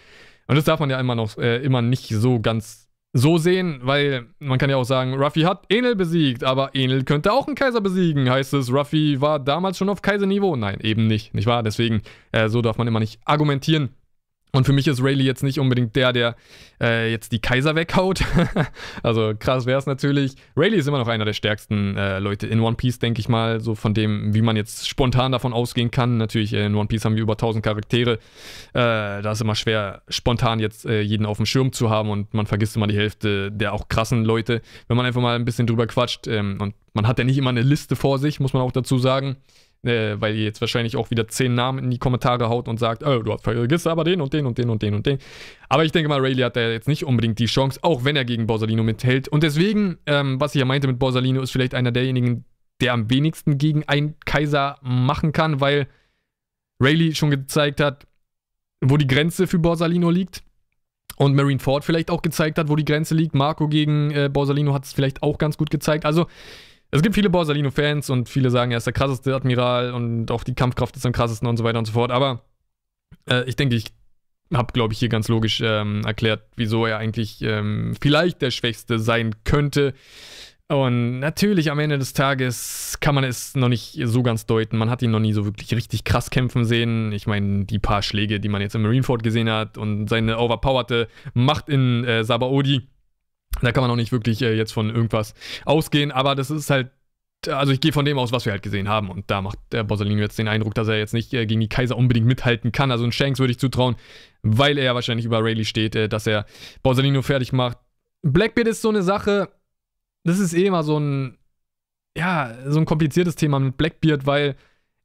Und 0.47 0.55
das 0.55 0.65
darf 0.65 0.79
man 0.79 0.89
ja 0.89 0.99
immer 0.99 1.15
noch 1.15 1.37
äh, 1.37 1.63
immer 1.63 1.81
nicht 1.81 2.09
so 2.09 2.39
ganz 2.39 2.82
so 3.13 3.37
sehen, 3.37 3.79
weil 3.83 4.25
man 4.39 4.57
kann 4.57 4.71
ja 4.71 4.75
auch 4.75 4.83
sagen, 4.83 5.13
Ruffy 5.13 5.41
hat 5.41 5.65
Enel 5.69 5.95
besiegt, 5.95 6.43
aber 6.43 6.73
Enel 6.73 7.03
könnte 7.03 7.31
auch 7.31 7.45
einen 7.45 7.55
Kaiser 7.55 7.79
besiegen. 7.79 8.29
Heißt 8.29 8.53
es, 8.55 8.73
Ruffy 8.73 9.21
war 9.21 9.39
damals 9.39 9.77
schon 9.77 9.89
auf 9.89 10.01
Kaiserniveau? 10.01 10.55
Nein, 10.55 10.79
eben 10.81 11.05
nicht, 11.05 11.33
nicht 11.35 11.45
wahr? 11.45 11.61
Deswegen, 11.61 12.01
äh, 12.31 12.49
so 12.49 12.63
darf 12.63 12.77
man 12.77 12.87
immer 12.87 12.99
nicht 12.99 13.19
argumentieren. 13.23 13.89
Und 14.55 14.65
für 14.65 14.73
mich 14.73 14.87
ist 14.87 15.01
Rayleigh 15.01 15.25
jetzt 15.25 15.41
nicht 15.41 15.59
unbedingt 15.59 15.95
der, 15.95 16.13
der 16.13 16.35
äh, 16.79 17.09
jetzt 17.09 17.31
die 17.31 17.39
Kaiser 17.39 17.73
weghaut. 17.73 18.23
also 19.03 19.33
krass 19.37 19.65
wäre 19.65 19.79
es 19.79 19.87
natürlich. 19.87 20.35
Rayleigh 20.55 20.77
ist 20.77 20.87
immer 20.87 20.99
noch 20.99 21.07
einer 21.07 21.25
der 21.25 21.33
stärksten 21.33 21.97
äh, 21.97 22.19
Leute 22.19 22.45
in 22.45 22.59
One 22.59 22.75
Piece, 22.75 22.99
denke 22.99 23.19
ich 23.19 23.27
mal. 23.27 23.61
So 23.61 23.73
von 23.73 23.95
dem, 23.95 24.35
wie 24.35 24.43
man 24.43 24.55
jetzt 24.55 24.87
spontan 24.87 25.31
davon 25.31 25.53
ausgehen 25.53 25.89
kann. 25.89 26.17
Natürlich, 26.17 26.53
äh, 26.53 26.67
in 26.67 26.75
One 26.75 26.87
Piece 26.87 27.03
haben 27.03 27.15
wir 27.15 27.23
über 27.23 27.33
1000 27.33 27.65
Charaktere. 27.65 28.19
Äh, 28.73 29.23
da 29.23 29.31
ist 29.31 29.41
immer 29.41 29.55
schwer, 29.55 30.03
spontan 30.07 30.59
jetzt 30.59 30.85
äh, 30.85 31.01
jeden 31.01 31.25
auf 31.25 31.37
dem 31.37 31.47
Schirm 31.47 31.73
zu 31.73 31.89
haben. 31.89 32.11
Und 32.11 32.35
man 32.35 32.45
vergisst 32.45 32.75
immer 32.75 32.85
die 32.85 32.95
Hälfte 32.95 33.51
der 33.51 33.73
auch 33.73 33.87
krassen 33.87 34.23
Leute, 34.23 34.61
wenn 34.87 34.95
man 34.95 35.07
einfach 35.07 35.21
mal 35.21 35.35
ein 35.35 35.45
bisschen 35.45 35.65
drüber 35.65 35.87
quatscht. 35.87 36.27
Ähm, 36.27 36.61
und 36.61 36.75
man 36.93 37.07
hat 37.07 37.17
ja 37.17 37.25
nicht 37.25 37.39
immer 37.39 37.49
eine 37.49 37.63
Liste 37.63 37.95
vor 37.95 38.19
sich, 38.19 38.39
muss 38.39 38.53
man 38.53 38.61
auch 38.61 38.71
dazu 38.71 38.99
sagen 38.99 39.37
äh, 39.83 40.19
weil 40.19 40.35
ihr 40.35 40.43
jetzt 40.43 40.61
wahrscheinlich 40.61 40.95
auch 40.95 41.11
wieder 41.11 41.27
zehn 41.27 41.53
Namen 41.53 41.83
in 41.83 41.91
die 41.91 41.97
Kommentare 41.97 42.49
haut 42.49 42.67
und 42.67 42.79
sagt, 42.79 43.05
oh, 43.05 43.19
du 43.19 43.37
vergisst 43.37 43.87
aber 43.87 44.03
den 44.03 44.21
und 44.21 44.33
den 44.33 44.45
und 44.45 44.57
den 44.57 44.69
und 44.69 44.81
den 44.81 44.93
und 44.93 45.05
den. 45.05 45.17
Aber 45.69 45.83
ich 45.85 45.91
denke 45.91 46.09
mal, 46.09 46.19
Rayleigh 46.19 46.45
hat 46.45 46.55
da 46.55 46.69
jetzt 46.69 46.87
nicht 46.87 47.05
unbedingt 47.05 47.39
die 47.39 47.45
Chance, 47.45 47.79
auch 47.81 48.03
wenn 48.03 48.15
er 48.15 48.25
gegen 48.25 48.47
Borsalino 48.47 48.83
mithält. 48.83 49.27
Und 49.27 49.43
deswegen, 49.43 49.97
ähm, 50.05 50.39
was 50.39 50.55
ich 50.55 50.59
ja 50.59 50.65
meinte 50.65 50.87
mit 50.87 50.99
Borsalino, 50.99 51.41
ist 51.41 51.51
vielleicht 51.51 51.75
einer 51.75 51.91
derjenigen, 51.91 52.45
der 52.81 52.93
am 52.93 53.09
wenigsten 53.09 53.57
gegen 53.57 53.87
einen 53.87 54.15
Kaiser 54.25 54.77
machen 54.81 55.31
kann, 55.31 55.59
weil 55.59 55.87
Rayleigh 56.79 57.15
schon 57.15 57.29
gezeigt 57.29 57.79
hat, 57.79 58.07
wo 58.81 58.97
die 58.97 59.07
Grenze 59.07 59.47
für 59.47 59.59
Borsalino 59.59 60.09
liegt. 60.09 60.43
Und 61.15 61.35
Marine 61.35 61.59
Ford 61.59 61.85
vielleicht 61.85 62.09
auch 62.09 62.23
gezeigt 62.23 62.57
hat, 62.57 62.69
wo 62.69 62.75
die 62.75 62.85
Grenze 62.85 63.13
liegt. 63.13 63.35
Marco 63.35 63.67
gegen 63.67 64.09
äh, 64.11 64.29
Borsalino 64.33 64.73
hat 64.73 64.85
es 64.85 64.93
vielleicht 64.93 65.21
auch 65.21 65.37
ganz 65.37 65.57
gut 65.57 65.69
gezeigt. 65.69 66.05
Also 66.05 66.25
es 66.93 67.01
gibt 67.01 67.15
viele 67.15 67.29
Borsalino-Fans 67.31 68.11
und 68.11 68.29
viele 68.29 68.51
sagen, 68.51 68.71
er 68.71 68.77
ist 68.77 68.85
der 68.85 68.93
krasseste 68.93 69.35
Admiral 69.35 69.93
und 69.93 70.29
auch 70.29 70.43
die 70.43 70.53
Kampfkraft 70.53 70.95
ist 70.95 71.05
am 71.05 71.11
krassesten 71.11 71.47
und 71.47 71.57
so 71.57 71.63
weiter 71.63 71.79
und 71.79 71.85
so 71.85 71.93
fort. 71.93 72.11
Aber 72.11 72.41
äh, 73.27 73.43
ich 73.45 73.55
denke, 73.55 73.75
ich 73.75 73.85
habe, 74.53 74.71
glaube 74.73 74.93
ich, 74.93 74.99
hier 74.99 75.09
ganz 75.09 75.27
logisch 75.27 75.59
ähm, 75.65 76.03
erklärt, 76.05 76.43
wieso 76.55 76.85
er 76.85 76.99
eigentlich 76.99 77.41
ähm, 77.41 77.95
vielleicht 77.99 78.43
der 78.43 78.51
Schwächste 78.51 78.99
sein 78.99 79.35
könnte. 79.43 79.95
Und 80.67 81.19
natürlich 81.19 81.71
am 81.71 81.79
Ende 81.79 81.97
des 81.97 82.13
Tages 82.13 82.97
kann 82.99 83.15
man 83.15 83.23
es 83.23 83.55
noch 83.55 83.69
nicht 83.69 83.99
so 84.03 84.21
ganz 84.21 84.45
deuten. 84.45 84.77
Man 84.77 84.89
hat 84.91 85.01
ihn 85.01 85.11
noch 85.11 85.19
nie 85.19 85.33
so 85.33 85.45
wirklich 85.45 85.73
richtig 85.73 86.03
krass 86.03 86.29
kämpfen 86.29 86.63
sehen. 86.63 87.11
Ich 87.11 87.25
meine, 87.25 87.65
die 87.65 87.79
paar 87.79 88.03
Schläge, 88.03 88.39
die 88.39 88.49
man 88.49 88.61
jetzt 88.61 88.75
im 88.75 88.83
Marineford 88.83 89.23
gesehen 89.23 89.49
hat 89.49 89.77
und 89.79 90.07
seine 90.09 90.37
overpowerte 90.37 91.07
Macht 91.33 91.69
in 91.69 92.05
äh, 92.05 92.23
Sabaody 92.23 92.87
da 93.61 93.71
kann 93.71 93.83
man 93.83 93.91
auch 93.91 93.95
nicht 93.95 94.11
wirklich 94.11 94.41
äh, 94.41 94.53
jetzt 94.53 94.73
von 94.73 94.89
irgendwas 94.89 95.33
ausgehen, 95.65 96.11
aber 96.11 96.35
das 96.35 96.49
ist 96.49 96.69
halt 96.69 96.91
also 97.47 97.73
ich 97.73 97.81
gehe 97.81 97.91
von 97.91 98.05
dem 98.05 98.17
aus, 98.17 98.31
was 98.31 98.45
wir 98.45 98.51
halt 98.51 98.63
gesehen 98.63 98.87
haben. 98.87 99.09
Und 99.09 99.29
da 99.29 99.41
macht 99.41 99.59
der 99.71 99.83
Borsalino 99.83 100.21
jetzt 100.21 100.39
den 100.39 100.47
Eindruck, 100.47 100.75
dass 100.75 100.87
er 100.87 100.97
jetzt 100.97 101.13
nicht 101.13 101.33
äh, 101.33 101.45
gegen 101.45 101.61
die 101.61 101.67
Kaiser 101.67 101.97
unbedingt 101.97 102.25
mithalten 102.25 102.71
kann. 102.71 102.91
Also 102.91 103.03
ein 103.03 103.11
Shanks 103.11 103.39
würde 103.39 103.51
ich 103.51 103.59
zutrauen, 103.59 103.95
weil 104.41 104.77
er 104.77 104.85
ja 104.85 104.95
wahrscheinlich 104.95 105.25
über 105.25 105.43
Rayleigh 105.43 105.65
steht, 105.65 105.95
äh, 105.95 106.09
dass 106.09 106.27
er 106.27 106.45
Borsalino 106.83 107.21
fertig 107.21 107.53
macht. 107.53 107.77
Blackbeard 108.21 108.67
ist 108.67 108.81
so 108.81 108.89
eine 108.89 109.03
Sache, 109.03 109.49
das 110.23 110.39
ist 110.39 110.53
eh 110.53 110.65
immer 110.65 110.83
so 110.83 110.97
ein, 110.99 111.37
ja, 112.17 112.55
so 112.67 112.79
ein 112.79 112.85
kompliziertes 112.85 113.35
Thema 113.35 113.59
mit 113.59 113.77
Blackbeard, 113.77 114.25
weil 114.25 114.55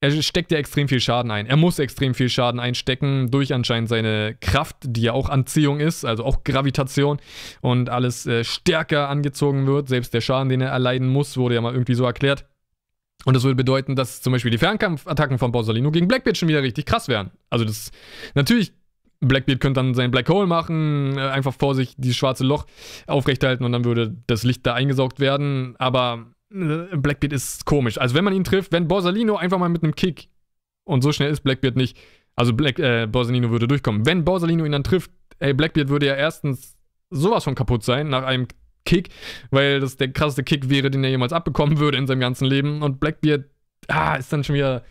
er 0.00 0.22
steckt 0.22 0.52
ja 0.52 0.58
extrem 0.58 0.88
viel 0.88 1.00
Schaden 1.00 1.30
ein. 1.30 1.46
Er 1.46 1.56
muss 1.56 1.78
extrem 1.78 2.14
viel 2.14 2.28
Schaden 2.28 2.60
einstecken 2.60 3.30
durch 3.30 3.52
anscheinend 3.52 3.88
seine 3.88 4.36
Kraft, 4.40 4.76
die 4.82 5.02
ja 5.02 5.12
auch 5.12 5.28
Anziehung 5.28 5.80
ist, 5.80 6.04
also 6.04 6.24
auch 6.24 6.44
Gravitation 6.44 7.18
und 7.62 7.90
alles 7.90 8.24
äh, 8.26 8.44
stärker 8.44 9.08
angezogen 9.08 9.66
wird. 9.66 9.88
Selbst 9.88 10.14
der 10.14 10.20
Schaden, 10.20 10.48
den 10.48 10.60
er 10.60 10.70
erleiden 10.70 11.08
muss, 11.08 11.36
wurde 11.36 11.56
ja 11.56 11.60
mal 11.60 11.72
irgendwie 11.72 11.94
so 11.94 12.04
erklärt. 12.04 12.46
Und 13.24 13.34
das 13.34 13.42
würde 13.42 13.56
bedeuten, 13.56 13.96
dass 13.96 14.22
zum 14.22 14.32
Beispiel 14.32 14.52
die 14.52 14.58
Fernkampfattacken 14.58 15.38
von 15.38 15.50
Borsalino 15.50 15.90
gegen 15.90 16.06
Blackbeard 16.06 16.36
schon 16.36 16.48
wieder 16.48 16.62
richtig 16.62 16.86
krass 16.86 17.08
wären. 17.08 17.32
Also 17.50 17.64
das, 17.64 17.90
natürlich, 18.34 18.72
Blackbeard 19.20 19.58
könnte 19.60 19.80
dann 19.80 19.94
sein 19.94 20.12
Black 20.12 20.28
Hole 20.28 20.46
machen, 20.46 21.18
äh, 21.18 21.22
einfach 21.22 21.54
vor 21.54 21.74
sich 21.74 21.94
dieses 21.96 22.16
schwarze 22.16 22.44
Loch 22.44 22.66
aufrechthalten 23.08 23.66
und 23.66 23.72
dann 23.72 23.84
würde 23.84 24.16
das 24.28 24.44
Licht 24.44 24.64
da 24.64 24.74
eingesaugt 24.74 25.18
werden. 25.18 25.74
Aber 25.78 26.26
Blackbeard 26.50 27.32
ist 27.32 27.64
komisch. 27.64 27.98
Also 27.98 28.14
wenn 28.14 28.24
man 28.24 28.32
ihn 28.32 28.44
trifft, 28.44 28.72
wenn 28.72 28.88
Borsalino 28.88 29.36
einfach 29.36 29.58
mal 29.58 29.68
mit 29.68 29.82
einem 29.82 29.94
Kick 29.94 30.28
und 30.84 31.02
so 31.02 31.12
schnell 31.12 31.30
ist 31.30 31.40
Blackbeard 31.40 31.76
nicht, 31.76 31.96
also 32.36 32.54
Black, 32.54 32.78
äh, 32.78 33.06
Borsalino 33.06 33.50
würde 33.50 33.68
durchkommen. 33.68 34.06
Wenn 34.06 34.24
Borsalino 34.24 34.64
ihn 34.64 34.72
dann 34.72 34.84
trifft, 34.84 35.10
ey, 35.40 35.52
Blackbeard 35.52 35.88
würde 35.88 36.06
ja 36.06 36.14
erstens 36.14 36.76
sowas 37.10 37.44
von 37.44 37.54
kaputt 37.54 37.84
sein 37.84 38.08
nach 38.08 38.22
einem 38.22 38.46
Kick, 38.84 39.10
weil 39.50 39.80
das 39.80 39.96
der 39.96 40.12
krasseste 40.12 40.44
Kick 40.44 40.70
wäre, 40.70 40.90
den 40.90 41.04
er 41.04 41.10
jemals 41.10 41.32
abbekommen 41.32 41.78
würde 41.78 41.98
in 41.98 42.06
seinem 42.06 42.20
ganzen 42.20 42.46
Leben. 42.46 42.82
Und 42.82 43.00
Blackbeard, 43.00 43.44
ah, 43.88 44.14
ist 44.14 44.32
dann 44.32 44.44
schon 44.44 44.54
wieder 44.54 44.84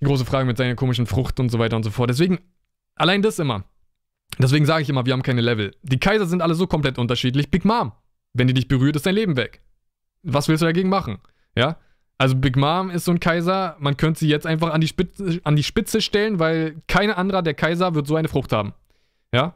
die 0.00 0.06
große 0.06 0.24
Frage 0.24 0.46
mit 0.46 0.56
seiner 0.56 0.74
komischen 0.74 1.06
Frucht 1.06 1.38
und 1.38 1.50
so 1.50 1.58
weiter 1.58 1.76
und 1.76 1.84
so 1.84 1.90
fort. 1.90 2.10
Deswegen, 2.10 2.38
allein 2.96 3.22
das 3.22 3.38
immer. 3.38 3.64
Deswegen 4.38 4.66
sage 4.66 4.82
ich 4.82 4.88
immer, 4.88 5.06
wir 5.06 5.12
haben 5.12 5.22
keine 5.22 5.40
Level. 5.40 5.72
Die 5.82 6.00
Kaiser 6.00 6.26
sind 6.26 6.42
alle 6.42 6.54
so 6.54 6.66
komplett 6.66 6.98
unterschiedlich. 6.98 7.50
Big 7.50 7.64
Mom, 7.64 7.92
wenn 8.32 8.48
die 8.48 8.54
dich 8.54 8.68
berührt, 8.68 8.96
ist 8.96 9.06
dein 9.06 9.14
Leben 9.14 9.36
weg 9.36 9.62
was 10.22 10.48
willst 10.48 10.62
du 10.62 10.66
dagegen 10.66 10.88
machen? 10.88 11.18
Ja? 11.54 11.78
Also 12.18 12.34
Big 12.34 12.56
Mom 12.56 12.90
ist 12.90 13.04
so 13.04 13.12
ein 13.12 13.20
Kaiser, 13.20 13.76
man 13.78 13.96
könnte 13.96 14.20
sie 14.20 14.28
jetzt 14.28 14.46
einfach 14.46 14.72
an 14.72 14.80
die, 14.80 14.88
Spitze, 14.88 15.40
an 15.44 15.56
die 15.56 15.62
Spitze 15.62 16.00
stellen, 16.00 16.38
weil 16.38 16.76
kein 16.88 17.10
anderer 17.10 17.42
der 17.42 17.54
Kaiser 17.54 17.94
wird 17.94 18.06
so 18.06 18.16
eine 18.16 18.28
Frucht 18.28 18.52
haben. 18.52 18.72
Ja? 19.32 19.54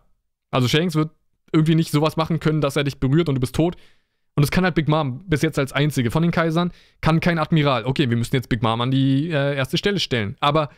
Also 0.51 0.69
Shanks 0.69 0.95
wird 0.95 1.11
irgendwie 1.53 1.75
nicht 1.75 1.91
sowas 1.91 2.17
machen 2.17 2.39
können, 2.39 2.61
dass 2.61 2.77
er 2.77 2.85
dich 2.85 3.01
berührt 3.01 3.29
und 3.29 3.37
du 3.37 3.41
bist 3.41 3.55
tot. 3.55 3.77
Und 4.37 4.45
es 4.45 4.51
kann 4.51 4.65
halt 4.65 4.75
Big 4.75 4.89
Mom 4.89 5.25
bis 5.27 5.43
jetzt 5.43 5.59
als 5.59 5.73
einzige 5.73 6.11
von 6.11 6.23
den 6.23 6.31
Kaisern, 6.31 6.73
kann 7.01 7.21
kein 7.21 7.39
Admiral. 7.39 7.85
Okay, 7.85 8.09
wir 8.11 8.17
müssen 8.17 8.37
jetzt 8.37 8.49
Big 8.49 8.63
Mom 8.63 8.81
an 8.81 8.91
die 8.91 9.31
äh, 9.31 9.57
erste 9.57 9.77
Stelle 9.77 9.99
stellen. 9.99 10.37
Aber 10.41 10.71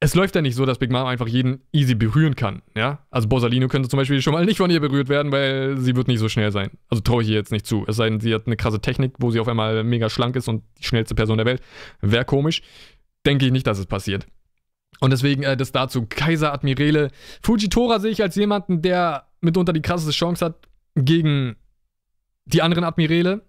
es 0.00 0.14
läuft 0.14 0.34
ja 0.34 0.42
nicht 0.42 0.54
so, 0.54 0.66
dass 0.66 0.78
Big 0.78 0.90
Mom 0.90 1.06
einfach 1.06 1.26
jeden 1.26 1.62
easy 1.72 1.94
berühren 1.94 2.34
kann, 2.34 2.62
ja? 2.76 2.98
Also 3.10 3.28
Borsalino 3.28 3.68
könnte 3.68 3.88
zum 3.88 3.96
Beispiel 3.96 4.20
schon 4.20 4.34
mal 4.34 4.44
nicht 4.44 4.58
von 4.58 4.70
ihr 4.70 4.80
berührt 4.80 5.08
werden, 5.08 5.32
weil 5.32 5.78
sie 5.78 5.96
wird 5.96 6.08
nicht 6.08 6.18
so 6.18 6.28
schnell 6.28 6.52
sein. 6.52 6.70
Also 6.88 7.02
traue 7.02 7.22
ich 7.22 7.28
ihr 7.28 7.36
jetzt 7.36 7.52
nicht 7.52 7.66
zu. 7.66 7.84
Es 7.86 7.96
sei 7.96 8.10
denn, 8.10 8.20
sie 8.20 8.34
hat 8.34 8.46
eine 8.46 8.56
krasse 8.56 8.80
Technik, 8.80 9.14
wo 9.18 9.30
sie 9.30 9.40
auf 9.40 9.48
einmal 9.48 9.82
mega 9.82 10.10
schlank 10.10 10.36
ist 10.36 10.48
und 10.48 10.62
die 10.78 10.84
schnellste 10.84 11.14
Person 11.14 11.38
der 11.38 11.46
Welt. 11.46 11.62
Wäre 12.00 12.24
komisch. 12.24 12.60
Denke 13.24 13.46
ich 13.46 13.52
nicht, 13.52 13.66
dass 13.66 13.78
es 13.78 13.86
passiert. 13.86 14.26
Und 15.00 15.10
deswegen 15.10 15.42
äh, 15.42 15.56
das 15.56 15.72
dazu. 15.72 16.06
Kaiser, 16.06 16.52
Admirale. 16.52 17.10
Fujitora 17.42 17.98
sehe 17.98 18.10
ich 18.10 18.22
als 18.22 18.36
jemanden, 18.36 18.82
der 18.82 19.28
mitunter 19.40 19.72
die 19.72 19.82
krasseste 19.82 20.12
Chance 20.12 20.44
hat 20.44 20.68
gegen 20.94 21.56
die 22.44 22.60
anderen 22.60 22.84
Admirale, 22.84 23.42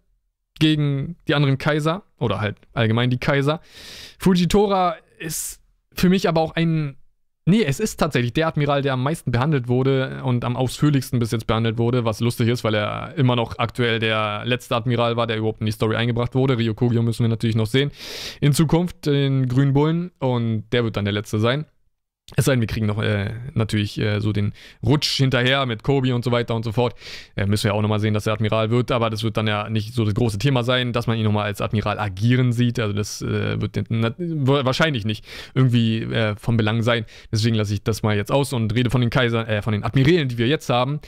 gegen 0.59 1.17
die 1.27 1.35
anderen 1.35 1.57
Kaiser 1.57 2.03
oder 2.17 2.39
halt 2.39 2.57
allgemein 2.73 3.09
die 3.09 3.19
Kaiser. 3.19 3.59
Fujitora 4.19 4.95
ist 5.19 5.61
für 5.95 6.09
mich 6.09 6.27
aber 6.27 6.41
auch 6.41 6.55
ein. 6.55 6.97
Nee, 7.47 7.63
es 7.63 7.79
ist 7.79 7.97
tatsächlich 7.97 8.33
der 8.33 8.47
Admiral, 8.47 8.81
der 8.81 8.93
am 8.93 9.03
meisten 9.03 9.31
behandelt 9.31 9.67
wurde 9.67 10.23
und 10.23 10.43
am 10.43 10.57
ausführlichsten 10.57 11.19
bis 11.19 11.29
jetzt 11.29 11.45
behandelt 11.45 11.77
wurde, 11.77 12.03
was 12.03 12.19
lustig 12.19 12.47
ist, 12.47 12.63
weil 12.63 12.73
er 12.73 13.13
immer 13.17 13.35
noch 13.35 13.59
aktuell 13.59 13.99
der 13.99 14.41
letzte 14.45 14.75
Admiral 14.75 15.15
war, 15.15 15.27
der 15.27 15.37
überhaupt 15.37 15.59
in 15.59 15.67
die 15.67 15.71
Story 15.71 15.95
eingebracht 15.95 16.33
wurde. 16.33 16.57
Ryokugyo 16.57 17.03
müssen 17.03 17.23
wir 17.23 17.29
natürlich 17.29 17.55
noch 17.55 17.67
sehen. 17.67 17.91
In 18.41 18.53
Zukunft 18.53 19.05
den 19.05 19.47
Grünen 19.47 19.73
Bullen 19.73 20.11
und 20.17 20.63
der 20.71 20.85
wird 20.85 20.97
dann 20.97 21.05
der 21.05 21.13
letzte 21.13 21.37
sein. 21.37 21.65
Es 22.35 22.45
sei 22.45 22.53
denn, 22.53 22.61
wir 22.61 22.67
kriegen 22.67 22.87
noch 22.87 22.99
äh, 22.99 23.33
natürlich 23.53 23.99
äh, 23.99 24.19
so 24.19 24.33
den 24.33 24.53
Rutsch 24.83 25.17
hinterher 25.17 25.67
mit 25.67 25.83
Kobi 25.83 26.11
und 26.11 26.23
so 26.23 26.31
weiter 26.31 26.55
und 26.55 26.65
so 26.65 26.71
fort. 26.71 26.95
Äh, 27.35 27.45
müssen 27.45 27.65
wir 27.65 27.75
auch 27.75 27.83
nochmal 27.83 27.99
sehen, 27.99 28.15
dass 28.15 28.25
er 28.25 28.33
Admiral 28.33 28.71
wird, 28.71 28.91
aber 28.91 29.11
das 29.11 29.21
wird 29.21 29.37
dann 29.37 29.45
ja 29.45 29.69
nicht 29.69 29.93
so 29.93 30.05
das 30.05 30.15
große 30.15 30.39
Thema 30.39 30.63
sein, 30.63 30.91
dass 30.91 31.05
man 31.05 31.19
ihn 31.19 31.23
nochmal 31.23 31.45
als 31.45 31.61
Admiral 31.61 31.99
agieren 31.99 32.51
sieht. 32.51 32.79
Also 32.79 32.93
das 32.93 33.21
äh, 33.21 33.61
wird 33.61 33.77
wahrscheinlich 34.65 35.05
nicht 35.05 35.23
irgendwie 35.53 36.01
äh, 36.01 36.35
von 36.35 36.57
Belang 36.57 36.81
sein. 36.81 37.05
Deswegen 37.31 37.55
lasse 37.55 37.75
ich 37.75 37.83
das 37.83 38.01
mal 38.01 38.15
jetzt 38.15 38.31
aus 38.31 38.53
und 38.53 38.73
rede 38.73 38.89
von 38.89 39.01
den 39.01 39.11
Kaisern, 39.11 39.45
äh, 39.45 39.61
von 39.61 39.73
den 39.73 39.83
Admirälen, 39.83 40.27
die 40.27 40.39
wir 40.39 40.47
jetzt 40.47 40.69
haben. 40.69 41.01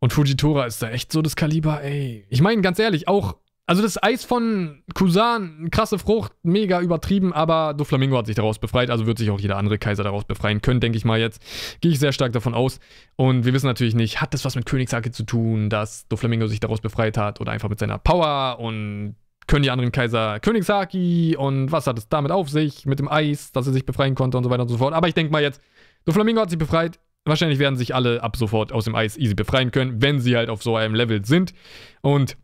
Und 0.00 0.12
Fujitora 0.12 0.66
ist 0.66 0.82
da 0.82 0.90
echt 0.90 1.12
so 1.12 1.22
das 1.22 1.36
Kaliber, 1.36 1.82
ey. 1.82 2.26
Ich 2.28 2.42
meine, 2.42 2.60
ganz 2.60 2.78
ehrlich, 2.78 3.08
auch 3.08 3.36
also 3.66 3.82
das 3.82 4.00
Eis 4.00 4.24
von 4.24 4.82
Kusan, 4.94 5.68
krasse 5.72 5.98
Frucht, 5.98 6.32
mega 6.44 6.80
übertrieben, 6.80 7.32
aber 7.32 7.74
Doflamingo 7.74 8.16
hat 8.16 8.26
sich 8.26 8.36
daraus 8.36 8.60
befreit, 8.60 8.90
also 8.90 9.06
wird 9.06 9.18
sich 9.18 9.30
auch 9.30 9.40
jeder 9.40 9.56
andere 9.56 9.76
Kaiser 9.76 10.04
daraus 10.04 10.24
befreien 10.24 10.62
können, 10.62 10.78
denke 10.78 10.96
ich 10.96 11.04
mal 11.04 11.18
jetzt. 11.18 11.42
Gehe 11.80 11.90
ich 11.90 11.98
sehr 11.98 12.12
stark 12.12 12.32
davon 12.32 12.54
aus. 12.54 12.78
Und 13.16 13.44
wir 13.44 13.52
wissen 13.52 13.66
natürlich 13.66 13.96
nicht, 13.96 14.20
hat 14.20 14.34
das 14.34 14.44
was 14.44 14.54
mit 14.54 14.66
Königshake 14.66 15.10
zu 15.10 15.24
tun, 15.24 15.68
dass 15.68 16.06
Doflamingo 16.06 16.46
sich 16.46 16.60
daraus 16.60 16.80
befreit 16.80 17.18
hat 17.18 17.40
oder 17.40 17.50
einfach 17.50 17.68
mit 17.68 17.80
seiner 17.80 17.98
Power 17.98 18.60
und 18.60 19.16
können 19.48 19.64
die 19.64 19.70
anderen 19.70 19.92
Kaiser 19.92 20.38
Königshaki 20.38 21.36
und 21.36 21.72
was 21.72 21.88
hat 21.88 21.98
es 21.98 22.08
damit 22.08 22.30
auf 22.30 22.48
sich, 22.48 22.86
mit 22.86 23.00
dem 23.00 23.08
Eis, 23.08 23.50
dass 23.50 23.66
er 23.66 23.72
sich 23.72 23.84
befreien 23.86 24.14
konnte 24.14 24.36
und 24.36 24.44
so 24.44 24.50
weiter 24.50 24.62
und 24.62 24.68
so 24.68 24.78
fort. 24.78 24.94
Aber 24.94 25.08
ich 25.08 25.14
denke 25.14 25.32
mal 25.32 25.42
jetzt, 25.42 25.60
Doflamingo 26.04 26.40
hat 26.40 26.50
sich 26.50 26.58
befreit, 26.58 27.00
wahrscheinlich 27.24 27.58
werden 27.58 27.76
sich 27.76 27.96
alle 27.96 28.22
ab 28.22 28.36
sofort 28.36 28.72
aus 28.72 28.84
dem 28.84 28.94
Eis 28.94 29.16
easy 29.16 29.34
befreien 29.34 29.72
können, 29.72 30.00
wenn 30.02 30.20
sie 30.20 30.36
halt 30.36 30.50
auf 30.50 30.62
so 30.62 30.76
einem 30.76 30.94
Level 30.94 31.24
sind. 31.24 31.52
Und 32.00 32.36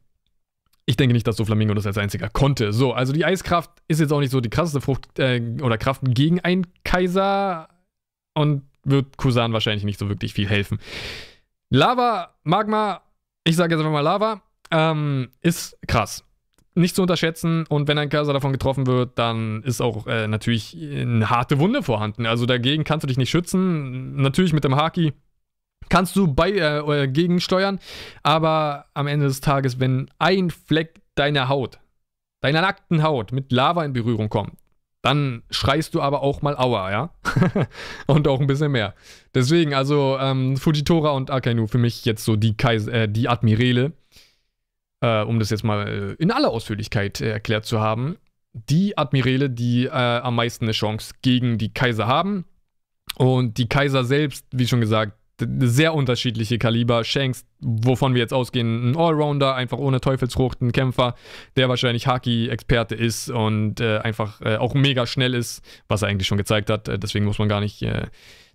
ich 0.86 0.96
denke 0.96 1.14
nicht, 1.14 1.26
dass 1.26 1.36
so 1.36 1.44
Flamingo 1.44 1.74
das 1.74 1.86
als 1.86 1.98
einziger 1.98 2.28
konnte. 2.28 2.72
So, 2.72 2.92
also 2.92 3.12
die 3.12 3.24
Eiskraft 3.24 3.70
ist 3.88 4.00
jetzt 4.00 4.12
auch 4.12 4.20
nicht 4.20 4.30
so 4.30 4.40
die 4.40 4.50
krasseste 4.50 4.80
Frucht 4.80 5.18
äh, 5.18 5.40
oder 5.62 5.78
Kraft 5.78 6.02
gegen 6.04 6.40
einen 6.40 6.66
Kaiser 6.84 7.68
und 8.34 8.62
wird 8.84 9.16
Kusan 9.16 9.52
wahrscheinlich 9.52 9.84
nicht 9.84 9.98
so 9.98 10.08
wirklich 10.08 10.34
viel 10.34 10.48
helfen. 10.48 10.78
Lava, 11.70 12.34
Magma, 12.42 13.02
ich 13.44 13.56
sage 13.56 13.74
jetzt 13.74 13.80
einfach 13.80 13.92
mal 13.92 14.00
Lava, 14.00 14.42
ähm, 14.70 15.30
ist 15.40 15.78
krass. 15.86 16.24
Nicht 16.74 16.96
zu 16.96 17.02
unterschätzen 17.02 17.66
und 17.68 17.86
wenn 17.86 17.98
ein 17.98 18.08
Kaiser 18.08 18.32
davon 18.32 18.52
getroffen 18.52 18.86
wird, 18.86 19.18
dann 19.18 19.62
ist 19.62 19.80
auch 19.82 20.06
äh, 20.06 20.26
natürlich 20.26 20.74
eine 20.74 21.28
harte 21.28 21.58
Wunde 21.58 21.82
vorhanden. 21.82 22.26
Also 22.26 22.46
dagegen 22.46 22.82
kannst 22.84 23.04
du 23.04 23.08
dich 23.08 23.18
nicht 23.18 23.30
schützen. 23.30 24.16
Natürlich 24.16 24.54
mit 24.54 24.64
dem 24.64 24.74
Haki 24.74 25.12
kannst 25.92 26.16
du 26.16 26.26
bei, 26.26 26.52
äh, 26.52 27.06
gegensteuern, 27.06 27.78
aber 28.22 28.86
am 28.94 29.06
Ende 29.06 29.26
des 29.26 29.42
Tages, 29.42 29.78
wenn 29.78 30.10
ein 30.18 30.48
Fleck 30.48 31.02
deiner 31.16 31.50
Haut, 31.50 31.80
deiner 32.40 32.62
nackten 32.62 33.02
Haut 33.02 33.30
mit 33.30 33.52
Lava 33.52 33.84
in 33.84 33.92
Berührung 33.92 34.30
kommt, 34.30 34.54
dann 35.02 35.42
schreist 35.50 35.94
du 35.94 36.00
aber 36.00 36.22
auch 36.22 36.40
mal 36.40 36.56
Aua, 36.56 36.90
ja? 36.90 37.10
und 38.06 38.26
auch 38.26 38.40
ein 38.40 38.46
bisschen 38.46 38.72
mehr. 38.72 38.94
Deswegen, 39.34 39.74
also 39.74 40.16
ähm, 40.18 40.56
Fujitora 40.56 41.10
und 41.10 41.30
Akainu 41.30 41.66
für 41.66 41.76
mich 41.76 42.06
jetzt 42.06 42.24
so 42.24 42.36
die, 42.36 42.56
Kaiser, 42.56 42.92
äh, 42.94 43.08
die 43.08 43.28
Admirale, 43.28 43.92
äh, 45.02 45.22
um 45.22 45.40
das 45.40 45.50
jetzt 45.50 45.64
mal 45.64 45.88
äh, 45.88 46.22
in 46.22 46.30
aller 46.30 46.50
Ausführlichkeit 46.50 47.20
äh, 47.20 47.32
erklärt 47.32 47.66
zu 47.66 47.80
haben. 47.80 48.16
Die 48.54 48.96
Admirale, 48.96 49.50
die 49.50 49.86
äh, 49.86 49.90
am 49.90 50.36
meisten 50.36 50.64
eine 50.64 50.72
Chance 50.72 51.16
gegen 51.20 51.58
die 51.58 51.74
Kaiser 51.74 52.06
haben. 52.06 52.46
Und 53.16 53.58
die 53.58 53.68
Kaiser 53.68 54.04
selbst, 54.04 54.46
wie 54.52 54.66
schon 54.66 54.80
gesagt, 54.80 55.18
sehr 55.60 55.94
unterschiedliche 55.94 56.58
Kaliber. 56.58 57.04
Shanks, 57.04 57.44
wovon 57.60 58.14
wir 58.14 58.20
jetzt 58.20 58.32
ausgehen, 58.32 58.90
ein 58.90 58.96
Allrounder, 58.96 59.54
einfach 59.54 59.78
ohne 59.78 60.00
Teufelsfrucht, 60.00 60.60
ein 60.62 60.72
Kämpfer, 60.72 61.14
der 61.56 61.68
wahrscheinlich 61.68 62.06
Haki-Experte 62.06 62.94
ist 62.94 63.30
und 63.30 63.80
äh, 63.80 63.98
einfach 63.98 64.40
äh, 64.40 64.56
auch 64.56 64.74
mega 64.74 65.06
schnell 65.06 65.34
ist, 65.34 65.62
was 65.88 66.02
er 66.02 66.08
eigentlich 66.08 66.28
schon 66.28 66.38
gezeigt 66.38 66.70
hat. 66.70 66.88
Äh, 66.88 66.98
deswegen 66.98 67.24
muss 67.24 67.38
man 67.38 67.48
gar 67.48 67.60
nicht 67.60 67.82
äh, 67.82 68.06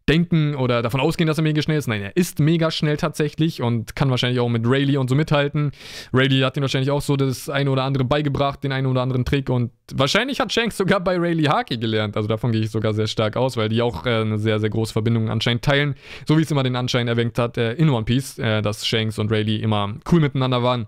denken 0.10 0.56
oder 0.56 0.82
davon 0.82 1.00
ausgehen, 1.00 1.28
dass 1.28 1.38
er 1.38 1.44
mega 1.44 1.62
schnell 1.62 1.78
ist. 1.78 1.88
Nein, 1.88 2.02
er 2.02 2.16
ist 2.16 2.40
mega 2.40 2.72
schnell 2.72 2.98
tatsächlich 2.98 3.62
und 3.62 3.96
kann 3.96 4.10
wahrscheinlich 4.10 4.40
auch 4.40 4.50
mit 4.50 4.66
Rayleigh 4.66 4.98
und 4.98 5.10
so 5.10 5.16
mithalten. 5.16 5.72
Rayleigh 6.14 6.46
hat 6.46 6.58
ihm 6.58 6.62
wahrscheinlich 6.62 6.92
auch 6.92 7.02
so 7.02 7.16
das 7.16 7.50
eine 7.50 7.70
oder 7.70 7.84
andere 7.84 8.06
beigebracht, 8.06 8.64
den 8.64 8.72
einen 8.72 8.88
oder 8.88 9.02
anderen 9.02 9.26
Trick 9.26 9.50
und 9.50 9.72
wahrscheinlich 9.94 10.40
hat 10.40 10.52
Shanks 10.52 10.78
sogar 10.78 11.00
bei 11.00 11.18
Rayleigh 11.18 11.50
Haki 11.50 11.78
gelernt. 11.78 12.16
Also 12.16 12.28
davon 12.28 12.52
gehe 12.52 12.62
ich 12.62 12.72
sogar 12.72 12.94
sehr 12.94 13.08
stark 13.08 13.38
aus, 13.38 13.58
weil 13.58 13.70
die 13.70 13.82
auch 13.82 14.06
äh, 14.06 14.22
eine 14.22 14.38
sehr, 14.38 14.60
sehr 14.60 14.70
große 14.70 14.94
Verbindung 14.94 15.30
anscheinend 15.30 15.64
teilen. 15.64 15.96
So 16.28 16.38
wie 16.38 16.42
es 16.42 16.52
immer 16.52 16.64
den 16.64 16.76
Anschein 16.76 17.08
erweckt 17.08 17.38
hat 17.40 17.58
äh, 17.58 17.74
in 17.74 17.90
One 17.90 18.06
Piece, 18.06 18.40
äh, 18.40 18.62
dass 18.62 18.86
Shanks 18.86 19.20
und 19.20 19.32
Rayleigh 19.32 19.62
immer 19.62 19.96
cool 20.12 20.22
miteinander 20.22 20.64
waren. 20.64 20.88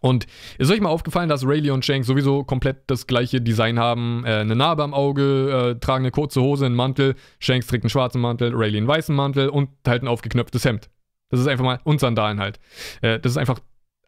Und 0.00 0.26
ist 0.58 0.70
euch 0.70 0.80
mal 0.80 0.88
aufgefallen, 0.88 1.28
dass 1.28 1.46
Rayleigh 1.46 1.72
und 1.72 1.84
Shanks 1.84 2.06
sowieso 2.06 2.42
komplett 2.44 2.84
das 2.86 3.06
gleiche 3.06 3.40
Design 3.40 3.78
haben? 3.78 4.24
Äh, 4.24 4.36
eine 4.36 4.56
Narbe 4.56 4.82
am 4.82 4.94
Auge, 4.94 5.74
äh, 5.76 5.80
tragen 5.80 6.04
eine 6.04 6.10
kurze 6.10 6.40
Hose, 6.40 6.66
einen 6.66 6.74
Mantel. 6.74 7.14
Shanks 7.38 7.66
trägt 7.66 7.84
einen 7.84 7.90
schwarzen 7.90 8.20
Mantel, 8.20 8.54
Rayleigh 8.54 8.78
einen 8.78 8.88
weißen 8.88 9.14
Mantel 9.14 9.48
und 9.48 9.70
halt 9.86 10.02
ein 10.02 10.08
aufgeknöpftes 10.08 10.64
Hemd. 10.64 10.90
Das 11.28 11.38
ist 11.40 11.46
einfach 11.46 11.64
mal, 11.64 11.80
und 11.84 12.00
Sandalen 12.00 12.40
halt. 12.40 12.58
Äh, 13.02 13.20
das 13.20 13.32
ist 13.32 13.38
einfach 13.38 13.60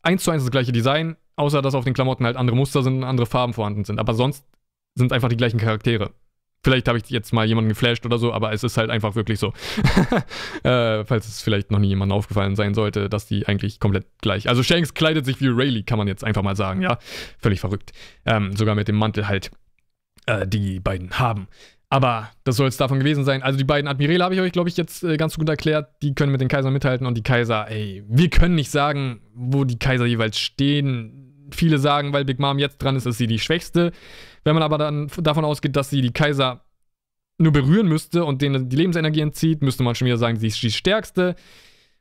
eins 0.02 0.24
zu 0.24 0.30
eins 0.30 0.42
das 0.42 0.50
gleiche 0.50 0.72
Design. 0.72 1.16
außer 1.36 1.62
dass 1.62 1.74
auf 1.74 1.84
den 1.84 1.94
Klamotten 1.94 2.26
halt 2.26 2.36
andere 2.36 2.56
Muster 2.56 2.82
sind 2.82 2.98
und 2.98 3.04
andere 3.04 3.26
Farben 3.26 3.52
vorhanden 3.52 3.84
sind. 3.84 3.98
Aber 3.98 4.14
sonst 4.14 4.44
sind 4.94 5.12
einfach 5.12 5.28
die 5.28 5.36
gleichen 5.36 5.58
Charaktere. 5.58 6.12
Vielleicht 6.64 6.86
habe 6.88 6.98
ich 6.98 7.10
jetzt 7.10 7.32
mal 7.32 7.46
jemanden 7.46 7.70
geflasht 7.70 8.06
oder 8.06 8.18
so, 8.18 8.32
aber 8.32 8.52
es 8.52 8.62
ist 8.62 8.76
halt 8.76 8.90
einfach 8.90 9.14
wirklich 9.16 9.38
so. 9.40 9.48
äh, 10.62 11.04
falls 11.04 11.26
es 11.26 11.42
vielleicht 11.42 11.70
noch 11.70 11.80
nie 11.80 11.88
jemandem 11.88 12.16
aufgefallen 12.16 12.54
sein 12.54 12.74
sollte, 12.74 13.08
dass 13.08 13.26
die 13.26 13.48
eigentlich 13.48 13.80
komplett 13.80 14.06
gleich. 14.20 14.48
Also 14.48 14.62
Shanks 14.62 14.94
kleidet 14.94 15.26
sich 15.26 15.40
wie 15.40 15.48
Rayleigh, 15.48 15.82
kann 15.82 15.98
man 15.98 16.06
jetzt 16.06 16.22
einfach 16.22 16.42
mal 16.42 16.56
sagen, 16.56 16.82
ja. 16.82 16.98
Völlig 17.38 17.60
verrückt. 17.60 17.92
Ähm, 18.24 18.54
sogar 18.56 18.74
mit 18.74 18.86
dem 18.86 18.96
Mantel 18.96 19.26
halt, 19.26 19.50
äh, 20.26 20.46
die 20.46 20.78
beiden 20.78 21.18
haben. 21.18 21.48
Aber 21.92 22.30
das 22.44 22.56
soll 22.56 22.68
es 22.68 22.78
davon 22.78 23.00
gewesen 23.00 23.22
sein. 23.22 23.42
Also 23.42 23.58
die 23.58 23.64
beiden 23.64 23.86
Admiräle 23.86 24.24
habe 24.24 24.34
ich 24.34 24.40
euch, 24.40 24.52
glaube 24.52 24.70
ich, 24.70 24.78
jetzt 24.78 25.04
äh, 25.04 25.18
ganz 25.18 25.36
gut 25.36 25.46
erklärt. 25.50 25.90
Die 26.00 26.14
können 26.14 26.32
mit 26.32 26.40
den 26.40 26.48
Kaisern 26.48 26.72
mithalten 26.72 27.06
und 27.06 27.18
die 27.18 27.22
Kaiser, 27.22 27.70
ey, 27.70 28.02
wir 28.08 28.30
können 28.30 28.54
nicht 28.54 28.70
sagen, 28.70 29.20
wo 29.34 29.64
die 29.64 29.78
Kaiser 29.78 30.06
jeweils 30.06 30.38
stehen. 30.38 31.21
Viele 31.54 31.78
sagen, 31.78 32.12
weil 32.12 32.24
Big 32.24 32.38
Mom 32.38 32.58
jetzt 32.58 32.78
dran 32.78 32.96
ist, 32.96 33.06
ist 33.06 33.18
sie 33.18 33.26
die 33.26 33.38
Schwächste. 33.38 33.92
Wenn 34.44 34.54
man 34.54 34.62
aber 34.62 34.78
dann 34.78 35.08
davon 35.18 35.44
ausgeht, 35.44 35.76
dass 35.76 35.90
sie 35.90 36.00
die 36.00 36.12
Kaiser 36.12 36.64
nur 37.38 37.52
berühren 37.52 37.88
müsste 37.88 38.24
und 38.24 38.42
denen 38.42 38.68
die 38.68 38.76
Lebensenergie 38.76 39.20
entzieht, 39.20 39.62
müsste 39.62 39.82
man 39.82 39.94
schon 39.94 40.06
wieder 40.06 40.18
sagen, 40.18 40.36
sie 40.36 40.48
ist 40.48 40.62
die 40.62 40.70
Stärkste. 40.70 41.34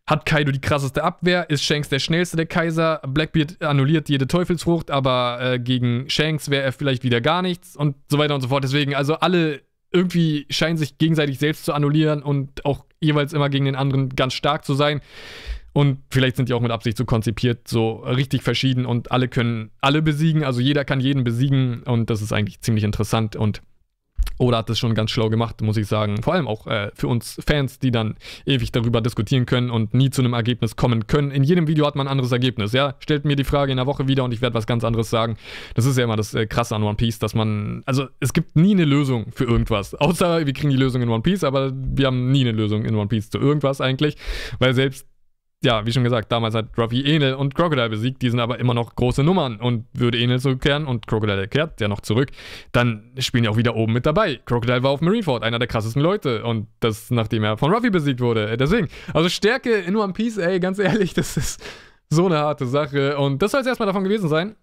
Hat 0.07 0.25
Kaido 0.25 0.51
die 0.51 0.61
krasseste 0.61 1.03
Abwehr? 1.03 1.49
Ist 1.49 1.63
Shanks 1.63 1.89
der 1.89 1.99
schnellste 1.99 2.35
der 2.35 2.47
Kaiser? 2.47 3.01
Blackbeard 3.07 3.61
annulliert 3.61 4.09
jede 4.09 4.27
Teufelsfrucht, 4.27 4.89
aber 4.89 5.39
äh, 5.41 5.59
gegen 5.59 6.09
Shanks 6.09 6.49
wäre 6.49 6.63
er 6.63 6.71
vielleicht 6.71 7.03
wieder 7.03 7.21
gar 7.21 7.41
nichts 7.41 7.75
und 7.75 7.95
so 8.09 8.17
weiter 8.17 8.35
und 8.35 8.41
so 8.41 8.47
fort. 8.47 8.63
Deswegen, 8.63 8.95
also 8.95 9.15
alle 9.15 9.61
irgendwie 9.91 10.47
scheinen 10.49 10.77
sich 10.77 10.97
gegenseitig 10.97 11.37
selbst 11.37 11.65
zu 11.65 11.73
annullieren 11.73 12.23
und 12.23 12.65
auch 12.65 12.85
jeweils 12.99 13.33
immer 13.33 13.49
gegen 13.49 13.65
den 13.65 13.75
anderen 13.75 14.09
ganz 14.09 14.33
stark 14.33 14.65
zu 14.65 14.73
sein. 14.73 15.01
Und 15.73 15.99
vielleicht 16.09 16.35
sind 16.35 16.49
die 16.49 16.53
auch 16.53 16.61
mit 16.61 16.71
Absicht 16.71 16.97
so 16.97 17.05
konzipiert, 17.05 17.67
so 17.67 17.97
richtig 17.97 18.43
verschieden 18.43 18.85
und 18.85 19.11
alle 19.11 19.27
können 19.27 19.71
alle 19.79 20.01
besiegen. 20.01 20.43
Also 20.43 20.59
jeder 20.59 20.83
kann 20.83 20.99
jeden 20.99 21.23
besiegen 21.23 21.83
und 21.83 22.09
das 22.09 22.21
ist 22.21 22.33
eigentlich 22.33 22.61
ziemlich 22.61 22.83
interessant 22.83 23.35
und 23.35 23.61
Oda 24.37 24.57
hat 24.57 24.69
das 24.69 24.79
schon 24.79 24.95
ganz 24.95 25.11
schlau 25.11 25.29
gemacht, 25.29 25.61
muss 25.61 25.77
ich 25.77 25.87
sagen. 25.87 26.21
Vor 26.21 26.33
allem 26.33 26.47
auch 26.47 26.65
äh, 26.67 26.91
für 26.95 27.07
uns 27.07 27.39
Fans, 27.45 27.79
die 27.79 27.91
dann 27.91 28.15
ewig 28.45 28.71
darüber 28.71 28.99
diskutieren 29.01 29.45
können 29.45 29.69
und 29.69 29.93
nie 29.93 30.09
zu 30.09 30.21
einem 30.21 30.33
Ergebnis 30.33 30.75
kommen 30.75 31.07
können. 31.07 31.31
In 31.31 31.43
jedem 31.43 31.67
Video 31.67 31.85
hat 31.85 31.95
man 31.95 32.07
ein 32.07 32.11
anderes 32.11 32.31
Ergebnis. 32.31 32.73
Ja, 32.73 32.95
stellt 32.99 33.23
mir 33.23 33.35
die 33.35 33.43
Frage 33.43 33.71
in 33.71 33.77
der 33.77 33.85
Woche 33.85 34.07
wieder 34.07 34.23
und 34.23 34.33
ich 34.33 34.41
werde 34.41 34.55
was 34.55 34.65
ganz 34.65 34.83
anderes 34.83 35.09
sagen. 35.09 35.37
Das 35.75 35.85
ist 35.85 35.97
ja 35.97 36.03
immer 36.03 36.15
das 36.15 36.33
äh, 36.33 36.47
Krasse 36.47 36.75
an 36.75 36.83
One 36.83 36.95
Piece, 36.95 37.19
dass 37.19 37.35
man, 37.35 37.83
also 37.85 38.07
es 38.19 38.33
gibt 38.33 38.55
nie 38.55 38.71
eine 38.71 38.85
Lösung 38.85 39.27
für 39.31 39.45
irgendwas. 39.45 39.93
Außer 39.95 40.45
wir 40.45 40.53
kriegen 40.53 40.71
die 40.71 40.77
Lösung 40.77 41.01
in 41.01 41.09
One 41.09 41.21
Piece, 41.21 41.43
aber 41.43 41.71
wir 41.73 42.07
haben 42.07 42.31
nie 42.31 42.41
eine 42.41 42.51
Lösung 42.51 42.83
in 42.83 42.95
One 42.95 43.07
Piece 43.07 43.29
zu 43.29 43.37
irgendwas 43.37 43.79
eigentlich, 43.79 44.17
weil 44.59 44.73
selbst 44.73 45.05
ja, 45.63 45.85
wie 45.85 45.91
schon 45.91 46.03
gesagt, 46.03 46.31
damals 46.31 46.55
hat 46.55 46.69
Ruffy 46.77 47.03
Enel 47.03 47.35
und 47.35 47.53
Crocodile 47.53 47.89
besiegt, 47.89 48.21
die 48.23 48.29
sind 48.31 48.39
aber 48.39 48.59
immer 48.59 48.73
noch 48.73 48.95
große 48.95 49.23
Nummern. 49.23 49.57
Und 49.59 49.85
würde 49.93 50.17
Enel 50.17 50.39
zurückkehren 50.39 50.87
und 50.87 51.05
Crocodile 51.05 51.47
kehrt 51.47 51.79
ja 51.79 51.87
noch 51.87 52.01
zurück, 52.01 52.29
dann 52.71 53.11
spielen 53.19 53.43
die 53.43 53.49
auch 53.49 53.57
wieder 53.57 53.75
oben 53.75 53.93
mit 53.93 54.07
dabei. 54.07 54.39
Crocodile 54.45 54.81
war 54.81 54.89
auf 54.89 55.01
Marineford, 55.01 55.43
einer 55.43 55.59
der 55.59 55.67
krassesten 55.67 56.01
Leute. 56.01 56.43
Und 56.43 56.67
das, 56.79 57.11
nachdem 57.11 57.43
er 57.43 57.57
von 57.57 57.71
Ruffy 57.71 57.91
besiegt 57.91 58.21
wurde. 58.21 58.57
Deswegen, 58.57 58.87
also 59.13 59.29
Stärke 59.29 59.75
in 59.75 59.95
One 59.95 60.13
Piece, 60.13 60.37
ey, 60.37 60.59
ganz 60.59 60.79
ehrlich, 60.79 61.13
das 61.15 61.37
ist 61.37 61.63
so 62.09 62.25
eine 62.25 62.39
harte 62.39 62.65
Sache. 62.65 63.17
Und 63.17 63.41
das 63.43 63.51
soll 63.51 63.61
es 63.61 63.67
erstmal 63.67 63.87
davon 63.87 64.03
gewesen 64.03 64.29
sein. 64.29 64.55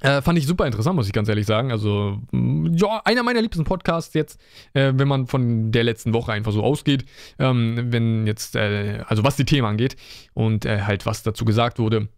Äh, 0.00 0.22
fand 0.22 0.38
ich 0.38 0.46
super 0.46 0.66
interessant, 0.66 0.96
muss 0.96 1.06
ich 1.06 1.12
ganz 1.12 1.28
ehrlich 1.28 1.46
sagen. 1.46 1.70
Also, 1.70 2.18
mm, 2.32 2.74
ja, 2.74 3.02
einer 3.04 3.22
meiner 3.22 3.42
liebsten 3.42 3.64
Podcasts 3.64 4.14
jetzt, 4.14 4.40
äh, 4.72 4.92
wenn 4.94 5.08
man 5.08 5.26
von 5.26 5.72
der 5.72 5.84
letzten 5.84 6.14
Woche 6.14 6.32
einfach 6.32 6.52
so 6.52 6.62
ausgeht. 6.62 7.04
Ähm, 7.38 7.92
wenn 7.92 8.26
jetzt, 8.26 8.56
äh, 8.56 9.02
also 9.06 9.24
was 9.24 9.36
die 9.36 9.44
Themen 9.44 9.66
angeht 9.66 9.96
und 10.32 10.64
äh, 10.64 10.82
halt 10.82 11.06
was 11.06 11.22
dazu 11.22 11.44
gesagt 11.44 11.78
wurde. 11.78 12.08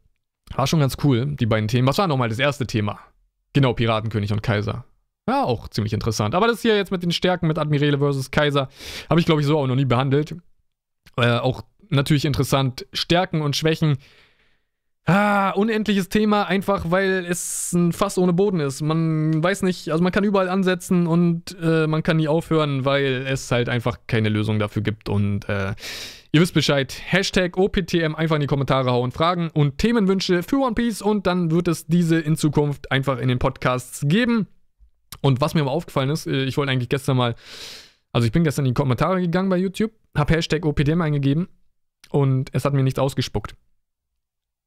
War 0.54 0.66
schon 0.66 0.80
ganz 0.80 0.96
cool, 1.02 1.26
die 1.26 1.46
beiden 1.46 1.68
Themen. 1.68 1.88
Was 1.88 1.98
war 1.98 2.06
nochmal 2.06 2.28
das 2.28 2.38
erste 2.38 2.66
Thema? 2.66 3.00
Genau, 3.52 3.72
Piratenkönig 3.72 4.32
und 4.32 4.42
Kaiser. 4.42 4.84
Ja, 5.28 5.44
auch 5.44 5.68
ziemlich 5.68 5.92
interessant. 5.92 6.34
Aber 6.34 6.46
das 6.46 6.62
hier 6.62 6.76
jetzt 6.76 6.90
mit 6.90 7.02
den 7.02 7.12
Stärken 7.12 7.46
mit 7.46 7.58
Admirale 7.58 7.98
versus 7.98 8.30
Kaiser 8.30 8.68
habe 9.08 9.20
ich, 9.20 9.26
glaube 9.26 9.40
ich, 9.40 9.46
so 9.46 9.58
auch 9.58 9.66
noch 9.66 9.76
nie 9.76 9.84
behandelt. 9.84 10.34
Äh, 11.16 11.38
auch 11.38 11.62
natürlich 11.88 12.24
interessant, 12.24 12.86
Stärken 12.92 13.42
und 13.42 13.56
Schwächen 13.56 13.98
Ah, 15.04 15.50
unendliches 15.50 16.08
Thema, 16.08 16.44
einfach 16.44 16.92
weil 16.92 17.26
es 17.28 17.72
ein 17.72 17.90
Fass 17.90 18.18
ohne 18.18 18.32
Boden 18.32 18.60
ist. 18.60 18.82
Man 18.82 19.42
weiß 19.42 19.62
nicht, 19.62 19.90
also 19.90 20.00
man 20.00 20.12
kann 20.12 20.22
überall 20.22 20.48
ansetzen 20.48 21.08
und 21.08 21.56
äh, 21.60 21.88
man 21.88 22.04
kann 22.04 22.18
nie 22.18 22.28
aufhören, 22.28 22.84
weil 22.84 23.26
es 23.26 23.50
halt 23.50 23.68
einfach 23.68 23.98
keine 24.06 24.28
Lösung 24.28 24.60
dafür 24.60 24.82
gibt. 24.82 25.08
Und 25.08 25.48
äh, 25.48 25.74
ihr 26.30 26.40
wisst 26.40 26.54
Bescheid. 26.54 26.94
Hashtag 27.04 27.56
OPTM 27.56 28.14
einfach 28.14 28.36
in 28.36 28.42
die 28.42 28.46
Kommentare 28.46 28.92
hauen, 28.92 29.10
Fragen 29.10 29.50
und 29.52 29.78
Themenwünsche 29.78 30.44
für 30.44 30.58
One 30.58 30.74
Piece 30.74 31.02
und 31.02 31.26
dann 31.26 31.50
wird 31.50 31.66
es 31.66 31.86
diese 31.86 32.20
in 32.20 32.36
Zukunft 32.36 32.92
einfach 32.92 33.18
in 33.18 33.26
den 33.26 33.40
Podcasts 33.40 34.04
geben. 34.06 34.46
Und 35.20 35.40
was 35.40 35.54
mir 35.54 35.62
aber 35.62 35.72
aufgefallen 35.72 36.10
ist, 36.10 36.28
äh, 36.28 36.44
ich 36.44 36.56
wollte 36.56 36.70
eigentlich 36.70 36.88
gestern 36.88 37.16
mal, 37.16 37.34
also 38.12 38.24
ich 38.24 38.30
bin 38.32 38.44
gestern 38.44 38.66
in 38.66 38.70
die 38.70 38.80
Kommentare 38.80 39.20
gegangen 39.20 39.48
bei 39.48 39.56
YouTube, 39.56 39.90
habe 40.16 40.32
Hashtag 40.34 40.64
OPTM 40.64 41.00
eingegeben 41.00 41.48
und 42.10 42.50
es 42.52 42.64
hat 42.64 42.72
mir 42.72 42.84
nichts 42.84 43.00
ausgespuckt. 43.00 43.56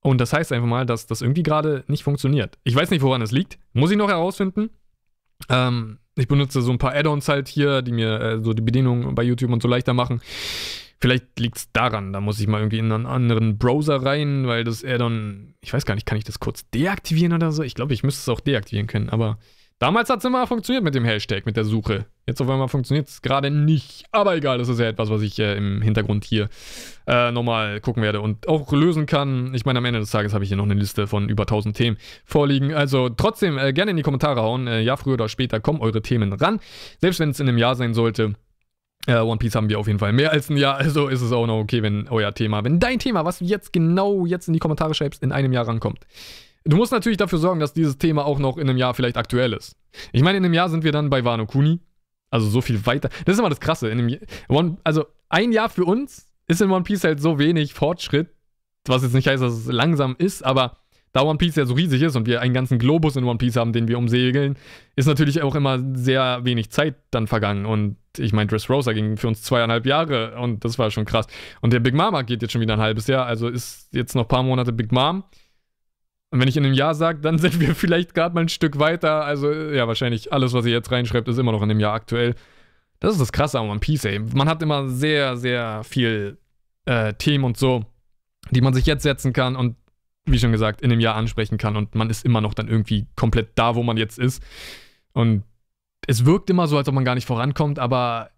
Und 0.06 0.22
das 0.22 0.34
heißt 0.34 0.52
einfach 0.52 0.68
mal, 0.68 0.86
dass 0.86 1.08
das 1.08 1.24
irgendwie 1.24 1.42
gerade 1.42 1.84
nicht 1.88 2.04
funktioniert. 2.04 2.60
Ich 2.64 2.76
weiß 2.76 2.92
nicht, 2.92 3.02
woran 3.02 3.24
es 3.24 3.32
liegt. 3.32 3.58
Muss 3.74 3.90
ich 3.90 3.98
noch 3.98 4.08
herausfinden. 4.08 4.70
Ähm, 5.50 5.98
ich 6.14 6.28
benutze 6.28 6.62
so 6.62 6.72
ein 6.72 6.78
paar 6.78 6.94
Add-ons 6.94 7.28
halt 7.28 7.48
hier, 7.48 7.82
die 7.82 7.92
mir 7.92 8.22
äh, 8.22 8.44
so 8.44 8.54
die 8.54 8.62
Bedienung 8.62 9.16
bei 9.16 9.24
YouTube 9.24 9.50
und 9.52 9.64
so 9.64 9.68
leichter 9.68 9.96
machen. 9.96 10.22
Vielleicht 11.02 11.40
liegt 11.40 11.58
es 11.58 11.72
daran, 11.72 12.14
da 12.14 12.22
muss 12.22 12.40
ich 12.40 12.46
mal 12.46 12.60
irgendwie 12.60 12.78
in 12.78 12.92
einen 12.92 13.08
anderen 13.08 13.58
Browser 13.58 13.96
rein, 13.96 14.46
weil 14.46 14.64
das 14.64 14.86
Add-on, 14.86 15.56
ich 15.62 15.74
weiß 15.74 15.88
gar 15.88 15.96
nicht, 15.96 16.06
kann 16.06 16.20
ich 16.20 16.24
das 16.24 16.40
kurz 16.40 16.70
deaktivieren 16.70 17.34
oder 17.34 17.52
so? 17.52 17.64
Ich 17.64 17.74
glaube, 17.74 17.96
ich 17.96 18.04
müsste 18.04 18.20
es 18.20 18.30
auch 18.30 18.42
deaktivieren 18.42 18.86
können, 18.86 19.10
aber 19.10 19.40
Damals 19.80 20.10
hat 20.10 20.20
es 20.20 20.26
immer 20.26 20.48
funktioniert 20.48 20.86
mit 20.86 20.96
dem 20.96 21.04
Hashtag, 21.04 21.46
mit 21.46 21.58
der 21.58 21.66
Suche. 21.66 22.06
Jetzt 22.26 22.42
auf 22.42 22.50
einmal 22.50 22.70
funktioniert 22.70 23.10
es 23.10 23.22
gerade 23.22 23.52
nicht. 23.52 24.06
Aber 24.12 24.36
egal, 24.36 24.58
das 24.58 24.70
ist 24.70 24.80
ja 24.80 24.88
etwas, 24.88 25.10
was 25.10 25.22
ich 25.22 25.38
äh, 25.38 25.58
im 25.58 25.82
Hintergrund 25.82 26.24
hier 26.24 26.48
äh, 27.08 27.30
nochmal 27.32 27.82
gucken 27.82 28.02
werde 28.02 28.22
und 28.22 28.48
auch 28.48 28.72
lösen 28.72 29.06
kann. 29.06 29.54
Ich 29.54 29.66
meine, 29.66 29.80
am 29.80 29.86
Ende 29.86 30.00
des 30.00 30.12
Tages 30.12 30.34
habe 30.34 30.46
ich 30.46 30.48
hier 30.48 30.58
noch 30.58 30.64
eine 30.64 30.76
Liste 30.76 31.08
von 31.08 31.28
über 31.28 31.44
1000 31.44 31.76
Themen 31.76 31.98
vorliegen. 32.24 32.74
Also 32.74 33.10
trotzdem 33.10 33.58
äh, 33.58 33.74
gerne 33.74 33.92
in 33.92 33.98
die 33.98 34.04
Kommentare 34.04 34.42
hauen. 34.42 34.66
Äh, 34.68 34.80
ja, 34.80 34.96
früher 34.96 35.16
oder 35.16 35.28
später 35.28 35.60
kommen 35.60 35.82
eure 35.82 36.02
Themen 36.02 36.32
ran. 36.32 36.62
Selbst 37.02 37.20
wenn 37.20 37.32
es 37.32 37.42
in 37.42 37.50
einem 37.50 37.58
Jahr 37.58 37.76
sein 37.76 37.94
sollte. 37.94 38.36
Äh, 39.08 39.20
One 39.20 39.38
Piece 39.38 39.56
haben 39.56 39.68
wir 39.68 39.78
auf 39.78 39.88
jeden 39.88 40.00
Fall 40.00 40.14
mehr 40.14 40.32
als 40.32 40.50
ein 40.50 40.58
Jahr, 40.58 40.78
also 40.78 41.10
ist 41.10 41.22
es 41.22 41.34
auch 41.34 41.46
noch 41.46 41.60
okay, 41.60 41.84
wenn 41.84 42.08
euer 42.08 42.34
Thema, 42.34 42.64
wenn 42.64 42.80
dein 42.80 42.98
Thema, 42.98 43.26
was 43.26 43.40
du 43.40 43.46
jetzt 43.46 43.72
genau 43.72 44.26
jetzt 44.26 44.48
in 44.48 44.54
die 44.54 44.60
Kommentare 44.60 44.94
schreibst, 44.94 45.22
in 45.22 45.32
einem 45.32 45.52
Jahr 45.54 45.68
rankommt. 45.68 46.00
Du 46.68 46.78
musst 46.78 46.92
natürlich 46.92 47.18
dafür 47.18 47.38
sorgen, 47.38 47.60
dass 47.60 47.74
dieses 47.74 47.98
Thema 47.98 48.26
auch 48.26 48.40
noch 48.40 48.58
in 48.58 48.68
einem 48.68 48.78
Jahr 48.78 48.94
vielleicht 48.94 49.18
aktuell 49.18 49.54
ist. 49.54 49.76
Ich 50.12 50.24
meine, 50.24 50.40
in 50.40 50.46
einem 50.46 50.54
Jahr 50.54 50.70
sind 50.70 50.84
wir 50.84 50.92
dann 50.92 51.10
bei 51.10 51.24
Wano 51.24 51.46
Kuni. 51.46 51.80
Also 52.32 52.50
so 52.50 52.62
viel 52.62 52.86
weiter. 52.86 53.10
Das 53.26 53.34
ist 53.34 53.40
immer 53.40 53.50
das 53.50 53.60
Krasse. 53.60 53.92
One, 54.50 54.78
also 54.84 55.06
ein 55.30 55.52
Jahr 55.52 55.70
für 55.70 55.86
uns 55.86 56.28
ist 56.48 56.62
in 56.62 56.72
One 56.72 56.84
Piece 56.84 57.04
halt 57.04 57.22
so 57.22 57.40
wenig 57.40 57.74
Fortschritt, 57.74 58.30
was 58.86 59.04
jetzt 59.04 59.14
nicht 59.14 59.28
heißt, 59.28 59.42
dass 59.42 59.54
es 59.54 59.68
langsam 59.68 60.16
ist, 60.18 60.44
aber 60.44 60.78
da 61.12 61.22
One 61.22 61.38
Piece 61.38 61.56
ja 61.56 61.66
so 61.66 61.76
riesig 61.76 62.02
ist 62.02 62.18
und 62.18 62.28
wir 62.28 62.42
einen 62.42 62.54
ganzen 62.54 62.78
Globus 62.78 63.16
in 63.16 63.24
One 63.24 63.38
Piece 63.38 63.56
haben, 63.56 63.72
den 63.72 63.88
wir 63.88 63.98
umsegeln, 63.98 64.58
ist 64.98 65.06
natürlich 65.06 65.42
auch 65.42 65.56
immer 65.56 65.80
sehr 65.94 66.44
wenig 66.44 66.72
Zeit 66.72 66.96
dann 67.10 67.28
vergangen. 67.28 67.66
Und 67.66 67.96
ich 68.18 68.34
meine, 68.34 68.48
Dressrosa 68.48 68.92
ging 68.92 69.16
für 69.16 69.30
uns 69.30 69.42
zweieinhalb 69.42 69.86
Jahre 69.86 70.38
und 70.38 70.66
das 70.66 70.78
war 70.78 70.92
schon 70.92 71.06
krass. 71.06 71.28
Und 71.62 71.72
der 71.72 71.80
Big 71.80 71.94
Mama 71.94 72.24
geht 72.24 72.42
jetzt 72.42 72.52
schon 72.52 72.60
wieder 72.60 72.74
ein 72.74 72.82
halbes 72.82 73.08
Jahr, 73.08 73.26
also 73.26 73.48
ist 73.48 73.88
jetzt 73.94 74.14
noch 74.14 74.24
ein 74.24 74.28
paar 74.28 74.44
Monate 74.44 74.74
Big 74.74 74.92
Mom. 74.92 75.24
Und 76.32 76.40
wenn 76.40 76.48
ich 76.48 76.58
in 76.58 76.66
einem 76.66 76.74
Jahr 76.74 76.96
sage, 76.96 77.20
dann 77.20 77.38
sind 77.40 77.60
wir 77.60 77.76
vielleicht 77.76 78.14
gerade 78.14 78.36
mal 78.36 78.42
ein 78.42 78.50
Stück 78.50 78.80
weiter. 78.80 79.24
Also, 79.26 79.52
ja, 79.52 79.88
wahrscheinlich 79.88 80.34
alles, 80.34 80.54
was 80.54 80.66
ihr 80.66 80.74
jetzt 80.74 80.92
reinschreibt, 80.92 81.28
ist 81.28 81.38
immer 81.38 81.52
noch 81.52 81.62
in 81.62 81.70
dem 81.70 81.80
Jahr 81.80 81.94
aktuell. 81.94 82.36
Das 83.00 83.14
ist 83.14 83.22
das 83.22 83.32
Krasse 83.32 83.60
an 83.60 83.70
One 83.70 83.80
Piece, 83.80 84.06
ey. 84.06 84.20
Man 84.20 84.48
hat 84.48 84.62
immer 84.62 84.90
sehr, 84.90 85.38
sehr 85.38 85.84
viel 85.84 86.38
äh, 86.86 87.14
Themen 87.14 87.44
und 87.44 87.58
so, 87.58 87.86
die 88.52 88.62
man 88.62 88.74
sich 88.74 88.86
jetzt 88.86 89.04
setzen 89.04 89.34
kann 89.34 89.56
und 89.56 89.76
wie 90.26 90.40
schon 90.40 90.52
gesagt, 90.52 90.82
in 90.82 90.90
dem 90.90 91.00
Jahr 91.00 91.16
ansprechen 91.16 91.58
kann. 91.58 91.76
Und 91.76 91.94
man 91.96 92.10
ist 92.10 92.26
immer 92.26 92.42
noch 92.42 92.54
dann 92.54 92.68
irgendwie 92.68 93.06
komplett 93.16 93.50
da, 93.56 93.76
wo 93.76 93.84
man 93.84 93.98
jetzt 93.98 94.18
ist. 94.18 94.42
Und 95.14 95.44
es 96.08 96.26
wirkt 96.26 96.50
immer 96.50 96.68
so, 96.68 96.78
als 96.78 96.88
ob 96.88 96.96
man 96.96 97.06
gar 97.06 97.16
nicht 97.16 97.28
vorankommt, 97.28 97.80
aber 97.80 98.32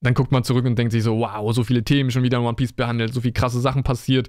dann 0.00 0.14
guckt 0.14 0.30
man 0.30 0.44
zurück 0.44 0.64
und 0.64 0.78
denkt 0.78 0.92
sich 0.92 1.02
so, 1.02 1.18
wow, 1.18 1.52
so 1.52 1.64
viele 1.64 1.82
Themen 1.82 2.10
schon 2.10 2.22
wieder 2.22 2.38
in 2.38 2.44
One 2.44 2.54
Piece 2.54 2.72
behandelt, 2.72 3.12
so 3.12 3.20
viele 3.20 3.32
krasse 3.32 3.60
Sachen 3.60 3.82
passiert 3.82 4.28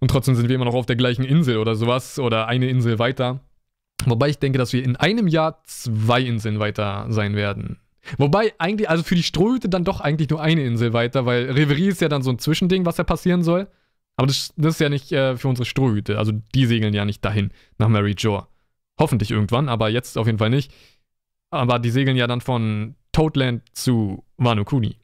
und 0.00 0.10
trotzdem 0.10 0.34
sind 0.34 0.48
wir 0.48 0.56
immer 0.56 0.64
noch 0.64 0.74
auf 0.74 0.86
der 0.86 0.96
gleichen 0.96 1.24
Insel 1.24 1.58
oder 1.58 1.74
sowas 1.74 2.18
oder 2.18 2.48
eine 2.48 2.68
Insel 2.68 2.98
weiter. 2.98 3.40
Wobei 4.06 4.30
ich 4.30 4.38
denke, 4.38 4.58
dass 4.58 4.72
wir 4.72 4.82
in 4.82 4.96
einem 4.96 5.28
Jahr 5.28 5.62
zwei 5.64 6.22
Inseln 6.22 6.58
weiter 6.58 7.06
sein 7.08 7.36
werden. 7.36 7.78
Wobei 8.18 8.52
eigentlich, 8.58 8.90
also 8.90 9.04
für 9.04 9.14
die 9.14 9.22
Strohhüte 9.22 9.68
dann 9.68 9.84
doch 9.84 10.00
eigentlich 10.00 10.28
nur 10.30 10.40
eine 10.40 10.64
Insel 10.64 10.92
weiter, 10.92 11.24
weil 11.24 11.50
Reverie 11.50 11.88
ist 11.88 12.00
ja 12.00 12.08
dann 12.08 12.22
so 12.22 12.30
ein 12.30 12.38
Zwischending, 12.38 12.84
was 12.84 12.96
ja 12.96 13.04
passieren 13.04 13.42
soll. 13.42 13.68
Aber 14.16 14.26
das, 14.26 14.52
das 14.56 14.74
ist 14.74 14.80
ja 14.80 14.88
nicht 14.88 15.12
äh, 15.12 15.36
für 15.36 15.48
unsere 15.48 15.66
Strohhüte. 15.66 16.18
Also 16.18 16.32
die 16.54 16.66
segeln 16.66 16.94
ja 16.94 17.04
nicht 17.04 17.24
dahin, 17.24 17.50
nach 17.78 17.88
Mary 17.88 18.14
Joa. 18.18 18.48
Hoffentlich 18.98 19.30
irgendwann, 19.30 19.68
aber 19.68 19.88
jetzt 19.88 20.18
auf 20.18 20.26
jeden 20.26 20.38
Fall 20.38 20.50
nicht. 20.50 20.72
Aber 21.50 21.78
die 21.78 21.90
segeln 21.90 22.16
ja 22.16 22.26
dann 22.26 22.40
von 22.40 22.96
Toadland 23.12 23.62
zu 23.72 24.24
Wano 24.36 24.64
Kuni. 24.64 24.96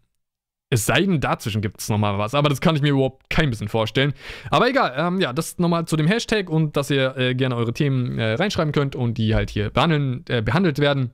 Es 0.70 0.84
sei 0.84 1.00
denn, 1.00 1.20
dazwischen 1.20 1.62
gibt 1.62 1.80
es 1.80 1.88
nochmal 1.88 2.18
was, 2.18 2.34
aber 2.34 2.50
das 2.50 2.60
kann 2.60 2.76
ich 2.76 2.82
mir 2.82 2.90
überhaupt 2.90 3.30
kein 3.30 3.48
bisschen 3.48 3.68
vorstellen. 3.68 4.12
Aber 4.50 4.68
egal, 4.68 4.92
ähm, 4.96 5.20
ja, 5.20 5.32
das 5.32 5.58
nochmal 5.58 5.86
zu 5.86 5.96
dem 5.96 6.06
Hashtag 6.06 6.50
und 6.50 6.76
dass 6.76 6.90
ihr 6.90 7.16
äh, 7.16 7.34
gerne 7.34 7.56
eure 7.56 7.72
Themen 7.72 8.18
äh, 8.18 8.34
reinschreiben 8.34 8.72
könnt 8.72 8.94
und 8.94 9.16
die 9.16 9.34
halt 9.34 9.48
hier 9.48 9.70
behandeln, 9.70 10.24
äh, 10.28 10.42
behandelt 10.42 10.78
werden. 10.78 11.12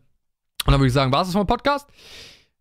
Und 0.67 0.73
dann 0.73 0.81
würde 0.81 0.89
ich 0.89 0.93
sagen, 0.93 1.13
war 1.13 1.21
es 1.21 1.29
das 1.29 1.37
vom 1.37 1.47
Podcast? 1.47 1.89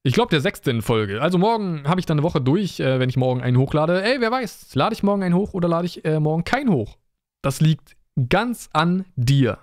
Ich 0.04 0.14
glaube, 0.14 0.30
der 0.30 0.41
sechsten 0.41 0.82
Folge. 0.82 1.22
Also 1.22 1.38
morgen 1.38 1.88
habe 1.88 2.00
ich 2.00 2.06
dann 2.06 2.18
eine 2.20 2.24
Woche 2.24 2.41
durch, 2.41 2.80
äh, 2.80 3.00
wenn 3.00 3.10
ich 3.10 3.18
morgen 3.18 3.41
einen 3.41 3.58
hochlade. 3.58 4.04
Ey, 4.04 4.20
wer 4.20 4.32
weiß, 4.32 4.76
lade 4.76 4.94
ich 4.94 5.02
morgen 5.02 5.24
einen 5.24 5.34
hoch 5.34 5.54
oder 5.54 5.68
lade 5.70 5.86
ich 5.88 6.04
äh, 6.06 6.20
morgen 6.20 6.44
keinen 6.44 6.70
hoch? 6.70 6.98
Das 7.41 7.62
liegt 7.62 7.96
ganz 8.30 8.70
an 8.74 9.06
dir. 9.16 9.58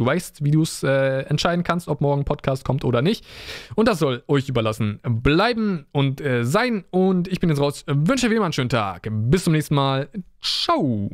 Du 0.00 0.06
weißt, 0.06 0.42
wie 0.42 0.50
du 0.50 0.62
es 0.62 0.82
äh, 0.82 1.24
entscheiden 1.24 1.62
kannst, 1.62 1.86
ob 1.86 2.00
morgen 2.00 2.24
Podcast 2.24 2.64
kommt 2.64 2.86
oder 2.86 3.02
nicht. 3.02 3.22
Und 3.74 3.86
das 3.86 3.98
soll 3.98 4.22
euch 4.28 4.48
überlassen 4.48 4.98
bleiben 5.02 5.84
und 5.92 6.22
äh, 6.22 6.42
sein. 6.42 6.84
Und 6.88 7.28
ich 7.28 7.38
bin 7.38 7.50
jetzt 7.50 7.60
raus. 7.60 7.84
Wünsche 7.86 8.30
wie 8.30 8.36
immer 8.36 8.46
einen 8.46 8.54
schönen 8.54 8.70
Tag. 8.70 9.08
Bis 9.10 9.44
zum 9.44 9.52
nächsten 9.52 9.74
Mal. 9.74 10.08
Ciao. 10.40 11.10